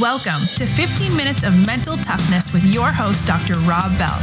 Welcome 0.00 0.44
to 0.56 0.66
15 0.66 1.16
Minutes 1.16 1.42
of 1.42 1.54
Mental 1.66 1.94
Toughness 1.96 2.52
with 2.52 2.62
your 2.66 2.88
host, 2.88 3.26
Dr. 3.26 3.54
Rob 3.60 3.96
Bell. 3.96 4.20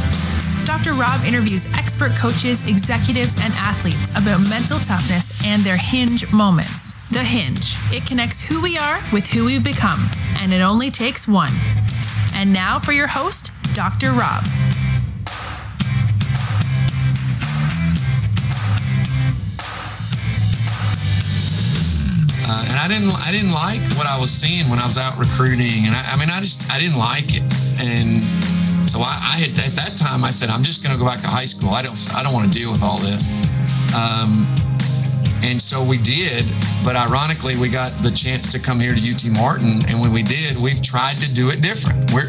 Dr. 0.64 0.92
Rob 0.92 1.20
interviews 1.26 1.66
expert 1.76 2.12
coaches, 2.12 2.68
executives, 2.68 3.34
and 3.42 3.52
athletes 3.54 4.08
about 4.10 4.38
mental 4.48 4.78
toughness 4.78 5.44
and 5.44 5.62
their 5.62 5.76
hinge 5.76 6.32
moments. 6.32 6.92
The 7.10 7.24
hinge. 7.24 7.74
It 7.92 8.06
connects 8.06 8.40
who 8.40 8.62
we 8.62 8.78
are 8.78 9.00
with 9.12 9.26
who 9.26 9.46
we 9.46 9.58
become, 9.58 9.98
and 10.40 10.52
it 10.52 10.60
only 10.60 10.92
takes 10.92 11.26
one. 11.26 11.52
And 12.34 12.52
now 12.52 12.78
for 12.78 12.92
your 12.92 13.08
host, 13.08 13.50
Dr. 13.74 14.12
Rob. 14.12 14.44
And 22.74 22.82
I 22.82 22.90
didn't, 22.90 23.14
I 23.22 23.30
didn't 23.30 23.54
like 23.54 23.78
what 23.94 24.10
I 24.10 24.18
was 24.18 24.34
seeing 24.34 24.66
when 24.66 24.82
I 24.82 24.86
was 24.86 24.98
out 24.98 25.14
recruiting, 25.14 25.86
and 25.86 25.94
I, 25.94 26.02
I 26.10 26.18
mean, 26.18 26.26
I 26.26 26.42
just, 26.42 26.66
I 26.74 26.82
didn't 26.82 26.98
like 26.98 27.38
it, 27.38 27.46
and 27.78 28.18
so 28.90 28.98
I, 28.98 29.14
I, 29.14 29.46
had 29.46 29.54
at 29.62 29.78
that 29.78 29.94
time 29.94 30.26
I 30.26 30.34
said, 30.34 30.50
I'm 30.50 30.66
just 30.66 30.82
going 30.82 30.90
to 30.90 30.98
go 30.98 31.06
back 31.06 31.22
to 31.22 31.30
high 31.30 31.46
school. 31.46 31.70
I 31.70 31.82
don't, 31.82 31.94
I 32.18 32.26
don't 32.26 32.34
want 32.34 32.50
to 32.50 32.54
deal 32.58 32.74
with 32.74 32.82
all 32.82 32.98
this. 32.98 33.30
Um, 33.94 34.34
and 35.46 35.62
so 35.62 35.86
we 35.86 36.02
did, 36.02 36.50
but 36.82 36.98
ironically, 36.98 37.54
we 37.54 37.70
got 37.70 37.94
the 38.02 38.10
chance 38.10 38.50
to 38.50 38.58
come 38.58 38.82
here 38.82 38.90
to 38.90 38.98
UT 38.98 39.22
Martin, 39.38 39.78
and 39.86 40.02
when 40.02 40.10
we 40.10 40.26
did, 40.26 40.58
we've 40.58 40.82
tried 40.82 41.14
to 41.22 41.30
do 41.30 41.54
it 41.54 41.62
different. 41.62 42.10
We're, 42.10 42.26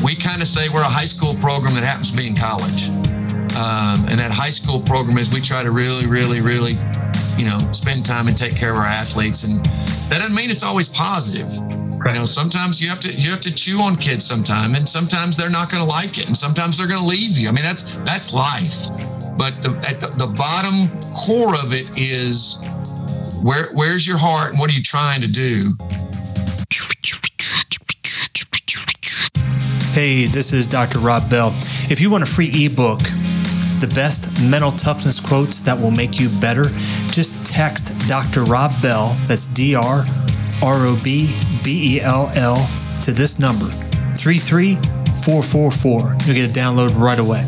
we 0.00 0.16
kind 0.16 0.40
of 0.40 0.48
say 0.48 0.72
we're 0.72 0.80
a 0.80 0.88
high 0.88 1.04
school 1.04 1.36
program 1.36 1.76
that 1.76 1.84
happens 1.84 2.12
to 2.12 2.16
be 2.16 2.24
in 2.24 2.32
college. 2.32 2.88
Um, 3.60 4.08
and 4.08 4.16
that 4.16 4.32
high 4.32 4.56
school 4.56 4.80
program 4.80 5.18
is 5.18 5.28
we 5.28 5.44
try 5.44 5.62
to 5.62 5.70
really, 5.70 6.08
really, 6.08 6.40
really 6.40 6.80
you 7.40 7.46
know, 7.46 7.58
spend 7.72 8.04
time 8.04 8.28
and 8.28 8.36
take 8.36 8.54
care 8.54 8.72
of 8.72 8.76
our 8.76 8.84
athletes. 8.84 9.44
And 9.44 9.64
that 10.12 10.18
doesn't 10.18 10.34
mean 10.34 10.50
it's 10.50 10.62
always 10.62 10.90
positive. 10.90 11.48
You 12.04 12.12
know, 12.12 12.26
sometimes 12.26 12.82
you 12.82 12.88
have 12.90 13.00
to 13.00 13.12
you 13.12 13.30
have 13.30 13.40
to 13.40 13.54
chew 13.54 13.80
on 13.80 13.96
kids 13.96 14.26
sometime, 14.26 14.74
and 14.74 14.86
sometimes 14.86 15.38
they're 15.38 15.50
not 15.50 15.70
going 15.70 15.82
to 15.82 15.88
like 15.88 16.18
it, 16.18 16.26
and 16.26 16.36
sometimes 16.36 16.76
they're 16.76 16.86
going 16.86 17.00
to 17.00 17.06
leave 17.06 17.38
you. 17.38 17.48
I 17.48 17.52
mean, 17.52 17.62
that's 17.62 17.96
that's 18.04 18.34
life. 18.34 18.92
But 19.38 19.62
the, 19.62 19.70
at 19.88 20.00
the, 20.00 20.08
the 20.18 20.34
bottom 20.36 20.88
core 21.24 21.54
of 21.64 21.72
it 21.72 21.98
is 21.98 22.60
where 23.42 23.68
where's 23.72 24.06
your 24.06 24.18
heart, 24.18 24.50
and 24.50 24.60
what 24.60 24.68
are 24.70 24.74
you 24.74 24.82
trying 24.82 25.22
to 25.22 25.28
do? 25.28 25.74
Hey, 29.92 30.26
this 30.26 30.52
is 30.52 30.66
Dr. 30.66 30.98
Rob 31.00 31.28
Bell. 31.30 31.54
If 31.90 32.00
you 32.00 32.10
want 32.10 32.22
a 32.22 32.26
free 32.26 32.50
ebook 32.54 33.00
the 33.80 33.86
best 33.94 34.28
mental 34.42 34.70
toughness 34.70 35.18
quotes 35.18 35.60
that 35.60 35.78
will 35.78 35.90
make 35.90 36.20
you 36.20 36.28
better, 36.38 36.64
text 37.50 37.92
Dr. 38.08 38.44
Rob 38.44 38.70
Bell, 38.80 39.12
that's 39.26 39.44
D 39.46 39.74
R 39.74 40.04
R 40.62 40.86
O 40.86 40.96
B 41.02 41.34
B 41.64 41.96
E 41.96 42.00
L 42.00 42.30
L, 42.34 42.54
to 43.02 43.10
this 43.12 43.38
number 43.38 43.66
33444. 43.66 46.16
You'll 46.24 46.34
get 46.34 46.50
a 46.50 46.52
download 46.52 46.96
right 46.96 47.18
away. 47.18 47.44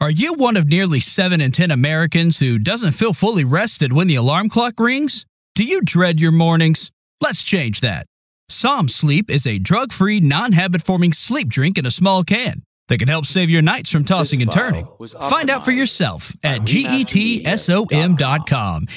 Are 0.00 0.10
you 0.10 0.32
one 0.34 0.56
of 0.56 0.68
nearly 0.68 1.00
7 1.00 1.40
in 1.40 1.52
10 1.52 1.70
Americans 1.70 2.40
who 2.40 2.58
doesn't 2.58 2.90
feel 2.92 3.12
fully 3.12 3.44
rested 3.44 3.92
when 3.92 4.08
the 4.08 4.16
alarm 4.16 4.48
clock 4.48 4.80
rings? 4.80 5.24
Do 5.54 5.64
you 5.64 5.80
dread 5.84 6.20
your 6.20 6.32
mornings? 6.32 6.90
Let's 7.20 7.44
change 7.44 7.82
that. 7.82 8.06
Som 8.48 8.88
Sleep 8.88 9.30
is 9.30 9.46
a 9.46 9.58
drug 9.58 9.92
free, 9.92 10.18
non 10.20 10.52
habit 10.52 10.82
forming 10.82 11.12
sleep 11.12 11.48
drink 11.48 11.78
in 11.78 11.86
a 11.86 11.90
small 11.90 12.24
can 12.24 12.62
that 12.92 12.98
can 12.98 13.08
help 13.08 13.24
save 13.24 13.48
your 13.48 13.62
nights 13.62 13.90
from 13.90 14.04
tossing 14.04 14.42
and 14.42 14.52
turning. 14.52 14.86
Find 15.30 15.48
out 15.48 15.64
for 15.64 15.72
yourself 15.72 16.36
at 16.44 16.60
getsom.com 16.60 17.56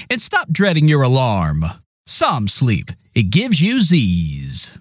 and 0.09 0.19
stop 0.19 0.49
dreading 0.52 0.89
your 0.89 1.02
alarm. 1.02 1.63
Som 2.05 2.49
Sleep, 2.49 2.91
it 3.13 3.29
gives 3.29 3.61
you 3.61 3.79
Z's. 3.79 4.77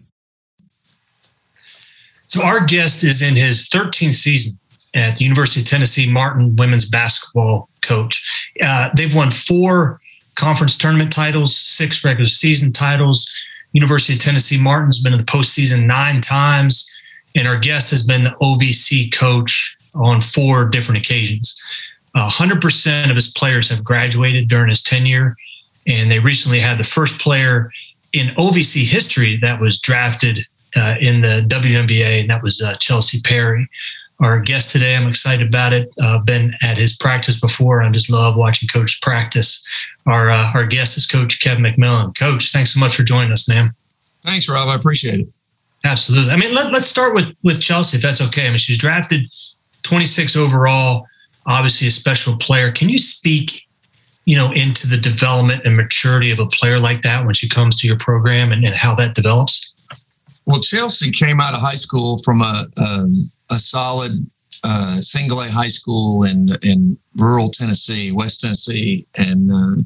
So, 2.26 2.42
our 2.42 2.58
guest 2.64 3.04
is 3.04 3.22
in 3.22 3.36
his 3.36 3.68
13th 3.68 4.14
season 4.14 4.58
at 4.94 5.14
the 5.14 5.22
University 5.22 5.60
of 5.60 5.68
Tennessee, 5.68 6.10
Martin 6.10 6.56
women's 6.56 6.84
basketball 6.84 7.68
coach. 7.82 8.50
Uh, 8.60 8.88
they've 8.96 9.14
won 9.14 9.30
four 9.30 10.00
conference 10.34 10.76
tournament 10.76 11.12
titles, 11.12 11.56
six 11.56 12.04
regular 12.04 12.26
season 12.26 12.72
titles. 12.72 13.32
University 13.74 14.14
of 14.14 14.18
Tennessee 14.18 14.60
Martin's 14.60 15.00
been 15.00 15.12
in 15.12 15.18
the 15.20 15.24
postseason 15.24 15.86
nine 15.86 16.20
times, 16.20 16.92
and 17.34 17.48
our 17.48 17.58
guest 17.58 17.90
has 17.90 18.06
been 18.06 18.24
the 18.24 18.36
OVC 18.40 19.12
coach 19.12 19.76
on 19.94 20.20
four 20.20 20.68
different 20.68 21.00
occasions. 21.00 21.60
Uh, 22.14 22.28
100% 22.28 23.10
of 23.10 23.16
his 23.16 23.32
players 23.32 23.68
have 23.68 23.82
graduated 23.82 24.48
during 24.48 24.68
his 24.68 24.82
tenure, 24.82 25.36
and 25.86 26.10
they 26.10 26.18
recently 26.18 26.60
had 26.60 26.78
the 26.78 26.84
first 26.84 27.20
player 27.20 27.70
in 28.12 28.28
OVC 28.36 28.84
history 28.84 29.36
that 29.38 29.60
was 29.60 29.80
drafted 29.80 30.40
uh, 30.76 30.96
in 31.00 31.20
the 31.20 31.44
WNBA, 31.48 32.20
and 32.20 32.30
that 32.30 32.42
was 32.42 32.62
uh, 32.62 32.74
Chelsey 32.76 33.20
Perry. 33.20 33.68
Our 34.20 34.38
guest 34.40 34.70
today, 34.70 34.94
I'm 34.94 35.08
excited 35.08 35.48
about 35.48 35.72
it. 35.72 35.90
Uh, 36.00 36.18
been 36.20 36.54
at 36.62 36.78
his 36.78 36.96
practice 36.96 37.40
before. 37.40 37.82
I 37.82 37.90
just 37.90 38.10
love 38.10 38.36
watching 38.36 38.68
coaches 38.68 38.98
practice. 39.02 39.66
Our 40.06 40.30
uh, 40.30 40.52
our 40.54 40.66
guest 40.66 40.96
is 40.96 41.06
Coach 41.06 41.40
Kevin 41.40 41.64
McMillan. 41.64 42.16
Coach, 42.16 42.52
thanks 42.52 42.72
so 42.72 42.80
much 42.80 42.94
for 42.94 43.02
joining 43.02 43.32
us, 43.32 43.48
man. 43.48 43.72
Thanks, 44.22 44.48
Rob. 44.48 44.68
I 44.68 44.76
appreciate 44.76 45.20
it. 45.20 45.28
Absolutely. 45.84 46.32
I 46.32 46.36
mean, 46.36 46.54
let, 46.54 46.72
let's 46.72 46.86
start 46.86 47.14
with 47.14 47.34
with 47.42 47.60
Chelsey, 47.60 47.98
if 47.98 48.02
that's 48.02 48.22
okay. 48.22 48.46
I 48.46 48.48
mean, 48.48 48.58
she's 48.58 48.78
drafted 48.78 49.30
26 49.82 50.36
overall. 50.36 51.06
Obviously, 51.46 51.86
a 51.86 51.90
special 51.90 52.36
player. 52.38 52.72
Can 52.72 52.88
you 52.88 52.96
speak, 52.96 53.62
you 54.24 54.34
know, 54.34 54.50
into 54.52 54.86
the 54.86 54.96
development 54.96 55.62
and 55.66 55.76
maturity 55.76 56.30
of 56.30 56.38
a 56.38 56.46
player 56.46 56.80
like 56.80 57.02
that 57.02 57.24
when 57.24 57.34
she 57.34 57.48
comes 57.48 57.78
to 57.80 57.86
your 57.86 57.98
program 57.98 58.50
and, 58.50 58.64
and 58.64 58.74
how 58.74 58.94
that 58.94 59.14
develops? 59.14 59.74
Well, 60.46 60.60
Chelsey 60.60 61.10
came 61.10 61.38
out 61.40 61.54
of 61.54 61.60
high 61.60 61.74
school 61.74 62.18
from 62.24 62.40
a 62.40 62.66
um, 62.78 63.12
a 63.50 63.58
solid 63.58 64.12
uh, 64.64 65.00
single 65.02 65.42
A 65.42 65.48
high 65.48 65.68
school 65.68 66.24
in 66.24 66.48
in 66.62 66.98
rural 67.16 67.50
Tennessee, 67.50 68.10
West 68.10 68.40
Tennessee, 68.40 69.06
and 69.16 69.52
uh, 69.52 69.82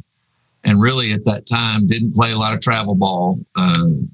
and 0.65 0.81
really 0.81 1.13
at 1.13 1.25
that 1.25 1.47
time 1.47 1.89
didn't 1.89 2.15
play 2.15 2.31
a 2.31 2.39
lot 2.39 2.55
of 2.55 2.61
travel 2.61 2.95
ball, 2.95 3.41
um, 3.57 4.09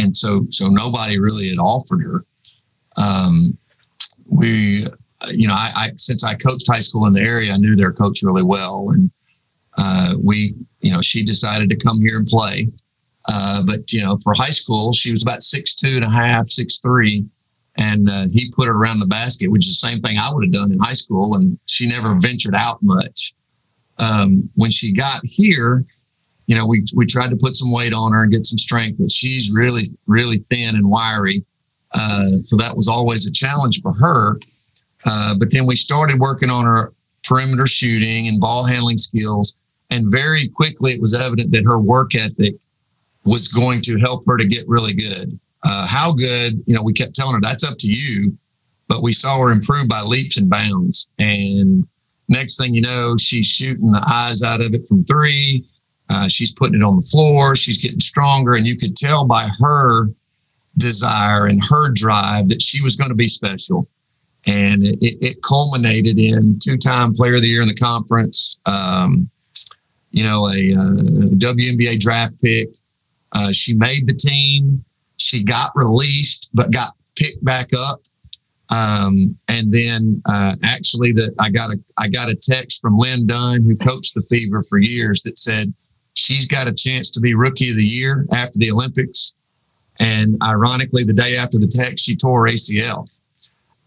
and 0.00 0.16
so 0.16 0.46
so 0.50 0.68
nobody 0.68 1.18
really 1.18 1.48
had 1.48 1.58
offered 1.58 2.02
her. 2.02 2.24
Um, 2.96 3.56
we, 4.26 4.86
you 5.32 5.48
know, 5.48 5.54
I, 5.54 5.70
I, 5.74 5.90
since 5.96 6.24
I 6.24 6.34
coached 6.34 6.66
high 6.68 6.80
school 6.80 7.06
in 7.06 7.12
the 7.12 7.22
area, 7.22 7.52
I 7.52 7.56
knew 7.56 7.76
their 7.76 7.92
coach 7.92 8.22
really 8.22 8.42
well, 8.42 8.90
and 8.90 9.10
uh, 9.76 10.14
we, 10.22 10.54
you 10.80 10.92
know, 10.92 11.00
she 11.00 11.24
decided 11.24 11.70
to 11.70 11.76
come 11.76 12.00
here 12.00 12.18
and 12.18 12.26
play. 12.26 12.68
Uh, 13.26 13.62
but 13.64 13.92
you 13.92 14.02
know, 14.02 14.16
for 14.16 14.34
high 14.34 14.50
school, 14.50 14.92
she 14.92 15.10
was 15.10 15.22
about 15.22 15.42
six 15.42 15.74
two 15.74 15.96
and 15.96 16.04
a 16.04 16.10
half, 16.10 16.48
six 16.48 16.78
three, 16.78 17.24
and 17.76 18.08
uh, 18.08 18.24
he 18.32 18.50
put 18.54 18.66
her 18.66 18.74
around 18.74 19.00
the 19.00 19.06
basket, 19.06 19.48
which 19.50 19.66
is 19.66 19.80
the 19.80 19.88
same 19.88 20.00
thing 20.00 20.18
I 20.18 20.32
would 20.32 20.44
have 20.44 20.52
done 20.52 20.72
in 20.72 20.78
high 20.78 20.94
school. 20.94 21.34
And 21.34 21.58
she 21.66 21.88
never 21.88 22.14
ventured 22.14 22.54
out 22.54 22.82
much 22.82 23.34
um, 23.98 24.48
when 24.54 24.70
she 24.70 24.92
got 24.92 25.20
here, 25.24 25.84
you 26.50 26.56
know, 26.56 26.66
we 26.66 26.84
we 26.96 27.06
tried 27.06 27.30
to 27.30 27.36
put 27.36 27.54
some 27.54 27.72
weight 27.72 27.94
on 27.94 28.12
her 28.12 28.24
and 28.24 28.32
get 28.32 28.44
some 28.44 28.58
strength, 28.58 28.98
but 28.98 29.12
she's 29.12 29.52
really 29.52 29.84
really 30.08 30.38
thin 30.50 30.74
and 30.74 30.90
wiry. 30.90 31.44
Uh, 31.92 32.42
so 32.42 32.56
that 32.56 32.74
was 32.74 32.88
always 32.88 33.24
a 33.24 33.32
challenge 33.32 33.80
for 33.82 33.92
her. 33.92 34.36
Uh, 35.04 35.34
but 35.38 35.52
then 35.52 35.64
we 35.64 35.76
started 35.76 36.18
working 36.18 36.50
on 36.50 36.64
her 36.64 36.92
perimeter 37.22 37.68
shooting 37.68 38.26
and 38.26 38.40
ball 38.40 38.64
handling 38.64 38.98
skills, 38.98 39.54
and 39.90 40.10
very 40.10 40.48
quickly 40.48 40.92
it 40.92 41.00
was 41.00 41.14
evident 41.14 41.52
that 41.52 41.64
her 41.64 41.78
work 41.78 42.16
ethic 42.16 42.56
was 43.24 43.46
going 43.46 43.80
to 43.80 43.96
help 43.98 44.24
her 44.26 44.36
to 44.36 44.44
get 44.44 44.66
really 44.66 44.92
good. 44.92 45.38
Uh, 45.64 45.86
how 45.86 46.12
good, 46.12 46.54
you 46.66 46.74
know, 46.74 46.82
we 46.82 46.92
kept 46.92 47.14
telling 47.14 47.34
her 47.34 47.40
that's 47.40 47.62
up 47.62 47.78
to 47.78 47.86
you, 47.86 48.36
but 48.88 49.02
we 49.02 49.12
saw 49.12 49.38
her 49.38 49.52
improve 49.52 49.88
by 49.88 50.00
leaps 50.00 50.36
and 50.36 50.50
bounds. 50.50 51.12
And 51.18 51.86
Next 52.30 52.58
thing 52.58 52.72
you 52.72 52.80
know, 52.80 53.16
she's 53.16 53.44
shooting 53.44 53.90
the 53.90 54.06
eyes 54.08 54.40
out 54.40 54.60
of 54.60 54.72
it 54.72 54.86
from 54.86 55.04
three. 55.04 55.66
Uh, 56.10 56.28
she's 56.28 56.52
putting 56.52 56.80
it 56.80 56.84
on 56.84 56.96
the 56.96 57.02
floor. 57.02 57.56
She's 57.56 57.78
getting 57.78 58.00
stronger. 58.00 58.54
And 58.54 58.66
you 58.66 58.76
could 58.76 58.96
tell 58.96 59.24
by 59.24 59.48
her 59.60 60.06
desire 60.78 61.46
and 61.46 61.62
her 61.64 61.90
drive 61.92 62.48
that 62.48 62.62
she 62.62 62.82
was 62.82 62.96
going 62.96 63.10
to 63.10 63.16
be 63.16 63.28
special. 63.28 63.88
And 64.46 64.84
it, 64.84 64.98
it 65.00 65.36
culminated 65.42 66.18
in 66.18 66.58
two 66.58 66.76
time 66.76 67.14
player 67.14 67.36
of 67.36 67.42
the 67.42 67.48
year 67.48 67.62
in 67.62 67.68
the 67.68 67.74
conference, 67.74 68.60
um, 68.66 69.28
you 70.10 70.24
know, 70.24 70.46
a, 70.48 70.72
a 70.72 70.78
uh, 70.78 71.28
WNBA 71.36 72.00
draft 72.00 72.40
pick. 72.42 72.70
Uh, 73.32 73.52
she 73.52 73.74
made 73.74 74.06
the 74.06 74.14
team. 74.14 74.84
She 75.18 75.44
got 75.44 75.70
released, 75.74 76.50
but 76.54 76.72
got 76.72 76.94
picked 77.16 77.44
back 77.44 77.68
up 77.78 78.00
um, 78.70 79.36
and 79.48 79.72
then 79.72 80.22
uh, 80.26 80.54
actually, 80.62 81.12
that 81.12 81.34
I 81.40 81.50
got 81.50 81.70
a 81.70 81.78
I 81.98 82.08
got 82.08 82.30
a 82.30 82.36
text 82.36 82.80
from 82.80 82.96
Lin 82.96 83.26
Dunn, 83.26 83.62
who 83.64 83.76
coached 83.76 84.14
the 84.14 84.22
Fever 84.22 84.62
for 84.62 84.78
years, 84.78 85.22
that 85.22 85.38
said 85.38 85.72
she's 86.14 86.46
got 86.46 86.68
a 86.68 86.72
chance 86.72 87.10
to 87.10 87.20
be 87.20 87.34
Rookie 87.34 87.70
of 87.70 87.76
the 87.76 87.84
Year 87.84 88.26
after 88.32 88.58
the 88.58 88.70
Olympics. 88.70 89.36
And 89.98 90.36
ironically, 90.42 91.04
the 91.04 91.12
day 91.12 91.36
after 91.36 91.58
the 91.58 91.68
text, 91.68 92.04
she 92.04 92.16
tore 92.16 92.46
ACL, 92.46 93.08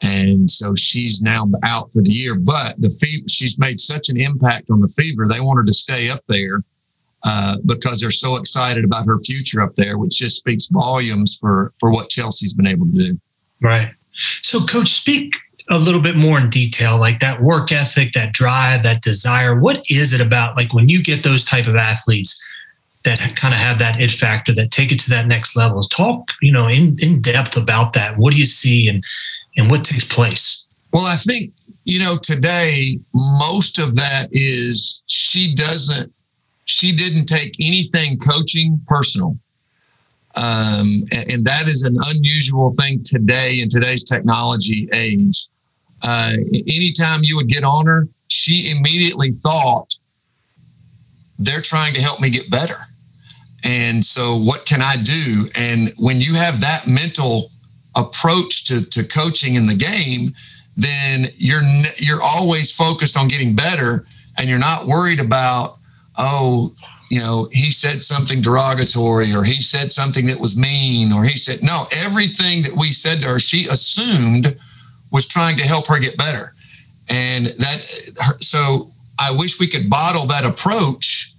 and 0.02 0.50
so 0.50 0.76
she's 0.76 1.22
now 1.22 1.48
out 1.64 1.92
for 1.92 2.02
the 2.02 2.12
year. 2.12 2.36
But 2.36 2.80
the 2.80 2.90
Fever, 2.90 3.28
she's 3.28 3.58
made 3.58 3.80
such 3.80 4.10
an 4.10 4.18
impact 4.18 4.70
on 4.70 4.82
the 4.82 4.88
Fever; 4.90 5.28
they 5.28 5.40
wanted 5.40 5.66
to 5.68 5.74
stay 5.74 6.10
up 6.10 6.24
there. 6.28 6.64
uh, 7.26 7.56
because 7.66 8.02
they're 8.02 8.12
so 8.12 8.36
excited 8.36 8.84
about 8.84 9.06
her 9.06 9.18
future 9.20 9.62
up 9.62 9.76
there, 9.76 9.98
which 9.98 10.18
just 10.18 10.38
speaks 10.38 10.68
volumes 10.68 11.38
for 11.40 11.72
for 11.80 11.92
what 11.92 12.10
Chelsey's 12.10 12.54
been 12.54 12.68
able 12.68 12.86
to 12.86 12.92
do. 12.92 13.20
Right. 13.62 13.92
So, 14.42 14.60
Coach, 14.66 14.90
speak 14.90 15.34
a 15.70 15.78
little 15.78 16.02
bit 16.02 16.16
more 16.16 16.40
in 16.40 16.50
detail, 16.50 17.00
like 17.00 17.20
that 17.20 17.42
work 17.42 17.72
ethic, 17.72 18.12
that 18.14 18.34
drive, 18.34 18.84
that 18.84 19.02
desire. 19.02 19.60
What 19.60 19.82
is 19.90 20.14
it 20.14 20.22
about, 20.22 20.58
like 20.58 20.74
when 20.74 20.90
you 20.90 21.02
get 21.02 21.24
those 21.24 21.44
type 21.44 21.68
of 21.68 21.76
athletes 21.76 22.42
that 23.04 23.20
kind 23.36 23.54
of 23.54 23.60
have 23.60 23.80
that 23.80 24.00
it 24.00 24.12
factor, 24.12 24.54
that 24.56 24.72
take 24.72 24.92
it 24.92 25.00
to 25.02 25.10
that 25.12 25.28
next 25.28 25.56
level? 25.56 25.82
Talk, 25.84 26.32
you 26.42 26.52
know, 26.52 26.68
in 26.68 26.98
in 27.02 27.22
depth 27.22 27.56
about 27.56 27.94
that. 27.94 28.18
What 28.18 28.34
do 28.34 28.40
you 28.40 28.46
see, 28.46 28.90
and 28.90 29.04
and 29.58 29.70
what 29.72 29.84
takes 29.84 30.06
place? 30.06 30.66
Well, 30.92 31.06
I 31.06 31.16
think 31.16 31.54
you 31.86 32.00
know 32.00 32.18
today 32.22 33.00
most 33.14 33.80
of 33.80 33.96
that 33.96 34.28
is 34.32 35.02
she 35.08 35.56
doesn't 35.56 36.12
she 36.66 36.96
didn't 36.96 37.26
take 37.26 37.56
anything 37.60 38.18
coaching 38.18 38.82
personal. 38.88 39.38
Um, 40.36 41.04
and, 41.12 41.32
and, 41.32 41.46
that 41.46 41.68
is 41.68 41.84
an 41.84 41.96
unusual 42.08 42.74
thing 42.74 43.04
today 43.04 43.62
in 43.62 43.70
today's 43.70 44.04
technology 44.04 44.90
age. 44.92 45.46
Uh, 46.04 46.34
anytime 46.68 47.22
you 47.24 47.36
would 47.36 47.48
get 47.48 47.64
on 47.64 47.86
her, 47.86 48.08
she 48.28 48.72
immediately 48.72 49.32
thought, 49.32 49.96
they're 51.40 51.62
trying 51.62 51.94
to 51.94 52.02
help 52.02 52.22
me 52.22 52.30
get 52.30 52.50
better. 52.52 52.76
And 53.64 54.04
so, 54.04 54.38
what 54.38 54.66
can 54.66 54.82
I 54.82 54.98
do? 54.98 55.46
And 55.56 55.94
when 55.98 56.20
you 56.20 56.34
have 56.34 56.60
that 56.62 56.86
mental 56.86 57.50
approach 57.96 58.66
to, 58.66 58.88
to 58.90 59.04
coaching 59.08 59.56
in 59.56 59.68
the 59.68 59.76
game, 59.76 60.34
then 60.76 61.26
you're 61.38 61.62
you're 61.98 62.22
always 62.22 62.76
focused 62.76 63.16
on 63.18 63.28
getting 63.30 63.56
better, 63.56 64.06
and 64.38 64.50
you're 64.50 64.60
not 64.60 64.86
worried 64.86 65.22
about 65.22 65.78
oh, 66.18 66.74
you 67.10 67.20
know, 67.20 67.48
he 67.52 67.70
said 67.70 68.02
something 68.02 68.42
derogatory 68.42 69.34
or 69.34 69.44
he 69.44 69.60
said 69.60 69.92
something 69.92 70.26
that 70.26 70.40
was 70.40 70.58
mean 70.58 71.12
or 71.12 71.24
he 71.24 71.38
said, 71.38 71.60
no, 71.62 71.86
everything 71.98 72.64
that 72.64 72.76
we 72.78 72.92
said 72.92 73.20
to 73.22 73.28
her, 73.28 73.40
she 73.40 73.68
assumed 73.68 74.56
was 75.14 75.26
trying 75.26 75.56
to 75.58 75.64
help 75.64 75.88
her 75.88 76.00
get 76.00 76.18
better. 76.18 76.54
And 77.08 77.46
that, 77.46 77.82
so 78.42 78.90
I 79.20 79.32
wish 79.32 79.60
we 79.60 79.68
could 79.68 79.90
bottle 79.90 80.26
that 80.26 80.44
approach 80.44 81.34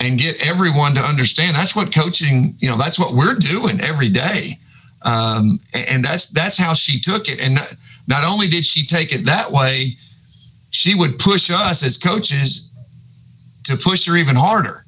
and 0.00 0.18
get 0.18 0.46
everyone 0.46 0.94
to 0.96 1.00
understand 1.00 1.56
that's 1.56 1.76
what 1.76 1.94
coaching, 1.94 2.54
you 2.58 2.68
know, 2.68 2.76
that's 2.76 2.98
what 2.98 3.14
we're 3.14 3.36
doing 3.36 3.80
every 3.80 4.08
day. 4.08 4.58
Um, 5.02 5.60
and 5.88 6.04
that's, 6.04 6.30
that's 6.30 6.58
how 6.58 6.74
she 6.74 7.00
took 7.00 7.28
it. 7.28 7.40
And 7.40 7.54
not, 7.54 7.76
not 8.08 8.24
only 8.24 8.48
did 8.48 8.64
she 8.64 8.84
take 8.84 9.12
it 9.12 9.24
that 9.26 9.50
way, 9.50 9.96
she 10.70 10.94
would 10.94 11.18
push 11.18 11.50
us 11.50 11.84
as 11.84 11.96
coaches 11.96 12.70
to 13.64 13.76
push 13.76 14.06
her 14.06 14.16
even 14.16 14.34
harder. 14.36 14.84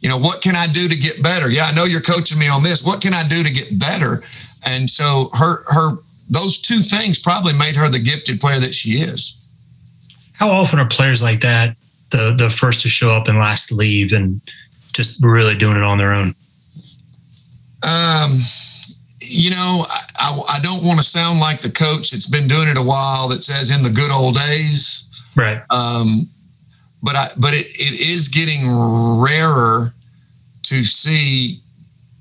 You 0.00 0.10
know, 0.10 0.18
what 0.18 0.42
can 0.42 0.54
I 0.54 0.66
do 0.66 0.86
to 0.86 0.96
get 0.96 1.22
better? 1.22 1.50
Yeah, 1.50 1.64
I 1.64 1.72
know 1.72 1.84
you're 1.84 2.02
coaching 2.02 2.38
me 2.38 2.46
on 2.46 2.62
this. 2.62 2.84
What 2.84 3.00
can 3.00 3.14
I 3.14 3.26
do 3.26 3.42
to 3.42 3.50
get 3.50 3.78
better? 3.78 4.22
And 4.62 4.88
so 4.88 5.30
her 5.32 5.64
her 5.72 5.96
those 6.28 6.58
two 6.58 6.80
things 6.80 7.18
probably 7.18 7.52
made 7.52 7.76
her 7.76 7.88
the 7.88 7.98
gifted 7.98 8.40
player 8.40 8.58
that 8.60 8.74
she 8.74 8.90
is. 8.92 9.40
How 10.32 10.50
often 10.50 10.78
are 10.78 10.88
players 10.88 11.22
like 11.22 11.40
that 11.40 11.76
the 12.10 12.34
the 12.36 12.50
first 12.50 12.80
to 12.82 12.88
show 12.88 13.14
up 13.14 13.28
and 13.28 13.38
last 13.38 13.68
to 13.68 13.74
leave 13.74 14.12
and 14.12 14.40
just 14.92 15.22
really 15.22 15.54
doing 15.54 15.76
it 15.76 15.82
on 15.82 15.98
their 15.98 16.12
own? 16.12 16.34
Um, 17.82 18.36
you 19.20 19.50
know, 19.50 19.84
I, 19.88 20.00
I, 20.18 20.40
I 20.56 20.58
don't 20.60 20.84
want 20.84 20.98
to 21.00 21.04
sound 21.04 21.40
like 21.40 21.60
the 21.60 21.70
coach 21.70 22.10
that's 22.10 22.28
been 22.28 22.48
doing 22.48 22.68
it 22.68 22.78
a 22.78 22.82
while 22.82 23.28
that 23.28 23.44
says 23.44 23.70
in 23.70 23.82
the 23.82 23.90
good 23.90 24.10
old 24.10 24.36
days. 24.36 25.10
Right. 25.36 25.62
Um, 25.70 26.28
but 27.02 27.16
I, 27.16 27.28
but 27.36 27.52
it, 27.52 27.66
it 27.66 28.00
is 28.00 28.28
getting 28.28 28.62
rarer 28.68 29.92
to 30.62 30.84
see 30.84 31.60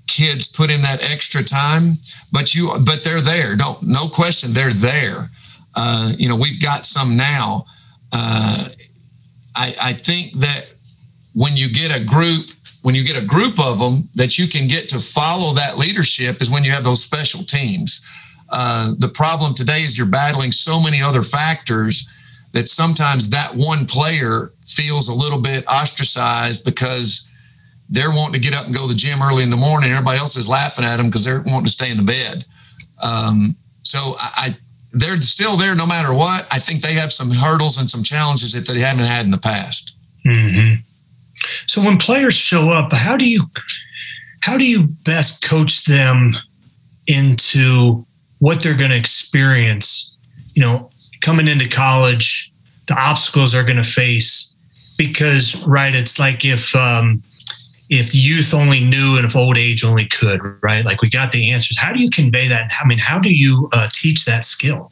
kids 0.07 0.47
put 0.47 0.69
in 0.69 0.81
that 0.81 1.03
extra 1.03 1.43
time 1.43 1.97
but 2.31 2.53
you 2.53 2.71
but 2.85 3.03
they're 3.03 3.21
there. 3.21 3.55
Don't 3.55 3.81
no 3.83 4.07
question 4.07 4.53
they're 4.53 4.73
there. 4.73 5.29
Uh, 5.75 6.11
you 6.17 6.27
know 6.29 6.35
we've 6.35 6.61
got 6.61 6.85
some 6.85 7.15
now. 7.15 7.65
Uh, 8.11 8.67
I, 9.55 9.75
I 9.81 9.93
think 9.93 10.33
that 10.33 10.73
when 11.33 11.55
you 11.55 11.71
get 11.71 11.95
a 11.95 12.03
group 12.03 12.47
when 12.83 12.95
you 12.95 13.03
get 13.03 13.15
a 13.15 13.25
group 13.25 13.59
of 13.59 13.79
them 13.79 14.09
that 14.13 14.37
you 14.37 14.47
can 14.47 14.67
get 14.67 14.89
to 14.89 14.99
follow 14.99 15.53
that 15.53 15.77
leadership 15.77 16.41
is 16.41 16.51
when 16.51 16.63
you 16.63 16.71
have 16.71 16.83
those 16.83 17.01
special 17.01 17.41
teams. 17.43 18.07
Uh, 18.49 18.91
the 18.99 19.07
problem 19.07 19.55
today 19.55 19.81
is 19.81 19.97
you're 19.97 20.05
battling 20.05 20.51
so 20.51 20.81
many 20.81 21.01
other 21.01 21.23
factors 21.23 22.11
that 22.51 22.67
sometimes 22.67 23.29
that 23.29 23.51
one 23.55 23.85
player 23.85 24.51
feels 24.65 25.07
a 25.07 25.13
little 25.13 25.39
bit 25.39 25.65
ostracized 25.67 26.65
because 26.65 27.32
they're 27.89 28.11
wanting 28.11 28.33
to 28.33 28.39
get 28.39 28.53
up 28.53 28.65
and 28.65 28.73
go 28.73 28.81
to 28.81 28.87
the 28.87 28.95
gym 28.95 29.21
early 29.21 29.43
in 29.43 29.49
the 29.49 29.57
morning. 29.57 29.91
Everybody 29.91 30.19
else 30.19 30.35
is 30.35 30.47
laughing 30.47 30.85
at 30.85 30.97
them 30.97 31.07
because 31.07 31.23
they're 31.23 31.41
wanting 31.41 31.65
to 31.65 31.71
stay 31.71 31.91
in 31.91 31.97
the 31.97 32.03
bed. 32.03 32.45
Um, 33.01 33.55
so 33.83 34.15
I, 34.19 34.31
I, 34.35 34.57
they're 34.93 35.17
still 35.17 35.57
there 35.57 35.75
no 35.75 35.85
matter 35.85 36.13
what. 36.13 36.47
I 36.51 36.59
think 36.59 36.81
they 36.81 36.93
have 36.93 37.11
some 37.11 37.31
hurdles 37.31 37.77
and 37.77 37.89
some 37.89 38.03
challenges 38.03 38.53
that 38.53 38.71
they 38.71 38.79
haven't 38.79 39.05
had 39.05 39.25
in 39.25 39.31
the 39.31 39.37
past. 39.37 39.95
Mm-hmm. 40.25 40.75
So 41.67 41.81
when 41.81 41.97
players 41.97 42.35
show 42.35 42.69
up, 42.69 42.93
how 42.93 43.17
do 43.17 43.27
you 43.27 43.43
how 44.41 44.57
do 44.57 44.65
you 44.65 44.87
best 45.05 45.43
coach 45.43 45.85
them 45.85 46.33
into 47.07 48.05
what 48.39 48.61
they're 48.61 48.75
going 48.75 48.91
to 48.91 48.97
experience? 48.97 50.15
You 50.53 50.61
know, 50.61 50.89
coming 51.21 51.47
into 51.47 51.67
college, 51.67 52.51
the 52.87 52.95
obstacles 52.95 53.55
are 53.55 53.63
going 53.63 53.81
to 53.81 53.83
face 53.83 54.55
because 54.97 55.65
right, 55.65 55.95
it's 55.95 56.19
like 56.19 56.45
if 56.45 56.75
um, 56.75 57.23
if 57.99 58.15
youth 58.15 58.53
only 58.53 58.79
knew 58.79 59.17
and 59.17 59.25
if 59.25 59.35
old 59.35 59.57
age 59.57 59.83
only 59.83 60.05
could, 60.05 60.41
right? 60.63 60.83
Like 60.83 61.01
we 61.01 61.09
got 61.09 61.31
the 61.31 61.51
answers. 61.51 61.79
How 61.79 61.93
do 61.93 61.99
you 61.99 62.09
convey 62.09 62.47
that? 62.47 62.71
I 62.81 62.87
mean, 62.87 62.97
how 62.97 63.19
do 63.19 63.33
you 63.33 63.69
uh, 63.71 63.87
teach 63.91 64.25
that 64.25 64.45
skill? 64.45 64.91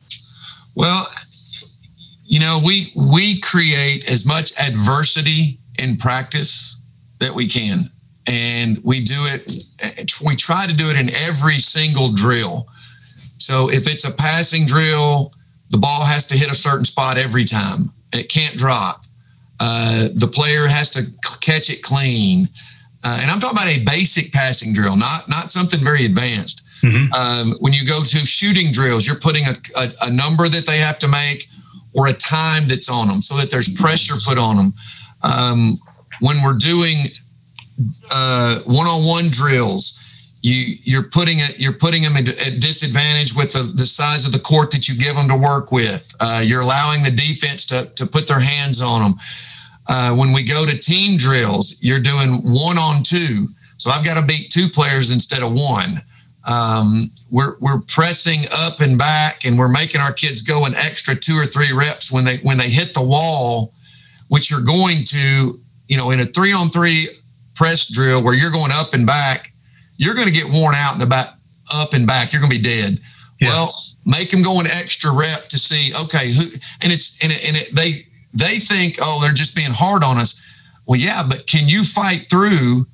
Well, 0.75 1.07
you 2.25 2.39
know, 2.39 2.61
we 2.63 2.93
we 2.95 3.39
create 3.41 4.09
as 4.09 4.25
much 4.25 4.53
adversity 4.59 5.57
in 5.79 5.97
practice 5.97 6.81
that 7.19 7.33
we 7.33 7.47
can, 7.47 7.89
and 8.27 8.79
we 8.83 9.03
do 9.03 9.25
it. 9.25 9.51
We 10.25 10.35
try 10.35 10.67
to 10.67 10.73
do 10.73 10.89
it 10.89 10.97
in 10.97 11.09
every 11.15 11.57
single 11.57 12.13
drill. 12.13 12.67
So 13.37 13.69
if 13.71 13.87
it's 13.87 14.05
a 14.05 14.15
passing 14.15 14.65
drill, 14.65 15.33
the 15.71 15.77
ball 15.77 16.05
has 16.05 16.25
to 16.27 16.37
hit 16.37 16.51
a 16.51 16.55
certain 16.55 16.85
spot 16.85 17.17
every 17.17 17.45
time. 17.45 17.89
It 18.13 18.29
can't 18.29 18.57
drop. 18.57 19.05
Uh, 19.59 20.07
the 20.15 20.27
player 20.27 20.67
has 20.67 20.89
to 20.91 21.03
catch 21.41 21.69
it 21.69 21.81
clean. 21.81 22.47
Uh, 23.03 23.19
and 23.21 23.31
I'm 23.31 23.39
talking 23.39 23.57
about 23.57 23.67
a 23.67 23.83
basic 23.83 24.31
passing 24.31 24.73
drill, 24.73 24.95
not 24.95 25.27
not 25.27 25.51
something 25.51 25.79
very 25.79 26.05
advanced. 26.05 26.63
Mm-hmm. 26.83 27.13
Um, 27.13 27.55
when 27.59 27.73
you 27.73 27.85
go 27.85 28.03
to 28.03 28.25
shooting 28.25 28.71
drills, 28.71 29.05
you're 29.05 29.19
putting 29.19 29.45
a, 29.45 29.53
a, 29.77 29.91
a, 30.03 30.11
number 30.11 30.49
that 30.49 30.65
they 30.65 30.79
have 30.79 30.97
to 30.99 31.07
make 31.07 31.47
or 31.93 32.07
a 32.07 32.13
time 32.13 32.67
that's 32.67 32.89
on 32.89 33.07
them 33.07 33.21
so 33.21 33.37
that 33.37 33.51
there's 33.51 33.71
pressure 33.79 34.15
put 34.27 34.39
on 34.39 34.55
them. 34.55 34.73
Um, 35.21 35.77
when 36.21 36.41
we're 36.43 36.57
doing 36.57 36.97
uh, 38.11 38.61
one-on-one 38.65 39.29
drills, 39.29 40.03
you 40.41 40.75
you're 40.83 41.03
putting 41.03 41.39
it 41.39 41.59
you're 41.59 41.73
putting 41.73 42.01
them 42.01 42.17
at, 42.17 42.25
disadvantage 42.59 43.35
with 43.35 43.53
the, 43.53 43.61
the 43.75 43.85
size 43.85 44.25
of 44.25 44.31
the 44.31 44.39
court 44.39 44.71
that 44.71 44.87
you 44.87 44.97
give 44.97 45.15
them 45.15 45.27
to 45.27 45.37
work 45.37 45.71
with. 45.71 46.15
Uh, 46.19 46.41
you're 46.43 46.61
allowing 46.61 47.03
the 47.03 47.11
defense 47.11 47.63
to 47.65 47.85
to 47.95 48.07
put 48.07 48.27
their 48.27 48.39
hands 48.39 48.81
on 48.81 49.03
them. 49.03 49.15
Uh, 49.93 50.15
when 50.15 50.31
we 50.31 50.41
go 50.41 50.65
to 50.65 50.77
team 50.77 51.17
drills, 51.17 51.77
you're 51.81 51.99
doing 51.99 52.29
one 52.43 52.77
on 52.77 53.03
two. 53.03 53.47
So 53.75 53.89
I've 53.89 54.05
got 54.05 54.19
to 54.19 54.25
beat 54.25 54.49
two 54.49 54.69
players 54.69 55.11
instead 55.11 55.43
of 55.43 55.51
one. 55.51 56.01
Um, 56.49 57.11
we're 57.29 57.57
we're 57.59 57.81
pressing 57.81 58.45
up 58.51 58.79
and 58.79 58.97
back, 58.97 59.45
and 59.45 59.59
we're 59.59 59.67
making 59.67 59.99
our 60.01 60.13
kids 60.13 60.41
go 60.41 60.65
an 60.65 60.73
extra 60.75 61.13
two 61.15 61.35
or 61.35 61.45
three 61.45 61.73
reps 61.73 62.11
when 62.11 62.23
they 62.23 62.37
when 62.37 62.57
they 62.57 62.69
hit 62.69 62.93
the 62.93 63.03
wall, 63.03 63.73
which 64.29 64.49
you're 64.49 64.65
going 64.65 65.03
to, 65.03 65.59
you 65.87 65.97
know, 65.97 66.11
in 66.11 66.21
a 66.21 66.25
three 66.25 66.53
on 66.53 66.69
three 66.69 67.09
press 67.53 67.87
drill 67.87 68.23
where 68.23 68.33
you're 68.33 68.49
going 68.49 68.71
up 68.71 68.93
and 68.93 69.05
back 69.05 69.51
you're 70.01 70.15
going 70.15 70.27
to 70.27 70.33
get 70.33 70.51
worn 70.51 70.73
out 70.75 70.95
in 70.95 71.01
about 71.03 71.27
up 71.75 71.93
and 71.93 72.07
back. 72.07 72.33
You're 72.33 72.41
going 72.41 72.51
to 72.51 72.57
be 72.57 72.63
dead. 72.63 72.99
Yeah. 73.39 73.49
Well, 73.49 73.79
make 74.03 74.31
them 74.31 74.41
go 74.41 74.59
an 74.59 74.65
extra 74.65 75.11
rep 75.11 75.43
to 75.49 75.59
see, 75.59 75.93
okay, 75.93 76.33
who, 76.33 76.45
and 76.81 76.91
it's, 76.91 77.23
and, 77.23 77.31
it, 77.31 77.47
and 77.47 77.55
it, 77.55 77.69
they, 77.71 78.01
they 78.33 78.59
think, 78.59 78.97
oh, 79.01 79.19
they're 79.21 79.33
just 79.33 79.55
being 79.55 79.71
hard 79.71 80.03
on 80.03 80.17
us. 80.17 80.41
Well, 80.87 80.99
yeah, 80.99 81.23
but 81.27 81.47
can 81.47 81.67
you 81.67 81.83
fight 81.83 82.27
through 82.29 82.85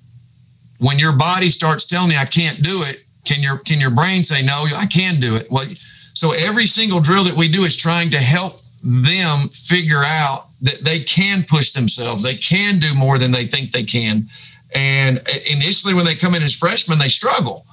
when 0.80 1.00
your 1.00 1.14
body 1.14 1.50
starts 1.50 1.86
telling 1.86 2.12
you 2.12 2.18
I 2.18 2.26
can't 2.26 2.62
do 2.62 2.84
it? 2.84 3.04
Can 3.26 3.42
your, 3.42 3.58
can 3.58 3.80
your 3.80 3.92
brain 3.92 4.24
say, 4.24 4.42
no, 4.42 4.66
I 4.76 4.86
can 4.86 5.20
do 5.20 5.36
it? 5.36 5.48
Well, 5.50 5.66
so 6.14 6.32
every 6.32 6.66
single 6.66 7.00
drill 7.00 7.24
that 7.26 7.36
we 7.36 7.48
do 7.48 7.64
is 7.64 7.76
trying 7.76 8.10
to 8.12 8.18
help 8.18 8.54
them 8.84 9.50
figure 9.50 10.04
out 10.04 10.48
that 10.62 10.84
they 10.84 11.04
can 11.04 11.44
push 11.44 11.72
themselves. 11.72 12.24
They 12.24 12.36
can 12.36 12.80
do 12.80 12.94
more 12.96 13.18
than 13.18 13.32
they 13.32 13.46
think 13.46 13.72
they 13.72 13.84
can. 13.84 14.28
And 14.74 15.20
initially, 15.50 15.94
when 15.94 16.06
they 16.06 16.16
come 16.16 16.36
in 16.36 16.44
as 16.44 16.56
freshmen, 16.56 17.00
they 17.00 17.08
struggle. 17.08 17.66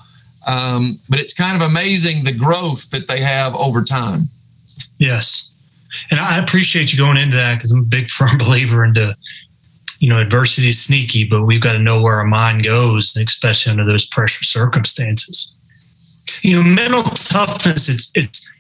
Um, 0.47 0.97
but 1.09 1.19
it's 1.19 1.33
kind 1.33 1.61
of 1.61 1.69
amazing 1.69 2.25
the 2.25 2.33
growth 2.35 2.91
that 2.91 3.09
they 3.09 3.21
have 3.21 3.55
over 3.57 3.83
time. 3.83 4.29
Yes. 4.99 5.51
And 6.11 6.21
I 6.21 6.39
appreciate 6.39 6.93
you 6.93 6.99
going 6.99 7.17
into 7.17 7.37
that 7.37 7.55
because 7.55 7.71
I'm 7.71 7.83
a 7.83 7.87
big 7.87 8.11
firm 8.11 8.39
believer 8.39 8.85
into, 8.85 9.15
you 9.99 10.09
know, 10.09 10.21
adversity 10.21 10.69
is 10.69 10.83
sneaky, 10.83 11.25
but 11.25 11.45
we've 11.45 11.61
got 11.61 11.73
to 11.73 11.79
know 11.79 12.01
where 12.01 12.17
our 12.17 12.25
mind 12.25 12.65
goes, 12.65 13.17
especially 13.17 13.71
under 13.71 13.85
those 13.85 14.07
pressure 14.07 14.45
circumstances. 14.45 15.55
You 16.43 16.57
know, 16.57 16.63
mental 16.63 17.03
toughness, 17.03 17.89
it's 17.89 18.11
it's 18.15 18.51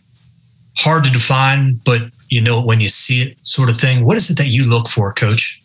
hard 0.78 1.04
to 1.04 1.10
define, 1.10 1.80
but 1.84 2.02
you 2.30 2.40
know 2.40 2.60
when 2.60 2.80
you 2.80 2.88
see 2.88 3.22
it, 3.22 3.44
sort 3.44 3.68
of 3.68 3.76
thing. 3.76 4.04
What 4.04 4.16
is 4.16 4.30
it 4.30 4.38
that 4.38 4.48
you 4.48 4.64
look 4.64 4.88
for, 4.88 5.12
Coach? 5.12 5.60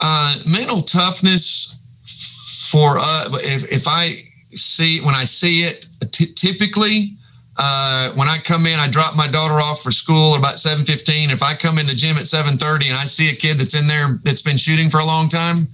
Uh, 0.00 0.36
mental 0.46 0.80
toughness 0.82 1.78
for 2.70 2.98
uh, 2.98 3.28
if, 3.34 3.70
if 3.70 3.84
I 3.86 4.22
see 4.54 5.00
when 5.00 5.14
I 5.14 5.24
see 5.24 5.62
it, 5.62 5.86
t- 6.12 6.32
typically 6.34 7.16
uh, 7.62 8.12
when 8.14 8.26
I 8.26 8.38
come 8.42 8.64
in, 8.64 8.78
I 8.78 8.88
drop 8.88 9.14
my 9.16 9.28
daughter 9.28 9.60
off 9.60 9.82
for 9.82 9.90
school 9.90 10.34
about 10.34 10.58
seven 10.58 10.82
fifteen. 10.86 11.28
If 11.30 11.42
I 11.42 11.52
come 11.52 11.78
in 11.78 11.86
the 11.86 11.94
gym 11.94 12.16
at 12.16 12.26
seven 12.26 12.56
thirty 12.56 12.88
and 12.88 12.96
I 12.96 13.04
see 13.04 13.28
a 13.28 13.36
kid 13.36 13.58
that's 13.58 13.74
in 13.74 13.86
there 13.86 14.18
that's 14.24 14.40
been 14.40 14.56
shooting 14.56 14.88
for 14.88 14.98
a 14.98 15.04
long 15.04 15.28
time, 15.28 15.68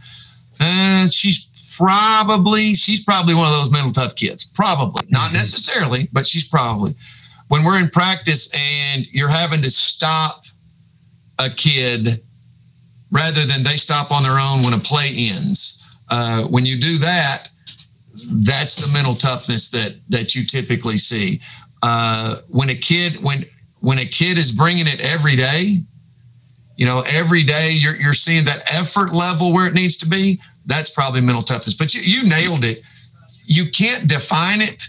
uh, 0.58 1.06
she's 1.06 1.46
probably 1.78 2.74
she's 2.74 3.04
probably 3.04 3.34
one 3.34 3.46
of 3.46 3.52
those 3.52 3.70
mental 3.70 3.92
tough 3.92 4.16
kids. 4.16 4.46
Probably 4.46 5.06
not 5.10 5.26
mm-hmm. 5.28 5.34
necessarily, 5.34 6.08
but 6.12 6.26
she's 6.26 6.48
probably. 6.48 6.94
When 7.46 7.62
we're 7.62 7.78
in 7.80 7.88
practice 7.90 8.52
and 8.52 9.06
you're 9.12 9.28
having 9.28 9.62
to 9.62 9.70
stop 9.70 10.42
a 11.38 11.48
kid 11.48 12.20
rather 13.12 13.44
than 13.44 13.62
they 13.62 13.76
stop 13.76 14.10
on 14.10 14.24
their 14.24 14.40
own 14.40 14.64
when 14.64 14.72
a 14.72 14.78
play 14.78 15.14
ends. 15.30 15.84
Uh, 16.10 16.42
when 16.48 16.66
you 16.66 16.80
do 16.80 16.98
that, 16.98 17.48
that's 18.44 18.74
the 18.74 18.92
mental 18.92 19.14
toughness 19.14 19.68
that 19.70 19.94
that 20.08 20.34
you 20.34 20.44
typically 20.44 20.96
see 20.96 21.40
uh, 21.82 22.36
when 22.48 22.70
a 22.70 22.74
kid 22.74 23.22
when 23.22 23.44
when 23.80 23.98
a 23.98 24.06
kid 24.06 24.38
is 24.38 24.52
bringing 24.52 24.86
it 24.86 25.00
every 25.00 25.36
day, 25.36 25.76
you 26.76 26.86
know, 26.86 27.02
every 27.08 27.42
day 27.42 27.70
you're 27.70 27.96
you're 27.96 28.12
seeing 28.12 28.44
that 28.44 28.62
effort 28.72 29.12
level 29.12 29.52
where 29.52 29.66
it 29.66 29.74
needs 29.74 29.96
to 29.98 30.08
be. 30.08 30.40
That's 30.66 30.90
probably 30.90 31.20
mental 31.20 31.42
toughness. 31.42 31.74
But 31.74 31.94
you, 31.94 32.00
you 32.02 32.28
nailed 32.28 32.64
it. 32.64 32.82
You 33.44 33.70
can't 33.70 34.08
define 34.08 34.60
it. 34.60 34.82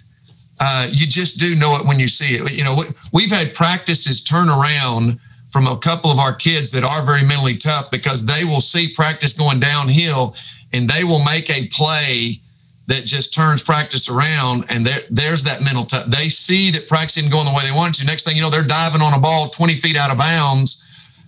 Uh, 0.59 0.87
you 0.91 1.05
just 1.05 1.39
do 1.39 1.55
know 1.55 1.77
it 1.77 1.85
when 1.85 1.99
you 1.99 2.07
see 2.07 2.35
it. 2.35 2.57
You 2.57 2.63
know, 2.63 2.81
we've 3.13 3.29
had 3.29 3.53
practices 3.53 4.23
turn 4.23 4.49
around 4.49 5.19
from 5.51 5.67
a 5.67 5.77
couple 5.77 6.09
of 6.09 6.17
our 6.17 6.33
kids 6.33 6.71
that 6.71 6.83
are 6.83 7.05
very 7.05 7.23
mentally 7.23 7.55
tough 7.55 7.91
because 7.91 8.25
they 8.25 8.43
will 8.43 8.59
see 8.59 8.91
practice 8.93 9.33
going 9.33 9.59
downhill 9.59 10.35
and 10.73 10.89
they 10.89 11.03
will 11.03 11.23
make 11.23 11.49
a 11.49 11.67
play 11.67 12.39
that 12.87 13.05
just 13.05 13.33
turns 13.33 13.61
practice 13.61 14.09
around 14.09 14.63
and 14.69 14.85
there, 14.87 15.01
there's 15.09 15.43
that 15.43 15.61
mental 15.61 15.85
touch. 15.85 16.07
They 16.07 16.29
see 16.29 16.71
that 16.71 16.87
practice 16.87 17.17
isn't 17.17 17.31
going 17.31 17.45
the 17.45 17.53
way 17.53 17.63
they 17.65 17.75
wanted 17.75 17.95
to. 17.99 18.05
Next 18.05 18.23
thing 18.23 18.35
you 18.35 18.41
know, 18.41 18.49
they're 18.49 18.63
diving 18.63 19.01
on 19.01 19.13
a 19.13 19.19
ball 19.19 19.49
20 19.49 19.75
feet 19.75 19.97
out 19.97 20.09
of 20.09 20.17
bounds 20.17 20.83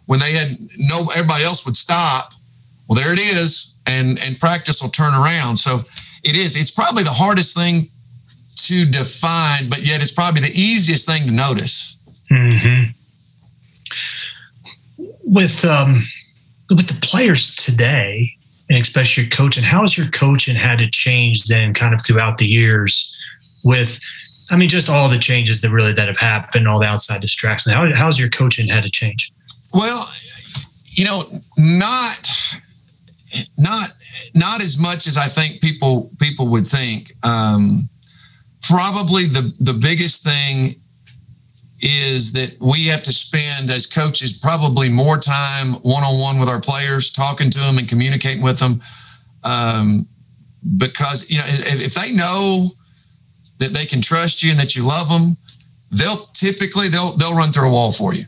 when 0.09 0.19
they 0.19 0.33
had 0.33 0.57
no 0.77 1.05
everybody 1.15 1.43
else 1.43 1.65
would 1.65 1.75
stop. 1.75 2.33
Well, 2.87 2.99
there 2.99 3.13
it 3.13 3.19
is, 3.19 3.79
and 3.85 4.17
and 4.19 4.39
practice 4.39 4.81
will 4.81 4.89
turn 4.89 5.13
around. 5.13 5.57
So 5.57 5.81
it 6.23 6.35
is. 6.35 6.59
It's 6.59 6.71
probably 6.71 7.03
the 7.03 7.11
hardest 7.11 7.55
thing 7.55 7.89
to 8.55 8.85
define, 8.85 9.69
but 9.69 9.83
yet 9.83 10.01
it's 10.01 10.11
probably 10.11 10.41
the 10.41 10.59
easiest 10.59 11.05
thing 11.05 11.25
to 11.25 11.31
notice. 11.31 11.97
Mm-hmm. 12.31 12.91
With 15.25 15.63
um, 15.63 16.03
with 16.71 16.87
the 16.87 16.99
players 17.05 17.55
today, 17.55 18.33
and 18.69 18.81
especially 18.81 19.23
your 19.23 19.31
coaching. 19.31 19.63
How 19.63 19.81
has 19.81 19.97
your 19.97 20.07
coaching 20.07 20.55
had 20.55 20.79
to 20.79 20.89
change 20.89 21.45
then, 21.45 21.73
kind 21.73 21.93
of 21.93 22.01
throughout 22.01 22.37
the 22.37 22.45
years, 22.45 23.15
with, 23.63 23.99
I 24.51 24.55
mean, 24.55 24.69
just 24.69 24.89
all 24.89 25.09
the 25.09 25.17
changes 25.17 25.61
that 25.61 25.71
really 25.71 25.93
that 25.93 26.07
have 26.07 26.17
happened, 26.17 26.67
all 26.67 26.79
the 26.79 26.85
outside 26.85 27.21
distractions. 27.21 27.73
How 27.73 27.91
how's 27.93 28.19
your 28.19 28.29
coaching 28.29 28.67
had 28.67 28.83
to 28.83 28.89
change? 28.89 29.31
Well, 29.73 30.09
you 30.85 31.05
know, 31.05 31.23
not 31.57 32.29
not 33.57 33.89
not 34.33 34.61
as 34.61 34.77
much 34.77 35.07
as 35.07 35.17
I 35.17 35.27
think 35.27 35.61
people 35.61 36.11
people 36.19 36.47
would 36.49 36.67
think. 36.67 37.11
Um, 37.23 37.89
probably 38.63 39.25
the 39.25 39.53
the 39.59 39.73
biggest 39.73 40.23
thing 40.23 40.75
is 41.81 42.33
that 42.33 42.57
we 42.59 42.87
have 42.87 43.03
to 43.03 43.11
spend 43.11 43.71
as 43.71 43.87
coaches 43.87 44.33
probably 44.33 44.89
more 44.89 45.17
time 45.17 45.73
one 45.81 46.03
on 46.03 46.19
one 46.19 46.39
with 46.39 46.49
our 46.49 46.59
players, 46.59 47.09
talking 47.09 47.49
to 47.49 47.59
them 47.59 47.77
and 47.77 47.87
communicating 47.87 48.43
with 48.43 48.59
them. 48.59 48.81
Um, 49.43 50.05
because 50.77 51.29
you 51.29 51.37
know, 51.37 51.45
if, 51.47 51.85
if 51.85 51.93
they 51.93 52.11
know 52.11 52.67
that 53.59 53.73
they 53.73 53.85
can 53.85 54.01
trust 54.01 54.43
you 54.43 54.51
and 54.51 54.59
that 54.59 54.75
you 54.75 54.83
love 54.83 55.09
them, 55.09 55.37
they'll 55.91 56.25
typically 56.33 56.89
they'll 56.89 57.13
they'll 57.13 57.35
run 57.35 57.51
through 57.51 57.69
a 57.69 57.71
wall 57.71 57.91
for 57.91 58.13
you. 58.13 58.25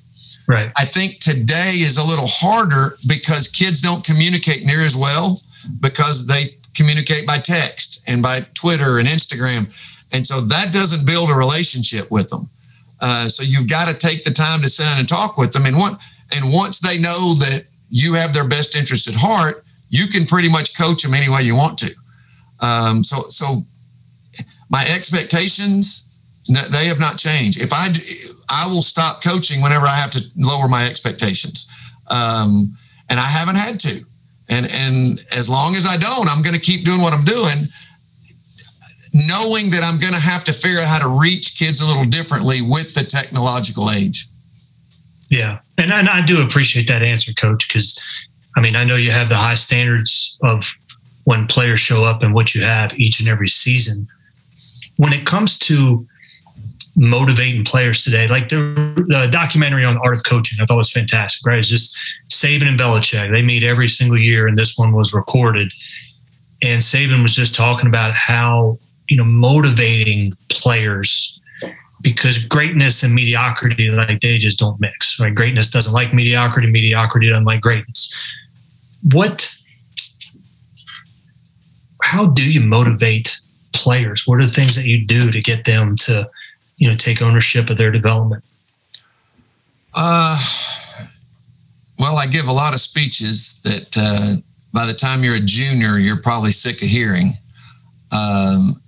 Right. 0.47 0.71
I 0.77 0.85
think 0.85 1.19
today 1.19 1.75
is 1.75 1.97
a 1.97 2.03
little 2.03 2.27
harder 2.27 2.95
because 3.07 3.47
kids 3.47 3.81
don't 3.81 4.03
communicate 4.03 4.65
near 4.65 4.81
as 4.81 4.95
well 4.95 5.41
because 5.79 6.27
they 6.27 6.55
communicate 6.75 7.27
by 7.27 7.37
text 7.37 8.09
and 8.09 8.21
by 8.21 8.41
Twitter 8.53 8.99
and 8.99 9.07
Instagram. 9.07 9.67
And 10.11 10.25
so 10.25 10.41
that 10.41 10.73
doesn't 10.73 11.05
build 11.05 11.29
a 11.29 11.33
relationship 11.33 12.11
with 12.11 12.29
them. 12.29 12.49
Uh, 13.01 13.27
so 13.27 13.43
you've 13.43 13.69
got 13.69 13.87
to 13.87 13.93
take 13.93 14.23
the 14.23 14.31
time 14.31 14.61
to 14.61 14.69
sit 14.69 14.83
down 14.83 14.99
and 14.99 15.09
talk 15.09 15.37
with 15.37 15.51
them. 15.51 15.65
And 15.65 15.75
and 16.31 16.51
once 16.51 16.79
they 16.79 16.97
know 16.97 17.33
that 17.35 17.65
you 17.89 18.13
have 18.13 18.33
their 18.33 18.47
best 18.47 18.75
interest 18.75 19.07
at 19.07 19.15
heart, 19.15 19.65
you 19.89 20.07
can 20.07 20.25
pretty 20.25 20.49
much 20.49 20.77
coach 20.77 21.03
them 21.03 21.13
any 21.13 21.27
way 21.27 21.41
you 21.41 21.55
want 21.55 21.77
to. 21.79 21.93
Um, 22.61 23.03
so, 23.03 23.23
so 23.27 23.65
my 24.69 24.83
expectations 24.83 26.07
they 26.47 26.85
have 26.87 26.99
not 26.99 27.17
changed. 27.17 27.61
If 27.61 27.71
I, 27.71 27.89
I 28.49 28.67
will 28.67 28.81
stop 28.81 29.23
coaching 29.23 29.61
whenever 29.61 29.85
I 29.85 29.95
have 29.95 30.11
to 30.11 30.23
lower 30.35 30.67
my 30.67 30.85
expectations, 30.85 31.69
um, 32.09 32.75
and 33.09 33.19
I 33.19 33.23
haven't 33.23 33.55
had 33.55 33.79
to. 33.81 34.01
And 34.49 34.69
and 34.71 35.23
as 35.35 35.47
long 35.47 35.75
as 35.75 35.85
I 35.85 35.97
don't, 35.97 36.27
I'm 36.29 36.41
going 36.41 36.55
to 36.55 36.59
keep 36.59 36.83
doing 36.83 37.01
what 37.01 37.13
I'm 37.13 37.23
doing 37.23 37.67
knowing 39.13 39.69
that 39.71 39.83
I'm 39.83 39.99
going 39.99 40.13
to 40.13 40.19
have 40.19 40.43
to 40.45 40.53
figure 40.53 40.79
out 40.79 40.87
how 40.87 40.99
to 40.99 41.19
reach 41.19 41.57
kids 41.57 41.81
a 41.81 41.85
little 41.85 42.05
differently 42.05 42.61
with 42.61 42.93
the 42.93 43.03
technological 43.03 43.91
age. 43.91 44.27
Yeah. 45.29 45.59
And, 45.77 45.91
and 45.91 46.09
I 46.09 46.21
do 46.21 46.41
appreciate 46.43 46.87
that 46.87 47.01
answer, 47.01 47.33
coach, 47.33 47.67
because 47.67 47.99
I 48.55 48.61
mean, 48.61 48.75
I 48.75 48.83
know 48.83 48.95
you 48.95 49.11
have 49.11 49.29
the 49.29 49.35
high 49.35 49.53
standards 49.53 50.37
of 50.43 50.69
when 51.23 51.47
players 51.47 51.79
show 51.79 52.03
up 52.03 52.23
and 52.23 52.33
what 52.33 52.53
you 52.53 52.63
have 52.63 52.97
each 52.99 53.19
and 53.19 53.29
every 53.29 53.47
season. 53.47 54.07
When 54.97 55.13
it 55.13 55.25
comes 55.25 55.57
to 55.59 56.05
motivating 56.95 57.63
players 57.63 58.03
today, 58.03 58.27
like 58.27 58.49
the, 58.49 58.57
the 59.07 59.27
documentary 59.31 59.85
on 59.85 59.95
the 59.95 60.01
art 60.01 60.15
of 60.15 60.23
coaching, 60.25 60.59
I 60.61 60.65
thought 60.65 60.77
was 60.77 60.91
fantastic, 60.91 61.45
right? 61.45 61.59
It's 61.59 61.69
just 61.69 61.97
Saban 62.29 62.67
and 62.67 62.79
Belichick. 62.79 63.31
They 63.31 63.41
meet 63.41 63.63
every 63.63 63.87
single 63.87 64.17
year, 64.17 64.47
and 64.47 64.57
this 64.57 64.77
one 64.77 64.91
was 64.91 65.13
recorded. 65.13 65.71
And 66.61 66.81
Saban 66.81 67.21
was 67.21 67.35
just 67.35 67.55
talking 67.55 67.87
about 67.87 68.13
how 68.15 68.77
you 69.11 69.17
know 69.17 69.25
motivating 69.25 70.31
players 70.47 71.37
because 72.01 72.45
greatness 72.45 73.03
and 73.03 73.13
mediocrity 73.13 73.91
like 73.91 74.21
they 74.21 74.37
just 74.37 74.57
don't 74.57 74.79
mix 74.79 75.19
right? 75.19 75.35
Greatness 75.35 75.69
doesn't 75.69 75.91
like 75.91 76.13
mediocrity 76.13 76.71
mediocrity 76.71 77.27
doesn't 77.27 77.43
like 77.43 77.59
greatness. 77.59 78.13
What 79.11 79.53
how 82.01 82.25
do 82.25 82.49
you 82.49 82.61
motivate 82.61 83.37
players? 83.73 84.25
What 84.25 84.39
are 84.39 84.45
the 84.45 84.51
things 84.51 84.75
that 84.77 84.85
you 84.85 85.05
do 85.05 85.29
to 85.29 85.41
get 85.41 85.65
them 85.65 85.97
to 85.97 86.25
you 86.77 86.89
know 86.89 86.95
take 86.95 87.21
ownership 87.21 87.69
of 87.69 87.77
their 87.77 87.91
development? 87.91 88.45
Uh 89.93 90.41
well 91.99 92.15
i 92.15 92.25
give 92.25 92.47
a 92.47 92.51
lot 92.51 92.73
of 92.73 92.79
speeches 92.79 93.61
that 93.63 93.95
uh, 93.97 94.41
by 94.73 94.85
the 94.85 94.93
time 94.93 95.21
you're 95.21 95.35
a 95.35 95.39
junior 95.41 95.99
you're 95.99 96.21
probably 96.21 96.51
sick 96.51 96.81
of 96.81 96.87
hearing. 96.87 97.33
Um, 98.13 98.81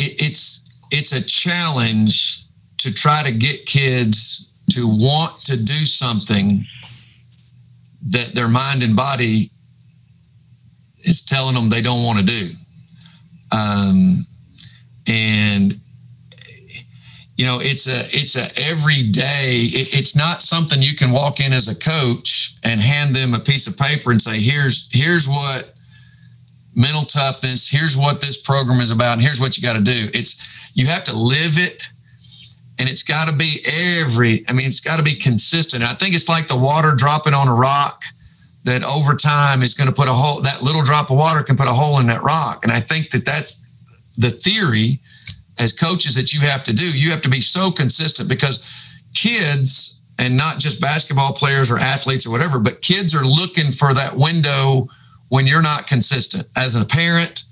it, 0.00 0.22
it's 0.22 0.88
it's 0.90 1.12
a 1.12 1.22
challenge 1.22 2.44
to 2.78 2.92
try 2.92 3.22
to 3.22 3.32
get 3.32 3.66
kids 3.66 4.64
to 4.70 4.86
want 4.88 5.44
to 5.44 5.62
do 5.62 5.84
something 5.84 6.64
that 8.08 8.34
their 8.34 8.48
mind 8.48 8.82
and 8.82 8.96
body 8.96 9.50
is 11.00 11.24
telling 11.24 11.54
them 11.54 11.68
they 11.68 11.82
don't 11.82 12.04
want 12.04 12.18
to 12.18 12.24
do. 12.24 12.48
Um, 13.52 14.26
and 15.06 15.74
you 17.36 17.46
know, 17.46 17.58
it's 17.60 17.86
a 17.86 18.00
it's 18.16 18.36
a 18.36 18.48
everyday. 18.62 19.62
It, 19.72 19.98
it's 19.98 20.16
not 20.16 20.42
something 20.42 20.82
you 20.82 20.94
can 20.94 21.10
walk 21.10 21.40
in 21.40 21.52
as 21.52 21.68
a 21.68 21.78
coach 21.78 22.56
and 22.64 22.80
hand 22.80 23.14
them 23.14 23.34
a 23.34 23.40
piece 23.40 23.66
of 23.66 23.76
paper 23.78 24.10
and 24.10 24.20
say, 24.20 24.40
"Here's 24.40 24.88
here's 24.92 25.26
what 25.26 25.72
mental 26.74 27.02
toughness. 27.02 27.68
Here's 27.68 27.96
what 27.96 28.20
this 28.20 28.40
program 28.40 28.80
is 28.80 28.90
about, 28.90 29.14
and 29.14 29.22
here's 29.22 29.40
what 29.40 29.56
you 29.56 29.62
got 29.62 29.76
to 29.76 29.82
do. 29.82 30.08
It's 30.14 30.70
you 30.74 30.86
have 30.86 31.04
to 31.04 31.16
live 31.16 31.58
it, 31.58 31.88
and 32.78 32.88
it's 32.88 33.02
got 33.02 33.28
to 33.28 33.34
be 33.34 33.60
every. 33.66 34.44
I 34.48 34.52
mean, 34.52 34.66
it's 34.66 34.80
got 34.80 34.96
to 34.98 35.02
be 35.02 35.14
consistent. 35.14 35.82
I 35.82 35.94
think 35.94 36.14
it's 36.14 36.28
like 36.28 36.48
the 36.48 36.58
water 36.58 36.92
dropping 36.96 37.34
on 37.34 37.48
a 37.48 37.54
rock 37.54 38.02
that 38.64 38.84
over 38.84 39.14
time 39.14 39.62
is 39.62 39.74
going 39.74 39.88
to 39.88 39.94
put 39.94 40.08
a 40.08 40.12
hole. 40.12 40.42
That 40.42 40.62
little 40.62 40.82
drop 40.82 41.10
of 41.10 41.16
water 41.16 41.42
can 41.42 41.56
put 41.56 41.66
a 41.66 41.72
hole 41.72 41.98
in 42.00 42.06
that 42.06 42.22
rock, 42.22 42.64
and 42.64 42.72
I 42.72 42.80
think 42.80 43.10
that 43.10 43.24
that's 43.24 43.66
the 44.16 44.30
theory 44.30 45.00
as 45.58 45.72
coaches 45.72 46.14
that 46.14 46.32
you 46.32 46.40
have 46.40 46.64
to 46.64 46.74
do. 46.74 46.84
You 46.84 47.10
have 47.10 47.22
to 47.22 47.28
be 47.28 47.40
so 47.40 47.70
consistent 47.70 48.28
because 48.28 48.66
kids 49.14 50.04
and 50.18 50.36
not 50.36 50.58
just 50.58 50.80
basketball 50.80 51.32
players 51.32 51.70
or 51.70 51.78
athletes 51.78 52.26
or 52.26 52.30
whatever, 52.30 52.58
but 52.58 52.82
kids 52.82 53.14
are 53.14 53.24
looking 53.24 53.72
for 53.72 53.94
that 53.94 54.14
window 54.14 54.88
when 55.30 55.46
you're 55.46 55.62
not 55.62 55.86
consistent 55.86 56.46
as 56.56 56.76
a 56.76 56.84
parent, 56.84 57.44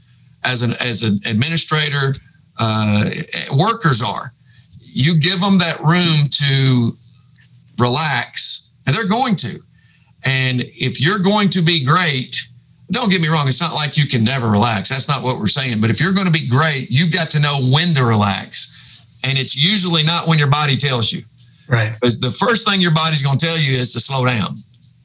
as 0.44 0.62
an 0.62 0.72
as 0.80 1.02
an 1.02 1.18
administrator, 1.26 2.12
uh, 2.58 3.10
workers 3.56 4.02
are. 4.02 4.32
You 4.80 5.18
give 5.18 5.40
them 5.40 5.58
that 5.58 5.80
room 5.80 6.28
to 6.28 6.92
relax, 7.78 8.72
and 8.86 8.94
they're 8.94 9.08
going 9.08 9.36
to. 9.36 9.58
And 10.24 10.62
if 10.62 11.00
you're 11.00 11.20
going 11.20 11.48
to 11.50 11.62
be 11.62 11.84
great, 11.84 12.36
don't 12.90 13.10
get 13.10 13.20
me 13.20 13.28
wrong, 13.28 13.46
it's 13.46 13.60
not 13.60 13.74
like 13.74 13.96
you 13.96 14.06
can 14.06 14.24
never 14.24 14.50
relax. 14.50 14.88
That's 14.88 15.08
not 15.08 15.22
what 15.22 15.38
we're 15.38 15.46
saying. 15.46 15.80
But 15.80 15.90
if 15.90 16.00
you're 16.00 16.12
going 16.12 16.26
to 16.26 16.32
be 16.32 16.48
great, 16.48 16.90
you've 16.90 17.12
got 17.12 17.30
to 17.30 17.40
know 17.40 17.60
when 17.70 17.94
to 17.94 18.04
relax. 18.04 19.18
And 19.24 19.38
it's 19.38 19.56
usually 19.56 20.02
not 20.02 20.26
when 20.26 20.38
your 20.38 20.48
body 20.48 20.76
tells 20.76 21.12
you. 21.12 21.22
Right. 21.68 21.92
Because 21.94 22.18
the 22.18 22.30
first 22.30 22.66
thing 22.66 22.80
your 22.80 22.94
body's 22.94 23.22
going 23.22 23.38
to 23.38 23.46
tell 23.46 23.58
you 23.58 23.76
is 23.76 23.92
to 23.92 24.00
slow 24.00 24.24
down. 24.24 24.62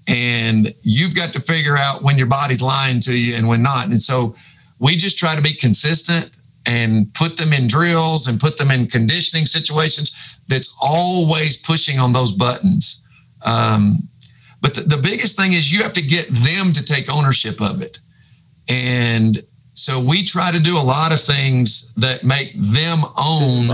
And 0.08 0.74
you've 0.84 1.16
got 1.16 1.32
to 1.34 1.40
figure 1.40 1.78
out 1.78 2.04
when 2.04 2.18
your 2.18 2.28
body's 2.28 2.62
lying 2.62 3.00
to 3.02 3.14
you 3.14 3.36
and 3.36 3.48
when 3.48 3.64
not. 3.64 3.86
And 3.86 4.02
so 4.02 4.36
we 4.80 4.96
just 4.96 5.18
try 5.18 5.36
to 5.36 5.42
be 5.42 5.54
consistent 5.54 6.38
and 6.66 7.14
put 7.14 7.38
them 7.38 7.54
in 7.54 7.68
drills 7.68 8.28
and 8.28 8.40
put 8.40 8.58
them 8.58 8.72
in 8.72 8.88
conditioning 8.88 9.46
situations 9.46 10.38
that's 10.48 10.76
always 10.82 11.58
pushing 11.58 12.00
on 12.00 12.14
those 12.14 12.32
buttons. 12.32 13.06
Um, 13.44 14.08
but 14.62 14.74
the, 14.76 14.82
the 14.82 14.98
biggest 14.98 15.38
thing 15.38 15.54
is 15.54 15.72
you 15.72 15.84
have 15.84 15.94
to 15.94 16.02
get 16.02 16.28
them 16.28 16.72
to 16.74 16.84
take 16.84 17.14
ownership 17.14 17.62
of 17.62 17.82
it. 17.82 18.00
And 18.70 19.44
so 19.74 20.00
we 20.00 20.24
try 20.24 20.52
to 20.52 20.60
do 20.60 20.78
a 20.78 20.80
lot 20.80 21.12
of 21.12 21.20
things 21.20 21.94
that 21.96 22.24
make 22.24 22.54
them 22.56 23.00
own 23.20 23.68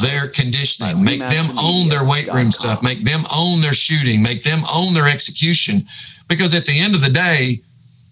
their 0.00 0.28
conditioning, 0.28 1.04
make 1.04 1.20
them 1.20 1.46
own 1.62 1.88
their 1.88 2.04
weight 2.04 2.32
room 2.32 2.50
stuff, 2.50 2.82
make 2.82 3.04
them 3.04 3.20
own 3.34 3.60
their 3.60 3.74
shooting, 3.74 4.22
make 4.22 4.42
them 4.42 4.60
own 4.74 4.94
their 4.94 5.06
execution. 5.06 5.82
Because 6.26 6.54
at 6.54 6.64
the 6.66 6.78
end 6.78 6.94
of 6.94 7.02
the 7.02 7.10
day, 7.10 7.60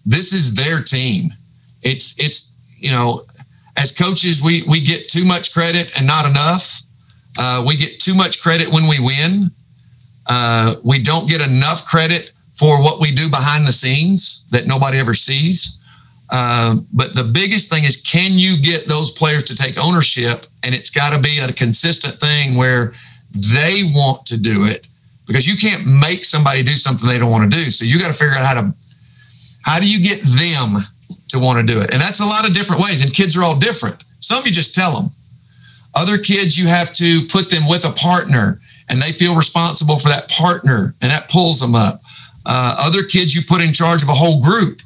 this 0.05 0.33
is 0.33 0.55
their 0.55 0.81
team. 0.81 1.33
It's 1.81 2.17
it's 2.23 2.61
you 2.77 2.91
know, 2.91 3.23
as 3.75 3.91
coaches, 3.91 4.41
we 4.41 4.63
we 4.67 4.79
get 4.79 5.07
too 5.09 5.25
much 5.25 5.53
credit 5.53 5.97
and 5.97 6.05
not 6.05 6.25
enough. 6.25 6.81
Uh, 7.39 7.63
we 7.65 7.75
get 7.75 7.99
too 7.99 8.13
much 8.13 8.41
credit 8.41 8.67
when 8.71 8.87
we 8.87 8.99
win. 8.99 9.49
Uh, 10.27 10.75
we 10.83 10.99
don't 11.01 11.27
get 11.27 11.41
enough 11.41 11.85
credit 11.85 12.31
for 12.53 12.81
what 12.81 12.99
we 12.99 13.11
do 13.11 13.29
behind 13.29 13.67
the 13.67 13.71
scenes 13.71 14.47
that 14.51 14.65
nobody 14.67 14.97
ever 14.97 15.13
sees. 15.13 15.76
Um, 16.29 16.85
but 16.93 17.15
the 17.15 17.23
biggest 17.23 17.69
thing 17.69 17.85
is, 17.85 18.01
can 18.01 18.33
you 18.33 18.57
get 18.61 18.87
those 18.87 19.11
players 19.11 19.43
to 19.45 19.55
take 19.55 19.77
ownership? 19.77 20.45
And 20.63 20.75
it's 20.75 20.89
got 20.89 21.13
to 21.13 21.19
be 21.19 21.39
a 21.39 21.51
consistent 21.53 22.15
thing 22.15 22.55
where 22.55 22.93
they 23.31 23.83
want 23.93 24.25
to 24.27 24.37
do 24.37 24.65
it 24.65 24.89
because 25.25 25.47
you 25.47 25.57
can't 25.57 25.85
make 25.85 26.23
somebody 26.23 26.63
do 26.63 26.71
something 26.71 27.07
they 27.07 27.17
don't 27.17 27.31
want 27.31 27.49
to 27.49 27.57
do. 27.57 27.71
So 27.71 27.85
you 27.85 27.99
got 27.99 28.07
to 28.07 28.13
figure 28.13 28.35
out 28.35 28.45
how 28.45 28.61
to 28.61 28.73
how 29.61 29.79
do 29.79 29.89
you 29.89 30.01
get 30.01 30.21
them 30.23 30.77
to 31.27 31.39
want 31.39 31.59
to 31.59 31.73
do 31.73 31.81
it? 31.81 31.91
And 31.91 32.01
that's 32.01 32.21
a 32.21 32.25
lot 32.25 32.47
of 32.47 32.53
different 32.53 32.81
ways. 32.81 33.01
And 33.03 33.13
kids 33.13 33.35
are 33.35 33.43
all 33.43 33.59
different. 33.59 34.03
Some 34.21 34.45
you 34.45 34.51
just 34.51 34.73
tell 34.73 34.99
them. 34.99 35.11
Other 35.93 36.17
kids 36.17 36.57
you 36.57 36.67
have 36.67 36.93
to 36.93 37.25
put 37.27 37.49
them 37.49 37.67
with 37.67 37.83
a 37.85 37.91
partner 37.91 38.61
and 38.87 39.01
they 39.01 39.11
feel 39.11 39.35
responsible 39.35 39.99
for 39.99 40.07
that 40.07 40.29
partner 40.29 40.95
and 41.01 41.11
that 41.11 41.29
pulls 41.29 41.59
them 41.59 41.75
up. 41.75 42.01
Uh, 42.45 42.75
other 42.79 43.03
kids 43.03 43.35
you 43.35 43.41
put 43.45 43.61
in 43.61 43.73
charge 43.73 44.01
of 44.01 44.09
a 44.09 44.13
whole 44.13 44.41
group 44.41 44.81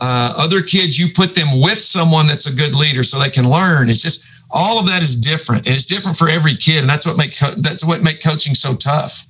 uh, 0.00 0.32
other 0.36 0.62
kids, 0.62 0.98
you 0.98 1.08
put 1.14 1.34
them 1.34 1.60
with 1.60 1.78
someone 1.78 2.26
that's 2.26 2.46
a 2.46 2.56
good 2.56 2.74
leader 2.74 3.02
so 3.02 3.18
they 3.18 3.30
can 3.30 3.48
learn. 3.48 3.90
It's 3.90 4.02
just 4.02 4.26
all 4.50 4.80
of 4.80 4.86
that 4.88 5.02
is 5.02 5.14
different, 5.20 5.66
and 5.66 5.74
it's 5.74 5.84
different 5.84 6.16
for 6.16 6.28
every 6.28 6.56
kid, 6.56 6.80
and 6.80 6.88
that's 6.88 7.06
what 7.06 7.16
make 7.16 7.36
that's 7.58 7.84
what 7.84 8.02
make 8.02 8.22
coaching 8.22 8.54
so 8.54 8.74
tough. 8.74 9.26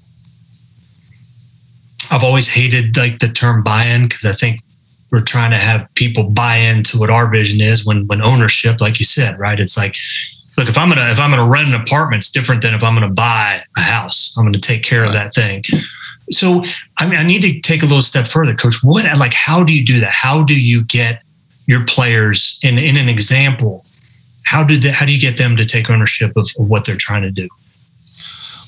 I've 2.11 2.25
always 2.25 2.49
hated 2.49 2.97
like 2.97 3.19
the 3.19 3.29
term 3.29 3.62
buy-in 3.62 4.09
because 4.09 4.25
I 4.25 4.33
think 4.33 4.61
we're 5.11 5.21
trying 5.21 5.50
to 5.50 5.59
have 5.59 5.93
people 5.95 6.31
buy 6.31 6.57
into 6.57 6.99
what 6.99 7.11
our 7.11 7.29
vision 7.29 7.61
is 7.61 7.85
when 7.85 8.07
when 8.07 8.23
ownership, 8.23 8.81
like 8.81 8.99
you 8.99 9.05
said, 9.05 9.38
right? 9.38 9.59
It's 9.59 9.77
like, 9.77 9.97
look, 10.57 10.68
if 10.68 10.79
I'm 10.79 10.88
gonna 10.88 11.11
if 11.11 11.18
I'm 11.18 11.31
gonna 11.31 11.49
rent 11.49 11.68
an 11.68 11.75
apartment, 11.75 12.23
it's 12.23 12.31
different 12.31 12.62
than 12.62 12.75
if 12.75 12.85
I'm 12.85 12.94
gonna 12.94 13.12
buy 13.12 13.62
a 13.77 13.81
house. 13.81 14.35
I'm 14.38 14.44
gonna 14.44 14.59
take 14.59 14.83
care 14.83 15.01
right. 15.01 15.09
of 15.09 15.12
that 15.14 15.35
thing. 15.35 15.64
So 16.31 16.64
I 16.99 17.09
mean, 17.09 17.19
I 17.19 17.23
need 17.23 17.43
to 17.43 17.61
take 17.61 17.83
a 17.83 17.87
little 17.87 18.03
step 18.03 18.29
further, 18.29 18.55
Coach. 18.55 18.77
What 18.83 19.05
like 19.19 19.35
how 19.35 19.64
do 19.64 19.75
you 19.75 19.85
do 19.85 20.01
that? 20.01 20.12
How 20.12 20.43
do 20.43 20.59
you 20.59 20.85
get 20.85 21.23
your 21.66 21.85
players 21.85 22.59
in 22.62 22.79
in 22.79 22.97
an 22.97 23.09
example? 23.09 23.85
How 24.45 24.64
did 24.64 24.85
how 24.85 25.07
do 25.07 25.12
you 25.12 25.21
get 25.21 25.37
them 25.37 25.57
to 25.57 25.64
take 25.64 25.90
ownership 25.90 26.37
of, 26.37 26.49
of 26.59 26.69
what 26.69 26.85
they're 26.85 26.97
trying 26.97 27.23
to 27.23 27.31
do? 27.31 27.49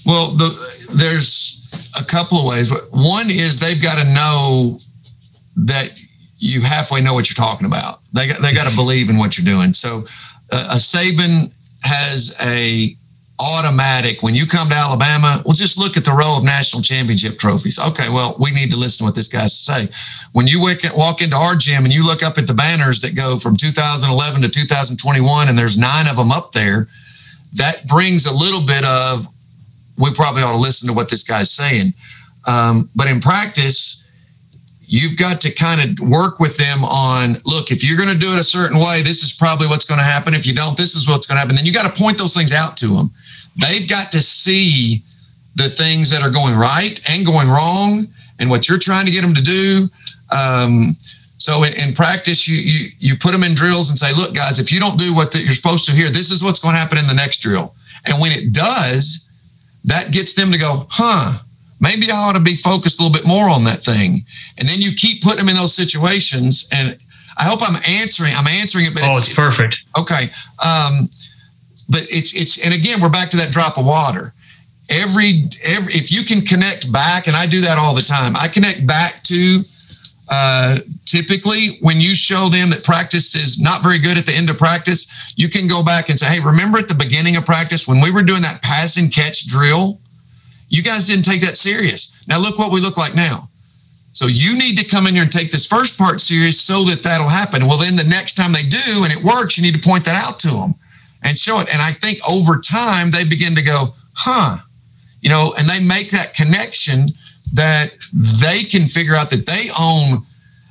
Well, 0.04 0.32
the, 0.32 0.50
there's 0.94 1.70
a 1.98 2.04
couple 2.04 2.38
of 2.38 2.46
ways. 2.46 2.72
One 2.90 3.30
is 3.30 3.58
they've 3.58 3.80
got 3.80 4.02
to 4.02 4.12
know 4.12 4.80
that 5.56 5.90
you 6.38 6.60
halfway 6.62 7.00
know 7.00 7.14
what 7.14 7.30
you're 7.30 7.46
talking 7.46 7.66
about. 7.66 8.00
They 8.12 8.26
got 8.26 8.42
they 8.42 8.52
got 8.52 8.68
to 8.68 8.74
believe 8.74 9.10
in 9.10 9.16
what 9.16 9.38
you're 9.38 9.44
doing. 9.44 9.72
So 9.72 10.04
uh, 10.50 10.70
a 10.72 10.76
Saban 10.76 11.52
has 11.82 12.36
a 12.44 12.96
automatic 13.40 14.22
when 14.22 14.34
you 14.34 14.46
come 14.46 14.68
to 14.68 14.74
Alabama. 14.74 15.42
Well, 15.44 15.54
just 15.54 15.78
look 15.78 15.96
at 15.96 16.04
the 16.04 16.12
row 16.12 16.36
of 16.36 16.44
national 16.44 16.82
championship 16.82 17.38
trophies. 17.38 17.78
Okay, 17.78 18.08
well, 18.08 18.36
we 18.38 18.50
need 18.50 18.70
to 18.70 18.76
listen 18.76 19.04
to 19.04 19.08
what 19.08 19.14
this 19.14 19.28
guy's 19.28 19.58
say. 19.58 19.88
When 20.32 20.46
you 20.46 20.60
walk 20.60 21.22
into 21.22 21.36
our 21.36 21.56
gym 21.56 21.84
and 21.84 21.92
you 21.92 22.04
look 22.06 22.22
up 22.22 22.38
at 22.38 22.46
the 22.46 22.54
banners 22.54 23.00
that 23.00 23.16
go 23.16 23.38
from 23.38 23.56
2011 23.56 24.42
to 24.42 24.48
2021, 24.48 25.48
and 25.48 25.58
there's 25.58 25.76
nine 25.76 26.06
of 26.06 26.16
them 26.16 26.30
up 26.30 26.52
there, 26.52 26.88
that 27.54 27.86
brings 27.86 28.26
a 28.26 28.32
little 28.32 28.64
bit 28.64 28.84
of 28.84 29.26
we 29.98 30.12
probably 30.14 30.42
ought 30.42 30.54
to 30.54 30.60
listen 30.60 30.88
to 30.88 30.94
what 30.94 31.10
this 31.10 31.22
guy's 31.22 31.50
saying. 31.50 31.92
Um, 32.46 32.88
but 32.96 33.08
in 33.08 33.20
practice, 33.20 34.01
you've 34.92 35.16
got 35.16 35.40
to 35.40 35.50
kind 35.50 35.80
of 35.80 36.06
work 36.06 36.38
with 36.38 36.56
them 36.58 36.84
on 36.84 37.34
look 37.46 37.70
if 37.70 37.82
you're 37.82 37.96
going 37.96 38.12
to 38.12 38.18
do 38.18 38.32
it 38.32 38.38
a 38.38 38.44
certain 38.44 38.78
way 38.78 39.00
this 39.00 39.22
is 39.22 39.32
probably 39.32 39.66
what's 39.66 39.86
going 39.86 39.98
to 39.98 40.04
happen 40.04 40.34
if 40.34 40.46
you 40.46 40.52
don't 40.52 40.76
this 40.76 40.94
is 40.94 41.08
what's 41.08 41.24
going 41.24 41.36
to 41.36 41.40
happen 41.40 41.56
then 41.56 41.64
you 41.64 41.72
got 41.72 41.88
to 41.88 42.02
point 42.02 42.18
those 42.18 42.34
things 42.34 42.52
out 42.52 42.76
to 42.76 42.88
them 42.88 43.10
They've 43.56 43.88
got 43.88 44.10
to 44.12 44.20
see 44.20 45.02
the 45.56 45.68
things 45.68 46.10
that 46.10 46.22
are 46.22 46.30
going 46.30 46.56
right 46.56 46.98
and 47.10 47.26
going 47.26 47.48
wrong 47.48 48.06
and 48.38 48.48
what 48.48 48.68
you're 48.68 48.78
trying 48.78 49.04
to 49.06 49.12
get 49.12 49.22
them 49.22 49.34
to 49.34 49.42
do. 49.42 49.88
Um, 50.30 50.96
so 51.36 51.64
in, 51.64 51.74
in, 51.74 51.94
practice, 51.94 52.48
you, 52.48 52.56
you 52.56 52.88
you 52.98 53.16
put 53.16 53.32
them 53.32 53.42
in 53.42 53.54
drills 53.54 53.90
and 53.90 53.98
say, 53.98 54.14
look, 54.14 54.34
guys, 54.34 54.58
if 54.58 54.72
you 54.72 54.80
don't 54.80 54.98
do 54.98 55.14
what 55.14 55.32
the, 55.32 55.40
you're 55.40 55.48
supposed 55.48 55.84
to 55.86 55.92
here, 55.92 56.08
this 56.08 56.30
is 56.30 56.42
what's 56.42 56.58
going 56.58 56.74
to 56.74 56.78
happen 56.78 56.98
in 56.98 57.06
the 57.06 57.14
next 57.14 57.40
drill. 57.40 57.74
And 58.06 58.20
when 58.20 58.32
it 58.32 58.52
does, 58.54 59.30
that 59.84 60.12
gets 60.12 60.34
them 60.34 60.50
to 60.52 60.58
go, 60.58 60.86
huh, 60.88 61.38
maybe 61.82 62.10
I 62.10 62.16
ought 62.16 62.36
to 62.36 62.40
be 62.40 62.54
focused 62.54 62.98
a 62.98 63.02
little 63.02 63.12
bit 63.12 63.26
more 63.26 63.50
on 63.50 63.64
that 63.64 63.84
thing. 63.84 64.24
And 64.56 64.66
then 64.66 64.80
you 64.80 64.94
keep 64.94 65.22
putting 65.22 65.38
them 65.38 65.48
in 65.50 65.56
those 65.56 65.74
situations. 65.74 66.70
And 66.72 66.96
I 67.36 67.44
hope 67.44 67.60
I'm 67.62 67.76
answering, 68.00 68.32
I'm 68.34 68.46
answering 68.46 68.86
it, 68.86 68.94
but 68.94 69.02
oh, 69.02 69.08
it's, 69.08 69.28
it's 69.28 69.36
perfect. 69.36 69.82
Okay. 69.98 70.30
Um, 70.64 71.10
but 71.92 72.06
it's 72.10 72.34
it's 72.34 72.64
and 72.64 72.72
again 72.72 73.00
we're 73.00 73.10
back 73.10 73.28
to 73.30 73.36
that 73.36 73.52
drop 73.52 73.76
of 73.78 73.84
water 73.84 74.32
every 74.88 75.44
every 75.64 75.92
if 75.92 76.10
you 76.10 76.24
can 76.24 76.40
connect 76.40 76.90
back 76.90 77.26
and 77.26 77.36
i 77.36 77.46
do 77.46 77.60
that 77.60 77.78
all 77.78 77.94
the 77.94 78.02
time 78.02 78.34
i 78.36 78.48
connect 78.48 78.86
back 78.86 79.22
to 79.22 79.60
uh, 80.34 80.78
typically 81.04 81.76
when 81.82 82.00
you 82.00 82.14
show 82.14 82.48
them 82.48 82.70
that 82.70 82.82
practice 82.84 83.34
is 83.34 83.60
not 83.60 83.82
very 83.82 83.98
good 83.98 84.16
at 84.16 84.24
the 84.24 84.32
end 84.32 84.48
of 84.48 84.56
practice 84.56 85.34
you 85.36 85.48
can 85.48 85.66
go 85.66 85.84
back 85.84 86.08
and 86.08 86.18
say 86.18 86.26
hey 86.26 86.40
remember 86.40 86.78
at 86.78 86.88
the 86.88 86.94
beginning 86.94 87.36
of 87.36 87.44
practice 87.44 87.86
when 87.86 88.00
we 88.00 88.10
were 88.10 88.22
doing 88.22 88.40
that 88.40 88.62
pass 88.62 88.96
and 88.96 89.12
catch 89.12 89.46
drill 89.46 89.98
you 90.72 90.82
guys 90.82 91.06
didn't 91.06 91.24
take 91.24 91.40
that 91.40 91.56
serious 91.56 92.24
now 92.26 92.38
look 92.38 92.58
what 92.58 92.72
we 92.72 92.80
look 92.80 92.96
like 92.96 93.14
now 93.14 93.48
so 94.12 94.26
you 94.26 94.58
need 94.58 94.76
to 94.76 94.84
come 94.84 95.06
in 95.06 95.14
here 95.14 95.22
and 95.22 95.32
take 95.32 95.50
this 95.50 95.66
first 95.66 95.96
part 95.96 96.20
serious 96.20 96.60
so 96.60 96.84
that 96.84 97.02
that'll 97.02 97.28
happen 97.28 97.66
well 97.66 97.78
then 97.78 97.96
the 97.96 98.04
next 98.04 98.34
time 98.34 98.52
they 98.52 98.62
do 98.62 99.04
and 99.04 99.12
it 99.12 99.22
works 99.22 99.56
you 99.56 99.62
need 99.62 99.74
to 99.74 99.88
point 99.88 100.04
that 100.04 100.16
out 100.16 100.38
to 100.38 100.48
them 100.48 100.74
and 101.22 101.38
show 101.38 101.60
it. 101.60 101.72
And 101.72 101.80
I 101.80 101.92
think 101.92 102.18
over 102.28 102.58
time 102.58 103.10
they 103.10 103.24
begin 103.24 103.54
to 103.54 103.62
go, 103.62 103.94
huh, 104.14 104.58
you 105.20 105.30
know, 105.30 105.54
and 105.58 105.68
they 105.68 105.80
make 105.80 106.10
that 106.10 106.34
connection 106.34 107.06
that 107.54 107.92
they 108.12 108.62
can 108.62 108.86
figure 108.86 109.14
out 109.14 109.30
that 109.30 109.46
they 109.46 109.68
own 109.78 110.26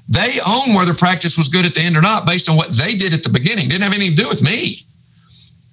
they 0.09 0.39
own 0.45 0.75
whether 0.75 0.93
practice 0.93 1.37
was 1.37 1.47
good 1.47 1.65
at 1.65 1.73
the 1.73 1.79
end 1.79 1.95
or 1.95 2.01
not 2.01 2.25
based 2.25 2.49
on 2.49 2.57
what 2.57 2.75
they 2.75 2.95
did 2.95 3.13
at 3.13 3.23
the 3.23 3.29
beginning. 3.29 3.69
Didn't 3.69 3.83
have 3.83 3.93
anything 3.93 4.17
to 4.17 4.23
do 4.23 4.27
with 4.27 4.43
me. 4.43 4.79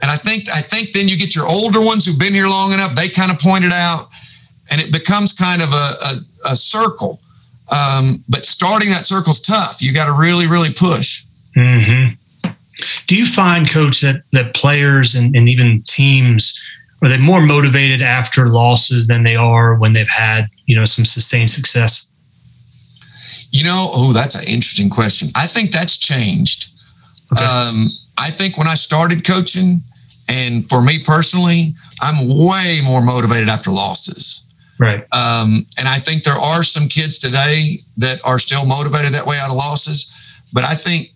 And 0.00 0.10
I 0.10 0.16
think 0.16 0.48
I 0.50 0.60
think 0.60 0.92
then 0.92 1.08
you 1.08 1.16
get 1.16 1.34
your 1.34 1.46
older 1.46 1.80
ones 1.80 2.04
who've 2.04 2.18
been 2.18 2.34
here 2.34 2.46
long 2.46 2.72
enough. 2.72 2.94
They 2.94 3.08
kind 3.08 3.30
of 3.30 3.38
point 3.38 3.64
it 3.64 3.72
out, 3.72 4.08
and 4.70 4.80
it 4.80 4.92
becomes 4.92 5.32
kind 5.32 5.60
of 5.60 5.70
a, 5.70 5.74
a, 5.74 6.52
a 6.52 6.56
circle. 6.56 7.20
Um, 7.70 8.24
but 8.28 8.46
starting 8.46 8.90
that 8.90 9.06
circle 9.06 9.30
is 9.30 9.40
tough. 9.40 9.82
You 9.82 9.92
got 9.92 10.06
to 10.06 10.18
really, 10.18 10.46
really 10.46 10.72
push. 10.72 11.24
Mm-hmm. 11.56 12.14
Do 13.06 13.16
you 13.16 13.26
find, 13.26 13.68
coach, 13.68 14.00
that 14.02 14.22
that 14.32 14.54
players 14.54 15.14
and, 15.16 15.34
and 15.34 15.48
even 15.48 15.82
teams 15.82 16.62
are 17.02 17.08
they 17.08 17.18
more 17.18 17.40
motivated 17.40 18.02
after 18.02 18.46
losses 18.46 19.06
than 19.06 19.22
they 19.22 19.36
are 19.36 19.76
when 19.78 19.92
they've 19.92 20.08
had 20.08 20.48
you 20.66 20.76
know 20.76 20.84
some 20.84 21.04
sustained 21.04 21.50
success? 21.50 22.10
You 23.50 23.64
know, 23.64 23.88
oh, 23.92 24.12
that's 24.12 24.34
an 24.34 24.44
interesting 24.46 24.90
question. 24.90 25.30
I 25.34 25.46
think 25.46 25.72
that's 25.72 25.96
changed. 25.96 26.70
Okay. 27.32 27.44
Um, 27.44 27.88
I 28.18 28.30
think 28.30 28.58
when 28.58 28.66
I 28.66 28.74
started 28.74 29.24
coaching, 29.24 29.80
and 30.28 30.68
for 30.68 30.82
me 30.82 30.98
personally, 31.02 31.74
I'm 32.00 32.28
way 32.28 32.80
more 32.84 33.02
motivated 33.02 33.48
after 33.48 33.70
losses. 33.70 34.44
Right. 34.78 35.04
Um, 35.12 35.66
and 35.78 35.88
I 35.88 35.98
think 35.98 36.22
there 36.22 36.34
are 36.34 36.62
some 36.62 36.86
kids 36.86 37.18
today 37.18 37.78
that 37.96 38.20
are 38.24 38.38
still 38.38 38.64
motivated 38.64 39.12
that 39.14 39.26
way 39.26 39.38
out 39.38 39.50
of 39.50 39.56
losses. 39.56 40.14
But 40.52 40.64
I 40.64 40.74
think, 40.74 41.10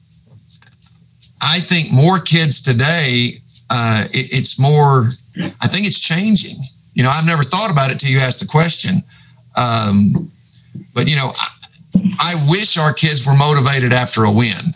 I 1.40 1.60
think 1.60 1.92
more 1.92 2.18
kids 2.18 2.60
today, 2.60 3.38
uh, 3.70 4.04
it, 4.12 4.34
it's 4.34 4.58
more. 4.58 5.12
I 5.60 5.68
think 5.68 5.86
it's 5.86 6.00
changing. 6.00 6.56
You 6.94 7.04
know, 7.04 7.10
I've 7.10 7.24
never 7.24 7.42
thought 7.42 7.70
about 7.70 7.90
it 7.90 7.98
till 7.98 8.10
you 8.10 8.18
asked 8.18 8.40
the 8.40 8.46
question. 8.46 9.02
Um, 9.56 10.30
but 10.94 11.08
you 11.08 11.16
know, 11.16 11.32
I, 11.36 11.48
I, 12.20 12.46
wish 12.50 12.76
our 12.76 12.92
kids 12.92 13.26
were 13.26 13.34
motivated 13.34 13.92
after 13.92 14.24
a 14.24 14.30
win, 14.30 14.74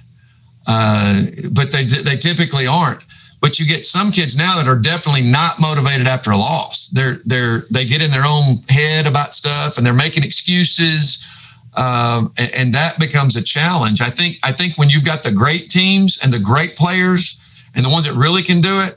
uh, 0.67 1.23
but 1.53 1.71
they 1.73 1.85
they 1.85 2.17
typically 2.17 2.67
aren't. 2.67 3.03
But 3.41 3.59
you 3.59 3.67
get 3.67 3.85
some 3.85 4.11
kids 4.11 4.37
now 4.37 4.57
that 4.57 4.67
are 4.67 4.79
definitely 4.79 5.23
not 5.23 5.61
motivated 5.61 6.07
after 6.07 6.31
a 6.31 6.37
loss. 6.37 6.89
They're 6.89 7.19
they're 7.25 7.63
they 7.71 7.85
get 7.85 8.03
in 8.03 8.11
their 8.11 8.25
own 8.27 8.57
head 8.69 9.07
about 9.07 9.35
stuff 9.35 9.77
and 9.77 9.87
they're 9.87 9.95
making 9.95 10.25
excuses. 10.25 11.29
Um, 11.77 12.33
and, 12.39 12.51
and, 12.55 12.75
that 12.75 12.99
becomes 12.99 13.37
a 13.37 13.45
challenge. 13.45 14.01
I 14.01 14.09
think 14.09 14.39
I 14.43 14.51
think 14.51 14.79
when 14.79 14.89
you've 14.89 15.05
got 15.05 15.23
the 15.23 15.31
great 15.31 15.69
teams 15.69 16.19
and 16.23 16.33
the 16.33 16.39
great 16.39 16.75
players 16.75 17.39
and 17.75 17.85
the 17.85 17.91
ones 17.91 18.07
that 18.07 18.15
really 18.15 18.43
can 18.43 18.63
do 18.63 18.81
it, 18.81 18.97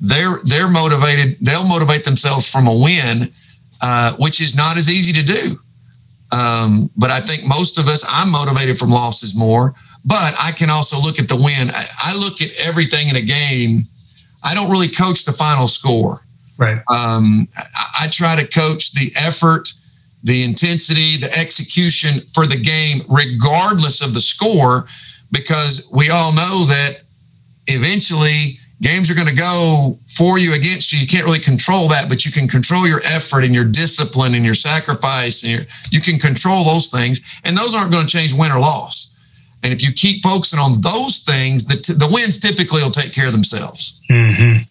they're 0.00 0.38
they're 0.44 0.70
motivated. 0.70 1.36
They'll 1.40 1.68
motivate 1.68 2.04
themselves 2.04 2.50
from 2.50 2.66
a 2.66 2.74
win, 2.74 3.30
uh, 3.82 4.14
which 4.16 4.40
is 4.40 4.56
not 4.56 4.78
as 4.78 4.88
easy 4.88 5.12
to 5.12 5.22
do. 5.22 5.56
Um, 6.32 6.90
but 6.96 7.10
I 7.10 7.20
think 7.20 7.46
most 7.46 7.78
of 7.78 7.88
us, 7.88 8.04
I'm 8.08 8.32
motivated 8.32 8.78
from 8.78 8.90
losses 8.90 9.36
more. 9.36 9.74
But 10.04 10.34
I 10.40 10.52
can 10.52 10.70
also 10.70 11.00
look 11.00 11.18
at 11.18 11.28
the 11.28 11.36
win. 11.36 11.70
I, 11.70 11.84
I 12.04 12.16
look 12.16 12.42
at 12.42 12.50
everything 12.58 13.08
in 13.08 13.16
a 13.16 13.22
game. 13.22 13.84
I 14.42 14.54
don't 14.54 14.70
really 14.70 14.88
coach 14.88 15.24
the 15.24 15.32
final 15.32 15.66
score. 15.66 16.20
Right. 16.58 16.78
Um, 16.88 17.48
I, 17.56 18.02
I 18.02 18.08
try 18.10 18.36
to 18.36 18.46
coach 18.46 18.92
the 18.92 19.12
effort, 19.16 19.72
the 20.22 20.44
intensity, 20.44 21.16
the 21.16 21.32
execution 21.36 22.20
for 22.32 22.46
the 22.46 22.60
game, 22.60 23.00
regardless 23.08 24.02
of 24.02 24.14
the 24.14 24.20
score, 24.20 24.86
because 25.32 25.90
we 25.94 26.10
all 26.10 26.32
know 26.32 26.64
that 26.66 27.00
eventually 27.66 28.58
games 28.82 29.10
are 29.10 29.14
going 29.14 29.28
to 29.28 29.34
go 29.34 29.98
for 30.06 30.38
you 30.38 30.54
against 30.54 30.92
you 30.92 30.98
you 30.98 31.06
can't 31.06 31.24
really 31.24 31.38
control 31.38 31.88
that 31.88 32.08
but 32.08 32.24
you 32.24 32.30
can 32.32 32.46
control 32.46 32.86
your 32.86 33.00
effort 33.04 33.44
and 33.44 33.54
your 33.54 33.64
discipline 33.64 34.34
and 34.34 34.44
your 34.44 34.54
sacrifice 34.54 35.42
and 35.44 35.52
your, 35.52 35.62
you 35.90 36.00
can 36.00 36.18
control 36.18 36.64
those 36.64 36.88
things 36.88 37.20
and 37.44 37.56
those 37.56 37.74
aren't 37.74 37.90
going 37.90 38.06
to 38.06 38.16
change 38.16 38.34
win 38.34 38.52
or 38.52 38.60
loss 38.60 39.13
and 39.64 39.72
if 39.72 39.82
you 39.82 39.92
keep 39.92 40.22
focusing 40.22 40.58
on 40.58 40.80
those 40.80 41.24
things 41.24 41.64
the, 41.66 41.76
t- 41.76 41.94
the 41.94 42.08
wins 42.12 42.38
typically 42.38 42.82
will 42.82 42.90
take 42.90 43.12
care 43.12 43.26
of 43.26 43.32
themselves 43.32 44.00
mm-hmm. 44.10 44.62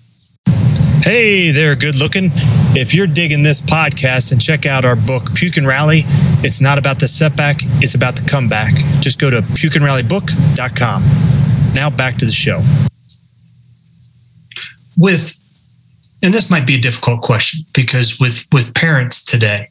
Hey 1.03 1.51
there, 1.51 1.75
good 1.75 1.97
looking. 1.97 2.32
If 2.77 2.93
you're 2.93 3.08
digging 3.08 3.43
this 3.43 3.60
podcast 3.60 4.32
and 4.32 4.39
check 4.39 4.65
out 4.65 4.86
our 4.86 4.95
book, 4.95 5.36
Puke 5.36 5.58
and 5.58 5.67
Rally, 5.67 6.03
it's 6.45 6.62
not 6.62 6.77
about 6.77 6.97
the 6.97 7.08
setback, 7.08 7.58
it's 7.82 7.93
about 7.93 8.15
the 8.15 8.25
comeback. 8.25 8.73
Just 9.01 9.19
go 9.19 9.29
to 9.29 9.41
pukeandrallybook.com. 9.41 11.03
Now 11.73 11.89
back 11.89 12.15
to 12.19 12.25
the 12.25 12.32
show 12.32 12.63
with 14.97 15.39
and 16.21 16.34
this 16.34 16.49
might 16.49 16.65
be 16.65 16.75
a 16.75 16.79
difficult 16.79 17.21
question 17.21 17.65
because 17.73 18.19
with 18.19 18.47
with 18.51 18.73
parents 18.75 19.23
today 19.23 19.67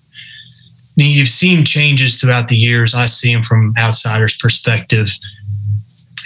you've 0.96 1.28
seen 1.28 1.64
changes 1.64 2.20
throughout 2.20 2.48
the 2.48 2.57
years. 2.57 2.94
I 2.94 3.07
see 3.07 3.33
them 3.33 3.42
from 3.42 3.74
outsiders 3.78 4.37
perspective 4.37 5.09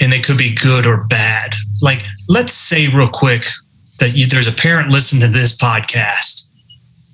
and 0.01 0.13
they 0.13 0.21
could 0.21 0.39
be 0.39 0.55
good 0.55 0.87
or 0.87 1.05
bad. 1.05 1.55
Like 1.81 2.05
let's 2.29 2.53
say 2.53 2.89
real 2.89 3.09
quick 3.09 3.45
that 3.99 4.15
you, 4.15 4.27
there's 4.27 4.47
a 4.47 4.53
parent 4.53 4.93
listening 4.93 5.23
to 5.23 5.39
this 5.39 5.57
podcast 5.57 6.51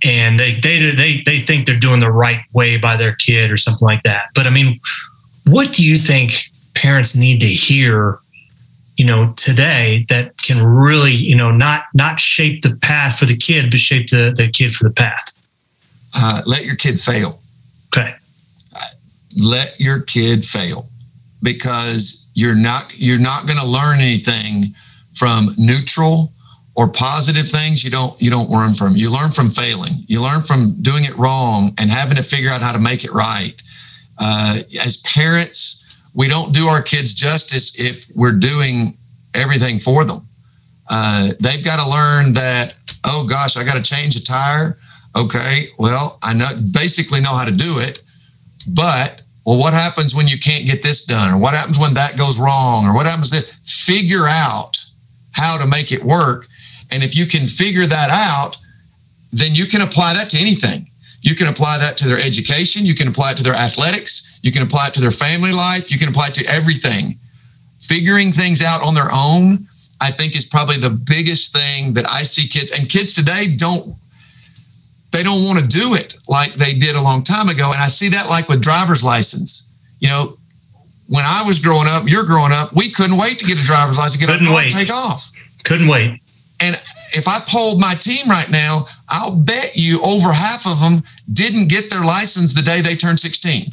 and 0.04 0.38
they, 0.38 0.54
they 0.54 0.94
they 0.94 1.22
they 1.24 1.38
think 1.38 1.66
they're 1.66 1.78
doing 1.78 2.00
the 2.00 2.10
right 2.10 2.40
way 2.52 2.76
by 2.76 2.96
their 2.96 3.14
kid 3.14 3.50
or 3.50 3.56
something 3.56 3.86
like 3.86 4.02
that. 4.02 4.28
But 4.34 4.46
i 4.46 4.50
mean 4.50 4.80
what 5.44 5.72
do 5.72 5.84
you 5.84 5.98
think 5.98 6.32
parents 6.74 7.14
need 7.14 7.40
to 7.40 7.46
hear 7.46 8.18
you 8.96 9.04
know 9.04 9.32
today 9.36 10.06
that 10.08 10.36
can 10.38 10.62
really 10.64 11.12
you 11.12 11.36
know 11.36 11.50
not 11.50 11.84
not 11.94 12.18
shape 12.18 12.62
the 12.62 12.76
path 12.82 13.18
for 13.18 13.26
the 13.26 13.36
kid 13.36 13.70
but 13.70 13.80
shape 13.80 14.08
the, 14.08 14.34
the 14.36 14.48
kid 14.48 14.74
for 14.74 14.84
the 14.84 14.94
path? 14.94 15.34
Uh, 16.14 16.42
let 16.46 16.64
your 16.64 16.76
kid 16.76 17.00
fail 17.00 17.41
okay 17.92 18.14
let 19.37 19.78
your 19.78 20.00
kid 20.02 20.44
fail 20.44 20.87
because 21.42 22.31
you're 22.35 22.57
not 22.57 22.94
you're 22.98 23.18
not 23.18 23.46
going 23.46 23.59
to 23.59 23.66
learn 23.66 23.98
anything 23.98 24.64
from 25.14 25.48
neutral 25.57 26.31
or 26.74 26.88
positive 26.88 27.48
things 27.48 27.85
you 27.85 27.90
don't 27.90 28.20
you 28.20 28.31
don't 28.31 28.50
learn 28.50 28.74
from 28.74 28.96
you 28.96 29.12
learn 29.12 29.31
from 29.31 29.50
failing 29.50 29.92
you 30.07 30.22
learn 30.22 30.42
from 30.42 30.74
doing 30.83 31.05
it 31.05 31.16
wrong 31.16 31.70
and 31.78 31.90
having 31.90 32.16
to 32.16 32.22
figure 32.22 32.50
out 32.50 32.61
how 32.61 32.72
to 32.72 32.78
make 32.78 33.05
it 33.05 33.12
right 33.12 33.62
uh, 34.18 34.57
as 34.85 34.98
parents 34.98 35.83
we 36.14 36.28
don't 36.28 36.52
do 36.52 36.66
our 36.66 36.83
kids 36.83 37.14
justice 37.14 37.78
if 37.78 38.07
we're 38.14 38.33
doing 38.33 38.94
everything 39.35 39.81
for 39.81 40.05
them. 40.05 40.22
Uh, 40.88 41.28
they've 41.40 41.64
got 41.64 41.83
to 41.83 41.88
learn 41.88 42.33
that, 42.35 42.74
oh 43.05 43.26
gosh, 43.28 43.57
I 43.57 43.64
got 43.64 43.76
to 43.76 43.83
change 43.83 44.16
a 44.16 44.22
tire. 44.22 44.78
Okay, 45.14 45.66
well, 45.79 46.18
I 46.22 46.33
know 46.33 46.46
basically 46.72 47.20
know 47.20 47.35
how 47.35 47.44
to 47.44 47.53
do 47.53 47.79
it, 47.79 48.03
but 48.68 49.22
well, 49.44 49.59
what 49.59 49.75
happens 49.75 50.14
when 50.14 50.29
you 50.29 50.38
can't 50.38 50.66
get 50.66 50.83
this 50.83 51.05
done, 51.05 51.35
or 51.35 51.38
what 51.38 51.55
happens 51.55 51.79
when 51.79 51.94
that 51.94 52.16
goes 52.16 52.38
wrong, 52.38 52.87
or 52.87 52.94
what 52.94 53.07
happens 53.07 53.33
if 53.33 53.44
figure 53.64 54.27
out 54.27 54.79
how 55.33 55.59
to 55.59 55.66
make 55.66 55.92
it 55.92 56.03
work. 56.03 56.46
And 56.90 57.03
if 57.03 57.16
you 57.16 57.27
can 57.27 57.46
figure 57.46 57.87
that 57.87 58.11
out, 58.11 58.59
then 59.33 59.55
you 59.55 59.66
can 59.66 59.81
apply 59.81 60.14
that 60.14 60.31
to 60.31 60.38
anything. 60.38 60.87
You 61.22 61.35
can 61.35 61.48
apply 61.48 61.79
that 61.79 61.96
to 61.98 62.09
their 62.09 62.18
education. 62.18 62.85
You 62.85 62.94
can 62.94 63.09
apply 63.09 63.33
it 63.33 63.37
to 63.38 63.42
their 63.42 63.55
athletics. 63.55 64.38
You 64.42 64.53
can 64.53 64.62
apply 64.62 64.88
it 64.88 64.94
to 64.94 65.01
their 65.01 65.11
family 65.11 65.53
life. 65.53 65.90
You 65.90 65.98
can 65.98 66.09
apply 66.09 66.29
it 66.29 66.35
to 66.35 66.46
everything. 66.46 67.16
Figuring 67.81 68.33
things 68.33 68.62
out 68.62 68.83
on 68.83 68.94
their 68.94 69.11
own, 69.12 69.66
I 70.01 70.11
think, 70.11 70.37
is 70.37 70.44
probably 70.44 70.79
the 70.79 70.90
biggest 70.90 71.53
thing 71.53 71.94
that 71.94 72.09
I 72.09 72.22
see 72.22 72.48
kids 72.48 72.72
and 72.72 72.88
kids 72.88 73.14
today 73.14 73.57
don't. 73.57 73.94
They 75.12 75.22
don't 75.22 75.44
want 75.44 75.59
to 75.59 75.66
do 75.66 75.94
it 75.94 76.16
like 76.27 76.55
they 76.55 76.75
did 76.75 76.96
a 76.96 77.01
long 77.01 77.22
time 77.22 77.48
ago. 77.48 77.70
And 77.72 77.81
I 77.81 77.88
see 77.88 78.09
that 78.11 78.29
like 78.29 78.48
with 78.48 78.62
driver's 78.62 79.05
license. 79.05 79.75
You 80.01 80.09
know, 80.09 80.37
when 81.09 81.25
I 81.27 81.42
was 81.46 81.59
growing 81.59 81.87
up, 81.87 82.05
you're 82.07 82.25
growing 82.25 82.53
up, 82.53 82.75
we 82.75 82.90
couldn't 82.90 83.18
wait 83.18 83.38
to 83.38 83.44
get 83.44 83.61
a 83.61 83.64
driver's 83.64 83.98
license, 83.98 84.16
get 84.16 84.31
couldn't 84.31 84.53
wait. 84.53 84.70
take 84.70 84.90
off. 84.90 85.31
Couldn't 85.64 85.88
wait. 85.88 86.18
And 86.61 86.81
if 87.12 87.29
I 87.29 87.38
polled 87.46 87.81
my 87.81 87.94
team 87.94 88.27
right 88.29 88.51
now, 88.51 88.87
I'll 89.11 89.38
bet 89.44 89.72
you 89.77 90.01
over 90.03 90.33
half 90.33 90.66
of 90.66 90.81
them 90.81 91.03
didn't 91.33 91.68
get 91.68 91.90
their 91.90 92.05
license 92.05 92.55
the 92.55 92.62
day 92.62 92.81
they 92.81 92.96
turned 92.96 93.20
16. 93.20 93.66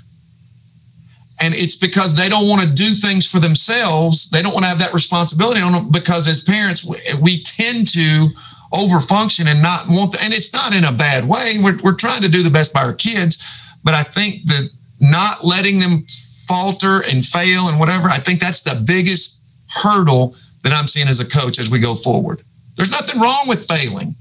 And 1.41 1.53
it's 1.53 1.75
because 1.75 2.15
they 2.15 2.27
don't 2.27 2.49
want 2.49 2.61
to 2.61 2.73
do 2.73 2.91
things 2.91 3.25
for 3.25 3.39
themselves. 3.39 4.29
They 4.29 4.41
don't 4.41 4.53
want 4.53 4.65
to 4.65 4.69
have 4.69 4.79
that 4.79 4.93
responsibility 4.93 5.61
on 5.61 5.71
them 5.71 5.91
because 5.91 6.27
as 6.27 6.43
parents, 6.43 6.85
we 7.21 7.41
tend 7.43 7.87
to 7.89 8.27
overfunction 8.73 9.47
and 9.47 9.61
not 9.61 9.85
want 9.87 10.13
to, 10.13 10.23
and 10.23 10.33
it's 10.33 10.53
not 10.53 10.75
in 10.75 10.83
a 10.83 10.91
bad 10.91 11.27
way. 11.27 11.55
We're, 11.61 11.77
we're 11.83 11.95
trying 11.95 12.21
to 12.21 12.29
do 12.29 12.43
the 12.43 12.51
best 12.51 12.73
by 12.73 12.81
our 12.81 12.93
kids. 12.93 13.43
But 13.83 13.93
I 13.93 14.03
think 14.03 14.43
that 14.45 14.69
not 14.99 15.43
letting 15.43 15.79
them 15.79 16.05
falter 16.47 17.01
and 17.09 17.25
fail 17.25 17.69
and 17.69 17.79
whatever, 17.79 18.09
I 18.09 18.17
think 18.17 18.39
that's 18.39 18.61
the 18.61 18.81
biggest 18.85 19.47
hurdle 19.69 20.35
that 20.63 20.73
I'm 20.73 20.87
seeing 20.87 21.07
as 21.07 21.19
a 21.19 21.27
coach 21.27 21.59
as 21.59 21.69
we 21.69 21.79
go 21.79 21.95
forward. 21.95 22.41
There's 22.75 22.91
nothing 22.91 23.19
wrong 23.19 23.45
with 23.47 23.65
failing. 23.65 24.15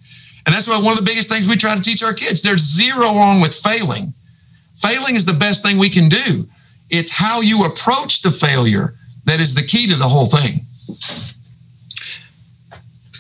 And 0.47 0.55
that's 0.55 0.69
why 0.69 0.79
one 0.79 0.93
of 0.93 0.99
the 0.99 1.05
biggest 1.05 1.29
things 1.29 1.49
we 1.49 1.57
try 1.57 1.75
to 1.75 1.81
teach 1.81 2.03
our 2.03 2.15
kids 2.15 2.43
there's 2.43 2.63
zero 2.63 3.15
wrong 3.15 3.41
with 3.41 3.55
failing. 3.55 4.15
Failing 4.77 5.17
is 5.17 5.25
the 5.25 5.35
best 5.35 5.63
thing 5.63 5.79
we 5.79 5.91
can 5.91 6.09
do. 6.09 6.47
It's 6.91 7.11
how 7.11 7.41
you 7.41 7.65
approach 7.65 8.23
the 8.23 8.31
failure 8.31 8.95
that 9.25 9.41
is 9.41 9.55
the 9.55 9.63
key 9.63 9.87
to 9.89 9.97
the 9.97 10.05
whole 10.05 10.27
thing. 10.27 10.61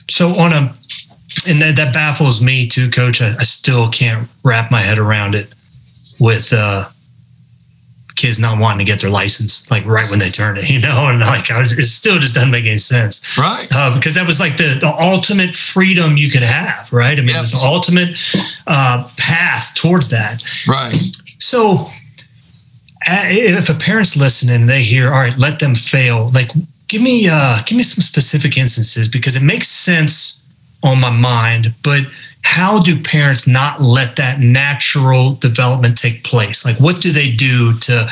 So 0.09 0.35
on 0.37 0.53
a 0.53 0.75
and 1.47 1.61
that, 1.63 1.77
that 1.77 1.95
baffles 1.95 2.43
me 2.43 2.67
too, 2.67 2.91
coach. 2.91 3.23
I, 3.23 3.35
I, 3.39 3.45
still 3.45 3.89
can't 3.91 4.29
wrap 4.45 4.71
my 4.71 4.81
head 4.81 4.99
around 4.99 5.35
it 5.35 5.53
with 6.19 6.53
uh 6.53 6.89
kids 8.17 8.41
not 8.41 8.59
wanting 8.59 8.79
to 8.79 8.85
get 8.85 9.01
their 9.01 9.11
license 9.11 9.71
like 9.71 9.87
right 9.87 10.11
when 10.11 10.19
they 10.19 10.29
turn 10.29 10.59
it, 10.59 10.69
you 10.71 10.81
know, 10.81 11.07
and 11.07 11.21
like 11.21 11.49
was, 11.51 11.73
it 11.73 11.83
still 11.85 12.19
just 12.19 12.35
doesn't 12.35 12.51
make 12.51 12.67
any 12.67 12.77
sense, 12.77 13.39
right? 13.39 13.67
Uh, 13.71 13.95
because 13.95 14.15
that 14.15 14.27
was 14.27 14.41
like 14.41 14.57
the, 14.57 14.77
the 14.81 14.93
ultimate 15.01 15.55
freedom 15.55 16.17
you 16.17 16.31
could 16.31 16.43
have, 16.43 16.93
right? 16.93 17.19
I 17.19 17.21
mean, 17.21 17.29
yep. 17.29 17.39
it 17.39 17.41
was 17.41 17.53
the 17.53 17.59
ultimate 17.59 18.19
uh, 18.67 19.09
path 19.17 19.75
towards 19.75 20.11
that, 20.11 20.43
right? 20.67 20.95
So 21.39 21.87
if 23.11 23.69
a 23.71 23.75
parent's 23.75 24.17
listening 24.17 24.67
they 24.67 24.83
hear, 24.83 25.13
all 25.13 25.21
right, 25.21 25.39
let 25.39 25.61
them 25.61 25.75
fail, 25.75 26.31
like 26.31 26.51
give 26.89 27.03
me 27.03 27.29
uh 27.29 27.63
give 27.67 27.77
me 27.77 27.83
some 27.83 28.03
specific 28.03 28.57
instances 28.57 29.09
because 29.09 29.37
it 29.37 29.43
makes 29.43 29.69
sense 29.69 30.48
on 30.83 31.01
my 31.01 31.11
mind, 31.11 31.75
but 31.83 32.05
how 32.43 32.79
do 32.79 33.01
parents 33.01 33.47
not 33.47 33.83
let 33.83 34.17
that 34.17 34.41
natural 34.41 35.35
development 35.35 35.99
take 35.99 36.25
place? 36.25 36.65
Like 36.65 36.79
what 36.79 37.01
do 37.01 37.13
they 37.13 37.31
do 37.31 37.77
to 37.81 38.09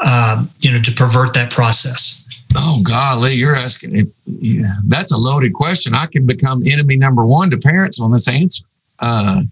um, 0.00 0.50
you 0.60 0.72
know 0.72 0.80
to 0.82 0.92
pervert 0.92 1.34
that 1.34 1.50
process? 1.50 2.24
Oh 2.56 2.80
golly, 2.82 3.34
you're 3.34 3.56
asking 3.56 3.96
if 3.96 4.08
yeah, 4.26 4.74
that's 4.86 5.12
a 5.12 5.16
loaded 5.16 5.54
question. 5.54 5.94
I 5.94 6.06
can 6.06 6.26
become 6.26 6.62
enemy 6.66 6.96
number 6.96 7.24
one 7.24 7.50
to 7.50 7.58
parents 7.58 8.00
on 8.00 8.10
this 8.10 8.28
answer. 8.28 8.64
Uh, 8.98 9.42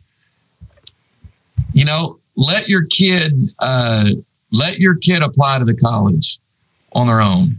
you 1.72 1.84
know, 1.84 2.18
let 2.36 2.68
your 2.68 2.84
kid 2.86 3.32
uh, 3.60 4.10
let 4.52 4.78
your 4.78 4.96
kid 4.96 5.22
apply 5.22 5.58
to 5.58 5.64
the 5.64 5.76
college 5.76 6.38
on 6.92 7.06
their 7.06 7.20
own. 7.20 7.56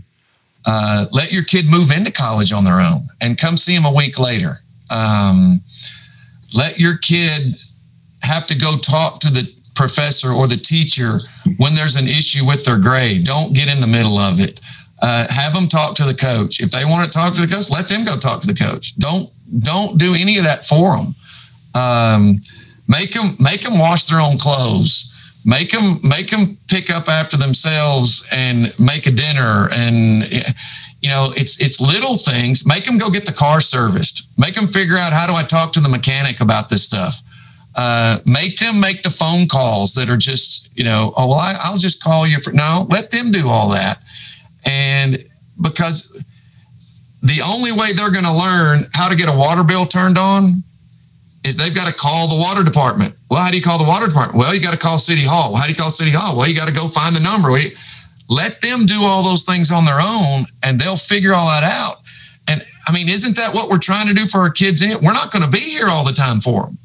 Uh, 0.65 1.06
let 1.13 1.32
your 1.32 1.43
kid 1.43 1.65
move 1.70 1.91
into 1.91 2.12
college 2.12 2.52
on 2.52 2.65
their 2.65 2.82
own 2.82 3.02
and 3.22 3.38
come 3.38 3.56
see 3.56 3.76
them 3.76 3.86
a 3.86 3.93
week 3.93 4.20
later. 4.20 4.62
Um, 4.91 5.62
let 6.56 6.80
your 6.80 6.97
kid 6.97 7.56
have 8.23 8.47
to 8.47 8.58
go 8.58 8.78
talk 8.78 9.19
to 9.21 9.30
the 9.30 9.52
professor 9.76 10.32
or 10.32 10.47
the 10.47 10.58
teacher 10.58 11.19
when 11.58 11.73
there's 11.76 11.95
an 11.95 12.08
issue 12.08 12.45
with 12.45 12.65
their 12.65 12.80
grade. 12.80 13.23
Don't 13.23 13.54
get 13.54 13.73
in 13.73 13.80
the 13.80 13.88
middle 13.88 14.17
of 14.17 14.39
it. 14.39 14.60
Uh, 15.02 15.28
have 15.30 15.54
them 15.54 15.67
talk 15.67 15.95
to 15.95 16.04
the 16.04 16.15
coach. 16.15 16.60
If 16.60 16.71
they 16.71 16.84
want 16.84 17.06
to 17.06 17.12
talk 17.12 17.36
to 17.36 17.41
the 17.41 17.47
coach, 17.47 17.69
let 17.69 17.88
them 17.88 18.04
go 18.04 18.17
talk 18.17 18.41
to 18.41 18.47
the 18.47 18.58
coach. 18.58 18.95
Don't 18.95 19.30
don't 19.60 19.97
do 19.97 20.15
any 20.15 20.38
of 20.38 20.43
that 20.43 20.65
for 20.65 20.97
them. 20.97 21.15
Um, 21.76 22.41
make 22.89 23.12
them 23.12 23.36
make 23.39 23.62
them 23.62 23.78
wash 23.78 24.06
their 24.06 24.19
own 24.19 24.38
clothes. 24.38 25.13
Make 25.45 25.71
them 25.71 26.02
make 26.04 26.30
them 26.30 26.58
pick 26.67 26.89
up 26.89 27.08
after 27.08 27.38
themselves 27.38 28.28
and 28.32 28.73
make 28.80 29.06
a 29.06 29.12
dinner 29.12 29.69
and 29.71 30.23
you 31.08 31.13
know 31.13 31.32
it's 31.38 31.58
it's 31.62 31.80
little 31.80 32.17
things. 32.17 32.67
Make 32.67 32.84
them 32.84 32.98
go 32.98 33.10
get 33.10 33.26
the 33.26 33.32
car 33.32 33.62
serviced. 33.62 34.28
Make 34.38 34.56
them 34.56 34.67
figure 34.67 34.98
out 34.98 35.13
how 35.13 35.26
do 35.26 35.32
I 35.32 35.43
talk 35.43 35.72
to 35.74 35.80
the 35.80 35.88
mechanic 35.88 36.41
about 36.41 36.67
this 36.67 36.84
stuff. 36.84 37.22
Uh, 37.78 38.17
make 38.26 38.60
them 38.60 38.82
make 38.82 39.04
the 39.04 39.10
phone 39.10 39.48
calls 39.48 39.93
that 39.93 40.10
are 40.10 40.17
just 40.17 40.78
you 40.78 40.84
know 40.84 41.13
oh 41.15 41.30
well 41.30 41.39
I, 41.39 41.54
I'll 41.63 41.78
just 41.78 42.04
call 42.04 42.28
you 42.28 42.39
for 42.39 42.52
no 42.52 42.88
let 42.89 43.10
them 43.12 43.32
do 43.32 43.48
all 43.48 43.70
that 43.70 44.00
and 44.65 45.24
because 45.62 46.22
the 47.22 47.39
only 47.46 47.72
way 47.72 47.93
they're 47.96 48.12
going 48.12 48.26
to 48.26 48.36
learn 48.36 48.80
how 48.93 49.08
to 49.08 49.15
get 49.15 49.30
a 49.30 49.38
water 49.38 49.63
bill 49.63 49.86
turned 49.86 50.17
on 50.17 50.63
is 51.46 51.56
they've 51.56 51.74
got 51.74 51.88
to 51.88 51.93
call 51.93 52.28
the 52.28 52.36
water 52.36 52.63
department. 52.63 53.15
Well, 53.30 53.41
how 53.41 53.50
do 53.50 53.56
you 53.56 53.63
call 53.63 53.78
the 53.78 53.88
water 53.88 54.08
department? 54.08 54.39
Well, 54.39 54.54
you 54.54 54.62
got 54.62 54.74
to 54.74 54.80
call 54.80 55.00
City 55.00 55.24
Hall. 55.24 55.54
Well, 55.54 55.62
how 55.62 55.67
do 55.67 55.72
you 55.72 55.78
call 55.78 55.89
City 55.89 56.12
Hall? 56.12 56.36
Well, 56.36 56.50
you 56.50 56.56
got 56.56 56.67
to 56.67 56.74
go 56.74 56.89
find 56.89 57.15
the 57.15 57.22
number. 57.22 57.50
Let 58.30 58.62
them 58.62 58.86
do 58.86 59.02
all 59.02 59.24
those 59.24 59.44
things 59.44 59.72
on 59.72 59.86
their 59.86 60.00
own 60.02 60.44
and 60.63 60.80
they'll 60.80 60.98
figure 60.98 61.34
all 61.34 61.48
that 61.48 61.63
out. 61.63 61.98
And 62.48 62.63
I 62.88 62.94
mean, 62.94 63.10
isn't 63.10 63.36
that 63.38 63.54
what 63.54 63.70
we're 63.70 63.78
trying 63.78 64.08
to 64.08 64.13
do 64.13 64.26
for 64.26 64.40
our 64.40 64.50
kids? 64.50 64.84
We're 64.84 65.13
not 65.13 65.32
going 65.32 65.44
to 65.44 65.52
be 65.52 65.60
here 65.60 65.88
all 65.90 66.06
the 66.06 66.13
time 66.13 66.40
for 66.40 66.63
them. 66.63 66.78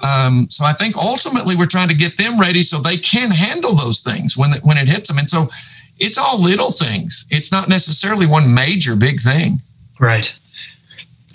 Um, 0.00 0.46
so 0.48 0.64
I 0.64 0.72
think 0.72 0.96
ultimately 0.96 1.56
we're 1.56 1.66
trying 1.66 1.88
to 1.88 1.96
get 1.96 2.16
them 2.16 2.38
ready 2.38 2.62
so 2.62 2.78
they 2.78 2.96
can 2.96 3.30
handle 3.30 3.74
those 3.74 4.00
things 4.00 4.36
when, 4.36 4.50
when 4.62 4.78
it 4.78 4.88
hits 4.88 5.08
them. 5.08 5.18
And 5.18 5.28
so 5.28 5.48
it's 5.98 6.18
all 6.18 6.42
little 6.42 6.70
things. 6.70 7.26
It's 7.30 7.50
not 7.50 7.68
necessarily 7.68 8.26
one 8.26 8.52
major 8.52 8.94
big 8.94 9.20
thing. 9.20 9.58
Right. 9.98 10.38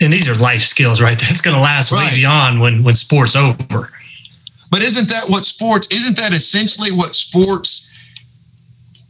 And 0.02 0.12
these 0.12 0.28
are 0.28 0.36
life 0.36 0.62
skills, 0.62 1.02
right? 1.02 1.18
That's 1.20 1.42
going 1.42 1.56
to 1.56 1.62
last 1.62 1.92
right. 1.92 2.12
way 2.12 2.18
beyond 2.18 2.62
when 2.62 2.84
when 2.84 2.96
sports 2.96 3.36
over. 3.36 3.90
But 4.72 4.82
isn't 4.82 5.10
that 5.10 5.30
what 5.30 5.46
sports? 5.46 5.88
Isn't 5.92 6.18
that 6.18 6.34
essentially 6.34 6.92
what 6.92 7.16
sports 7.16 7.93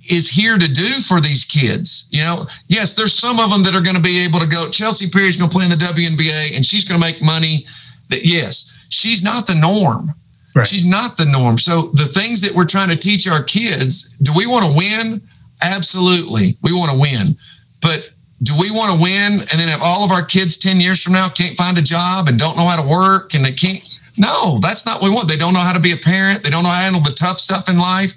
is 0.09 0.29
here 0.29 0.57
to 0.57 0.67
do 0.67 0.89
for 1.07 1.21
these 1.21 1.45
kids? 1.45 2.09
You 2.11 2.23
know, 2.23 2.45
yes, 2.67 2.95
there's 2.95 3.13
some 3.13 3.39
of 3.39 3.49
them 3.49 3.63
that 3.63 3.75
are 3.75 3.81
going 3.81 3.95
to 3.95 4.01
be 4.01 4.23
able 4.23 4.39
to 4.39 4.47
go. 4.47 4.69
Chelsey 4.69 5.09
Perry's 5.09 5.37
going 5.37 5.49
to 5.49 5.55
play 5.55 5.65
in 5.65 5.71
the 5.71 5.77
WNBA, 5.77 6.55
and 6.55 6.65
she's 6.65 6.83
going 6.83 6.99
to 6.99 7.05
make 7.05 7.21
money. 7.21 7.65
That 8.09 8.25
yes, 8.25 8.87
she's 8.89 9.23
not 9.23 9.47
the 9.47 9.55
norm. 9.55 10.09
Right. 10.55 10.67
She's 10.67 10.85
not 10.85 11.17
the 11.17 11.25
norm. 11.25 11.57
So 11.57 11.83
the 11.93 12.05
things 12.05 12.39
that 12.41 12.53
we're 12.53 12.65
trying 12.65 12.89
to 12.89 12.95
teach 12.95 13.27
our 13.27 13.41
kids, 13.41 14.15
do 14.19 14.31
we 14.35 14.45
want 14.45 14.65
to 14.65 14.77
win? 14.77 15.21
Absolutely, 15.61 16.57
we 16.61 16.73
want 16.73 16.91
to 16.91 16.99
win. 16.99 17.35
But 17.81 18.13
do 18.43 18.53
we 18.59 18.69
want 18.71 18.91
to 18.91 19.01
win 19.01 19.39
and 19.39 19.59
then 19.59 19.67
have 19.67 19.81
all 19.81 20.03
of 20.03 20.11
our 20.11 20.23
kids 20.23 20.57
10 20.57 20.79
years 20.79 21.01
from 21.01 21.13
now 21.13 21.29
can't 21.29 21.55
find 21.55 21.77
a 21.77 21.81
job 21.81 22.27
and 22.27 22.37
don't 22.37 22.57
know 22.57 22.67
how 22.67 22.81
to 22.81 22.87
work 22.87 23.33
and 23.33 23.43
they 23.43 23.51
can't 23.51 23.81
no 24.17 24.59
that's 24.59 24.85
not 24.85 25.01
what 25.01 25.09
we 25.09 25.15
want 25.15 25.29
they 25.29 25.37
don't 25.37 25.53
know 25.53 25.59
how 25.59 25.73
to 25.73 25.79
be 25.79 25.93
a 25.93 25.97
parent 25.97 26.43
they 26.43 26.49
don't 26.49 26.63
know 26.63 26.69
how 26.69 26.79
to 26.79 26.83
handle 26.83 27.01
the 27.01 27.15
tough 27.15 27.39
stuff 27.39 27.69
in 27.69 27.77
life 27.77 28.15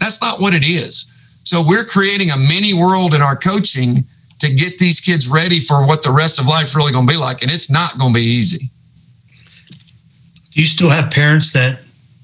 that's 0.00 0.20
not 0.20 0.40
what 0.40 0.52
it 0.52 0.64
is 0.64 1.14
so 1.48 1.64
we're 1.66 1.84
creating 1.84 2.30
a 2.30 2.36
mini 2.36 2.74
world 2.74 3.14
in 3.14 3.22
our 3.22 3.34
coaching 3.34 4.04
to 4.38 4.52
get 4.54 4.78
these 4.78 5.00
kids 5.00 5.26
ready 5.26 5.60
for 5.60 5.86
what 5.86 6.02
the 6.02 6.10
rest 6.10 6.38
of 6.38 6.46
life 6.46 6.74
really 6.74 6.92
going 6.92 7.06
to 7.06 7.12
be 7.12 7.16
like 7.16 7.42
and 7.42 7.50
it's 7.50 7.70
not 7.70 7.96
going 7.98 8.12
to 8.12 8.20
be 8.20 8.26
easy 8.26 8.68
do 10.52 10.60
you 10.60 10.64
still 10.64 10.90
have 10.90 11.10
parents 11.10 11.52
that 11.52 11.80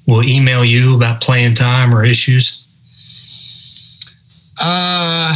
will 0.06 0.22
email 0.28 0.62
you 0.64 0.94
about 0.94 1.22
playing 1.22 1.54
time 1.54 1.94
or 1.94 2.04
issues 2.04 2.68
uh 4.60 5.32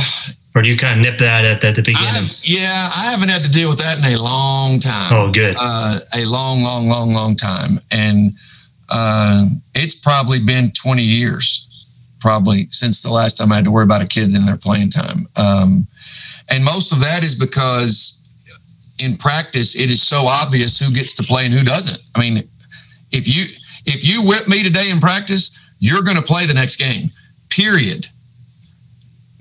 or 0.55 0.62
do 0.62 0.68
you 0.68 0.77
kind 0.77 0.98
of 0.98 1.07
nip 1.07 1.18
that 1.18 1.44
at, 1.44 1.62
at 1.62 1.77
the 1.77 1.83
beginning? 1.83 2.09
I've, 2.16 2.40
yeah, 2.42 2.88
I 2.96 3.11
haven't 3.12 3.29
had 3.29 3.44
to 3.44 3.51
deal 3.51 3.68
with 3.68 3.79
that 3.79 3.98
in 3.98 4.05
a 4.12 4.20
long 4.20 4.81
time. 4.81 5.12
Oh, 5.12 5.31
good. 5.31 5.57
Uh, 5.57 6.01
a 6.16 6.24
long, 6.24 6.62
long, 6.62 6.88
long, 6.88 7.12
long 7.12 7.37
time, 7.37 7.79
and 7.92 8.33
uh, 8.88 9.46
it's 9.77 9.94
probably 9.94 10.40
been 10.40 10.72
20 10.72 11.01
years, 11.03 11.68
probably 12.21 12.65
since 12.71 13.03
the 13.03 13.13
last 13.13 13.37
time 13.37 13.53
I 13.53 13.57
had 13.57 13.65
to 13.65 13.71
worry 13.71 13.85
about 13.85 14.03
a 14.03 14.07
kid 14.07 14.35
in 14.35 14.45
their 14.47 14.57
playing 14.57 14.91
time. 14.91 15.27
Um, 15.37 15.87
and 16.51 16.65
most 16.65 16.93
of 16.93 17.01
that 17.01 17.23
is 17.23 17.35
because 17.35 18.27
in 18.99 19.17
practice 19.17 19.77
it 19.77 19.91
is 19.91 20.03
so 20.03 20.23
obvious 20.27 20.79
who 20.79 20.93
gets 20.93 21.15
to 21.15 21.23
play 21.23 21.45
and 21.45 21.55
who 21.55 21.65
doesn't. 21.65 22.01
I 22.17 22.21
mean, 22.21 22.43
if 23.13 23.29
you 23.29 23.45
if 23.87 24.05
you 24.05 24.27
whip 24.27 24.49
me 24.49 24.63
today 24.63 24.91
in 24.91 25.01
practice, 25.01 25.59
you're 25.79 26.03
going 26.03 26.17
to 26.17 26.23
play 26.23 26.47
the 26.47 26.55
next 26.55 26.77
game. 26.77 27.11
Period 27.49 28.07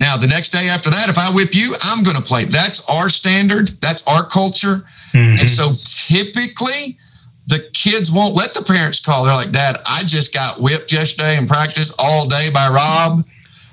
now, 0.00 0.16
the 0.16 0.26
next 0.26 0.50
day 0.50 0.68
after 0.68 0.90
that, 0.90 1.08
if 1.08 1.18
I 1.18 1.30
whip 1.30 1.54
you, 1.54 1.74
I'm 1.82 2.04
going 2.04 2.16
to 2.16 2.22
play. 2.22 2.44
That's 2.44 2.88
our 2.88 3.08
standard. 3.08 3.68
That's 3.80 4.06
our 4.06 4.24
culture. 4.24 4.82
Mm-hmm. 5.12 5.40
And 5.40 5.50
so 5.50 5.72
typically, 5.74 6.98
the 7.48 7.68
kids 7.72 8.12
won't 8.12 8.34
let 8.34 8.52
the 8.52 8.62
parents 8.62 9.00
call. 9.00 9.24
They're 9.24 9.34
like, 9.34 9.52
Dad, 9.52 9.76
I 9.88 10.02
just 10.04 10.34
got 10.34 10.60
whipped 10.60 10.92
yesterday 10.92 11.38
in 11.38 11.46
practice 11.46 11.94
all 11.98 12.28
day 12.28 12.50
by 12.50 12.68
Rob. 12.68 13.24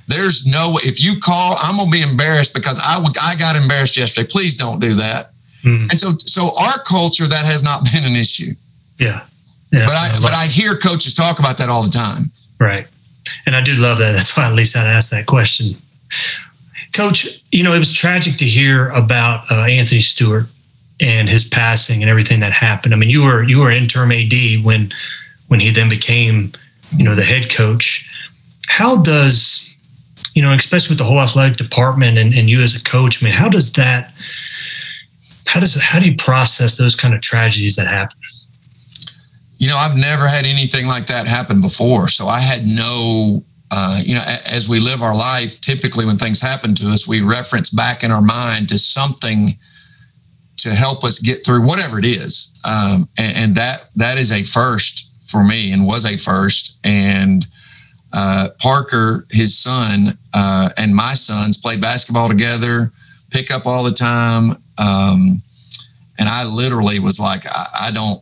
There's 0.07 0.47
no 0.47 0.71
way. 0.71 0.81
If 0.83 1.03
you 1.03 1.19
call, 1.19 1.55
I'm 1.59 1.77
gonna 1.77 1.91
be 1.91 2.01
embarrassed 2.01 2.53
because 2.53 2.79
I 2.81 3.03
I 3.21 3.35
got 3.35 3.55
embarrassed 3.55 3.97
yesterday. 3.97 4.27
Please 4.29 4.55
don't 4.55 4.79
do 4.79 4.93
that. 4.93 5.31
Mm-hmm. 5.63 5.89
And 5.89 5.99
so, 5.99 6.11
so 6.19 6.51
our 6.57 6.79
culture 6.87 7.27
that 7.27 7.43
has 7.43 7.63
not 7.63 7.83
been 7.93 8.05
an 8.05 8.15
issue. 8.15 8.53
Yeah. 8.97 9.23
yeah. 9.71 9.85
But 9.85 9.95
I 9.95 10.19
but 10.21 10.33
I 10.33 10.45
hear 10.45 10.77
coaches 10.77 11.13
talk 11.13 11.39
about 11.39 11.57
that 11.57 11.69
all 11.69 11.83
the 11.83 11.91
time. 11.91 12.31
Right. 12.59 12.87
And 13.45 13.55
I 13.55 13.61
do 13.61 13.73
love 13.73 13.97
that. 13.97 14.15
That's 14.15 14.37
why 14.37 14.47
at 14.47 14.53
least 14.53 14.77
I'd 14.77 14.87
ask 14.87 15.11
that 15.11 15.25
question 15.25 15.75
Coach, 16.93 17.43
you 17.51 17.63
know, 17.63 17.73
it 17.73 17.77
was 17.77 17.91
tragic 17.91 18.37
to 18.37 18.45
hear 18.45 18.89
about 18.91 19.51
uh, 19.51 19.63
Anthony 19.63 19.99
Stewart 19.99 20.45
and 21.01 21.27
his 21.27 21.45
passing 21.45 22.01
and 22.01 22.09
everything 22.09 22.39
that 22.39 22.53
happened. 22.53 22.93
I 22.93 22.97
mean, 22.97 23.09
you 23.09 23.23
were 23.23 23.43
you 23.43 23.59
were 23.59 23.71
interim 23.71 24.11
AD 24.11 24.63
when 24.63 24.91
when 25.47 25.59
he 25.59 25.69
then 25.71 25.89
became, 25.89 26.51
you 26.95 27.03
know, 27.03 27.15
the 27.15 27.23
head 27.23 27.49
coach. 27.49 28.09
How 28.67 28.97
does, 28.97 29.75
you 30.33 30.41
know, 30.41 30.51
especially 30.51 30.93
with 30.93 30.99
the 30.99 31.03
whole 31.03 31.19
athletic 31.19 31.57
department 31.57 32.17
and, 32.17 32.33
and 32.33 32.49
you 32.49 32.61
as 32.61 32.75
a 32.75 32.83
coach, 32.83 33.21
I 33.21 33.25
mean, 33.25 33.33
how 33.33 33.49
does 33.49 33.73
that 33.73 34.11
how 35.47 35.59
does 35.59 35.81
how 35.81 35.99
do 35.99 36.09
you 36.09 36.15
process 36.15 36.77
those 36.77 36.95
kind 36.95 37.13
of 37.13 37.21
tragedies 37.21 37.75
that 37.75 37.87
happen? 37.87 38.17
You 39.57 39.69
know, 39.69 39.77
I've 39.77 39.95
never 39.95 40.27
had 40.27 40.45
anything 40.45 40.85
like 40.85 41.07
that 41.07 41.27
happen 41.27 41.61
before. 41.61 42.07
So 42.07 42.27
I 42.27 42.39
had 42.39 42.65
no 42.65 43.43
uh, 43.71 43.99
you 44.05 44.13
know, 44.13 44.23
as 44.45 44.69
we 44.69 44.79
live 44.79 45.01
our 45.01 45.15
life, 45.15 45.59
typically 45.59 46.05
when 46.05 46.17
things 46.17 46.39
happen 46.39 46.75
to 46.75 46.87
us, 46.87 47.07
we 47.07 47.21
reference 47.21 47.69
back 47.69 48.03
in 48.03 48.11
our 48.11 48.21
mind 48.21 48.69
to 48.69 48.77
something 48.77 49.57
to 50.65 50.73
help 50.73 51.03
us 51.03 51.19
get 51.19 51.45
through 51.45 51.63
whatever 51.63 51.99
it 51.99 52.05
is. 52.05 52.59
Um, 52.67 53.07
and, 53.19 53.37
and, 53.37 53.55
that 53.55 53.87
that 53.97 54.17
is 54.17 54.31
a 54.31 54.41
first 54.41 55.29
for 55.29 55.43
me 55.43 55.71
and 55.71 55.85
was 55.85 56.05
a 56.05 56.17
first. 56.17 56.79
And 56.83 57.45
uh, 58.11 58.47
Parker, 58.59 59.27
his 59.29 59.55
son, 59.55 60.17
uh, 60.33 60.69
and 60.79 60.95
my 60.95 61.13
sons 61.13 61.55
played 61.55 61.81
basketball 61.81 62.29
together, 62.29 62.91
pick 63.29 63.51
up 63.51 63.67
all 63.67 63.83
the 63.83 63.91
time. 63.91 64.53
Um, 64.79 65.43
and 66.17 66.27
I 66.27 66.45
literally 66.45 66.97
was 66.97 67.19
like, 67.19 67.45
I, 67.45 67.65
I 67.81 67.91
don't, 67.91 68.19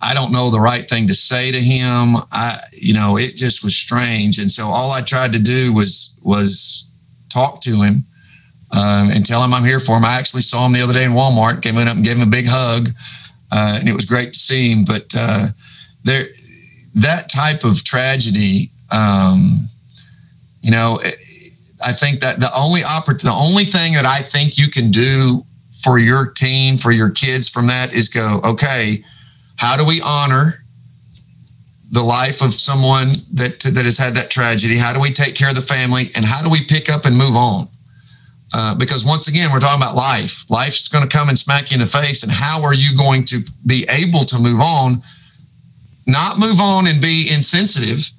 I 0.00 0.14
don't 0.14 0.30
know 0.30 0.50
the 0.50 0.60
right 0.60 0.88
thing 0.88 1.08
to 1.08 1.14
say 1.14 1.50
to 1.50 1.58
him. 1.58 2.14
I, 2.30 2.56
you 2.72 2.94
know, 2.94 3.18
it 3.18 3.34
just 3.34 3.64
was 3.64 3.74
strange. 3.74 4.38
And 4.38 4.48
so 4.48 4.66
all 4.66 4.92
I 4.92 5.02
tried 5.02 5.32
to 5.32 5.40
do 5.40 5.72
was 5.72 6.20
was 6.22 6.92
talk 7.30 7.62
to 7.62 7.82
him 7.82 8.04
um, 8.76 9.10
and 9.10 9.24
tell 9.24 9.42
him 9.42 9.54
I'm 9.54 9.64
here 9.64 9.80
for 9.80 9.96
him. 9.96 10.04
I 10.04 10.18
actually 10.18 10.42
saw 10.42 10.66
him 10.66 10.72
the 10.72 10.82
other 10.82 10.92
day 10.92 11.04
in 11.04 11.12
Walmart, 11.12 11.62
came 11.62 11.76
in 11.78 11.88
up 11.88 11.96
and 11.96 12.04
gave 12.04 12.16
him 12.16 12.26
a 12.26 12.30
big 12.30 12.46
hug, 12.48 12.88
uh, 13.52 13.76
and 13.78 13.88
it 13.88 13.94
was 13.94 14.04
great 14.04 14.32
to 14.32 14.38
see 14.38 14.72
him. 14.72 14.84
But 14.84 15.12
uh, 15.16 15.46
there, 16.02 16.24
that 16.94 17.30
type 17.30 17.64
of 17.64 17.82
tragedy, 17.84 18.70
um, 18.92 19.68
you 20.62 20.70
know, 20.70 20.98
I 21.84 21.92
think 21.92 22.20
that 22.20 22.40
the 22.40 22.50
only 22.56 22.80
oppor- 22.80 23.20
the 23.20 23.30
only 23.30 23.64
thing 23.64 23.94
that 23.94 24.06
I 24.06 24.22
think 24.22 24.58
you 24.58 24.68
can 24.68 24.90
do 24.90 25.44
for 25.82 25.98
your 25.98 26.30
team, 26.30 26.78
for 26.78 26.92
your 26.92 27.10
kids 27.10 27.48
from 27.48 27.66
that 27.66 27.92
is 27.92 28.08
go, 28.08 28.40
okay 28.44 29.04
how 29.56 29.76
do 29.76 29.86
we 29.86 30.00
honor 30.02 30.60
the 31.90 32.02
life 32.02 32.42
of 32.42 32.54
someone 32.54 33.08
that 33.34 33.60
that 33.60 33.84
has 33.84 33.98
had 33.98 34.14
that 34.16 34.30
tragedy? 34.30 34.76
How 34.76 34.92
do 34.92 35.00
we 35.00 35.12
take 35.12 35.34
care 35.34 35.48
of 35.48 35.54
the 35.54 35.62
family, 35.62 36.10
and 36.14 36.24
how 36.24 36.42
do 36.42 36.50
we 36.50 36.64
pick 36.64 36.88
up 36.88 37.04
and 37.04 37.16
move 37.16 37.36
on? 37.36 37.68
Uh, 38.52 38.76
because 38.76 39.04
once 39.04 39.26
again, 39.26 39.50
we're 39.52 39.58
talking 39.58 39.82
about 39.82 39.96
life. 39.96 40.48
Life's 40.50 40.88
going 40.88 41.08
to 41.08 41.16
come 41.16 41.28
and 41.28 41.38
smack 41.38 41.70
you 41.70 41.76
in 41.76 41.80
the 41.80 41.86
face, 41.86 42.22
and 42.22 42.30
how 42.30 42.62
are 42.62 42.74
you 42.74 42.96
going 42.96 43.24
to 43.24 43.40
be 43.66 43.86
able 43.88 44.24
to 44.24 44.38
move 44.38 44.60
on 44.60 45.02
not 46.06 46.38
move 46.38 46.60
on 46.60 46.86
and 46.86 47.00
be 47.00 47.30
insensitive, 47.32 48.10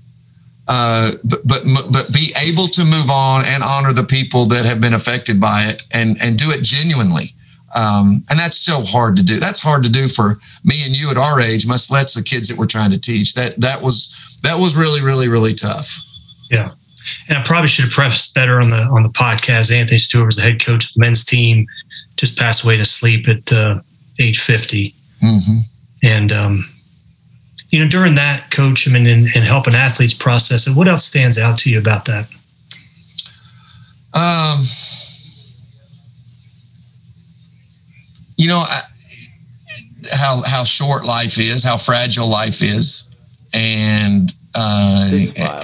uh, 0.67 1.11
but, 1.23 1.39
but 1.47 1.63
but 1.91 2.13
be 2.13 2.33
able 2.41 2.67
to 2.67 2.83
move 2.83 3.09
on 3.09 3.43
and 3.45 3.63
honor 3.63 3.93
the 3.93 4.03
people 4.03 4.45
that 4.47 4.65
have 4.65 4.81
been 4.81 4.93
affected 4.93 5.39
by 5.39 5.65
it, 5.65 5.83
and 5.93 6.17
and 6.21 6.37
do 6.37 6.49
it 6.49 6.63
genuinely. 6.63 7.31
Um, 7.75 8.23
and 8.29 8.39
that's 8.39 8.57
so 8.57 8.81
hard 8.83 9.17
to 9.17 9.23
do. 9.23 9.37
That's 9.39 9.59
hard 9.59 9.83
to 9.83 9.91
do 9.91 10.07
for 10.07 10.39
me 10.63 10.85
and 10.85 10.95
you 10.95 11.09
at 11.11 11.17
our 11.17 11.41
age, 11.41 11.67
much 11.67 11.91
less 11.91 12.13
the 12.13 12.23
kids 12.23 12.47
that 12.47 12.57
we're 12.57 12.67
trying 12.67 12.91
to 12.91 12.99
teach. 12.99 13.33
That 13.33 13.59
that 13.59 13.81
was 13.81 14.39
that 14.43 14.57
was 14.57 14.75
really 14.75 15.01
really 15.01 15.27
really 15.27 15.53
tough. 15.53 16.01
Yeah, 16.49 16.71
and 17.27 17.37
I 17.37 17.43
probably 17.43 17.67
should 17.67 17.85
have 17.85 17.93
pressed 17.93 18.33
better 18.33 18.59
on 18.59 18.69
the 18.69 18.81
on 18.81 19.03
the 19.03 19.09
podcast. 19.09 19.73
Anthony 19.73 19.97
Stewart 19.97 20.25
was 20.25 20.35
the 20.35 20.41
head 20.41 20.63
coach 20.63 20.85
of 20.85 20.93
the 20.93 20.99
men's 20.99 21.23
team, 21.23 21.67
just 22.17 22.37
passed 22.37 22.63
away 22.63 22.77
to 22.77 22.85
sleep 22.85 23.27
at 23.27 23.51
uh, 23.51 23.81
age 24.19 24.39
50 24.39 24.93
mm-hmm. 25.21 25.57
and 26.03 26.31
um, 26.31 26.65
you 27.69 27.79
know 27.79 27.89
during 27.89 28.15
that 28.15 28.51
coach, 28.51 28.87
I 28.87 28.91
mean, 28.91 29.07
and, 29.07 29.27
and 29.35 29.43
helping 29.43 29.75
athletes 29.75 30.13
process 30.13 30.67
it. 30.67 30.75
What 30.75 30.87
else 30.87 31.03
stands 31.03 31.37
out 31.37 31.57
to 31.59 31.69
you 31.69 31.79
about 31.79 32.05
that? 32.05 32.27
Um 34.13 34.63
you 38.37 38.47
know 38.47 38.63
how 40.11 40.41
how 40.45 40.63
short 40.63 41.05
life 41.05 41.37
is, 41.39 41.63
how 41.63 41.77
fragile 41.77 42.27
life 42.27 42.61
is, 42.61 43.09
and 43.53 44.33
uh, 44.55 45.09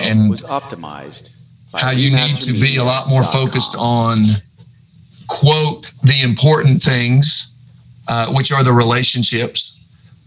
and 0.01 0.29
was 0.29 0.43
optimized. 0.43 1.30
How 1.73 1.91
you 1.91 2.11
need 2.11 2.39
to 2.41 2.53
be 2.53 2.77
a 2.77 2.83
lot 2.83 3.07
more 3.09 3.23
focused 3.23 3.75
on 3.79 4.25
quote 5.27 5.93
the 6.03 6.21
important 6.21 6.83
things, 6.83 7.55
uh, 8.07 8.33
which 8.33 8.51
are 8.51 8.63
the 8.63 8.73
relationships, 8.73 9.79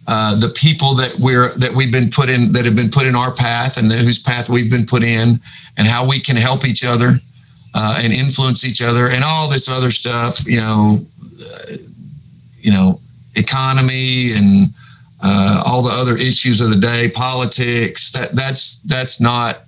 uh, 0.09 0.39
the 0.41 0.49
people 0.57 0.95
that 0.95 1.15
we're 1.19 1.55
that 1.59 1.73
we've 1.73 1.93
been 1.93 2.09
put 2.11 2.29
in 2.31 2.53
that 2.53 2.65
have 2.65 2.77
been 2.77 2.91
put 2.91 3.07
in 3.07 3.15
our 3.15 3.35
path 3.35 3.77
and 3.77 3.91
the, 3.91 3.97
whose 3.97 4.23
path 4.23 4.49
we've 4.49 4.71
been 4.71 4.87
put 4.87 5.03
in, 5.03 5.39
and 5.77 5.87
how 5.87 6.07
we 6.07 6.19
can 6.19 6.37
help 6.37 6.65
each 6.65 6.83
other 6.85 7.19
uh, 7.75 8.01
and 8.03 8.13
influence 8.13 8.65
each 8.65 8.81
other, 8.81 9.11
and 9.11 9.23
all 9.27 9.51
this 9.51 9.69
other 9.69 9.91
stuff. 9.91 10.47
You 10.47 10.61
know 10.61 10.99
you 12.65 12.73
know, 12.73 12.99
economy 13.37 14.33
and 14.33 14.69
uh, 15.23 15.63
all 15.67 15.83
the 15.83 15.93
other 15.93 16.17
issues 16.17 16.61
of 16.61 16.71
the 16.71 16.77
day, 16.77 17.11
politics. 17.15 18.11
That 18.13 18.33
that's 18.33 18.83
that's 18.83 19.21
not, 19.21 19.61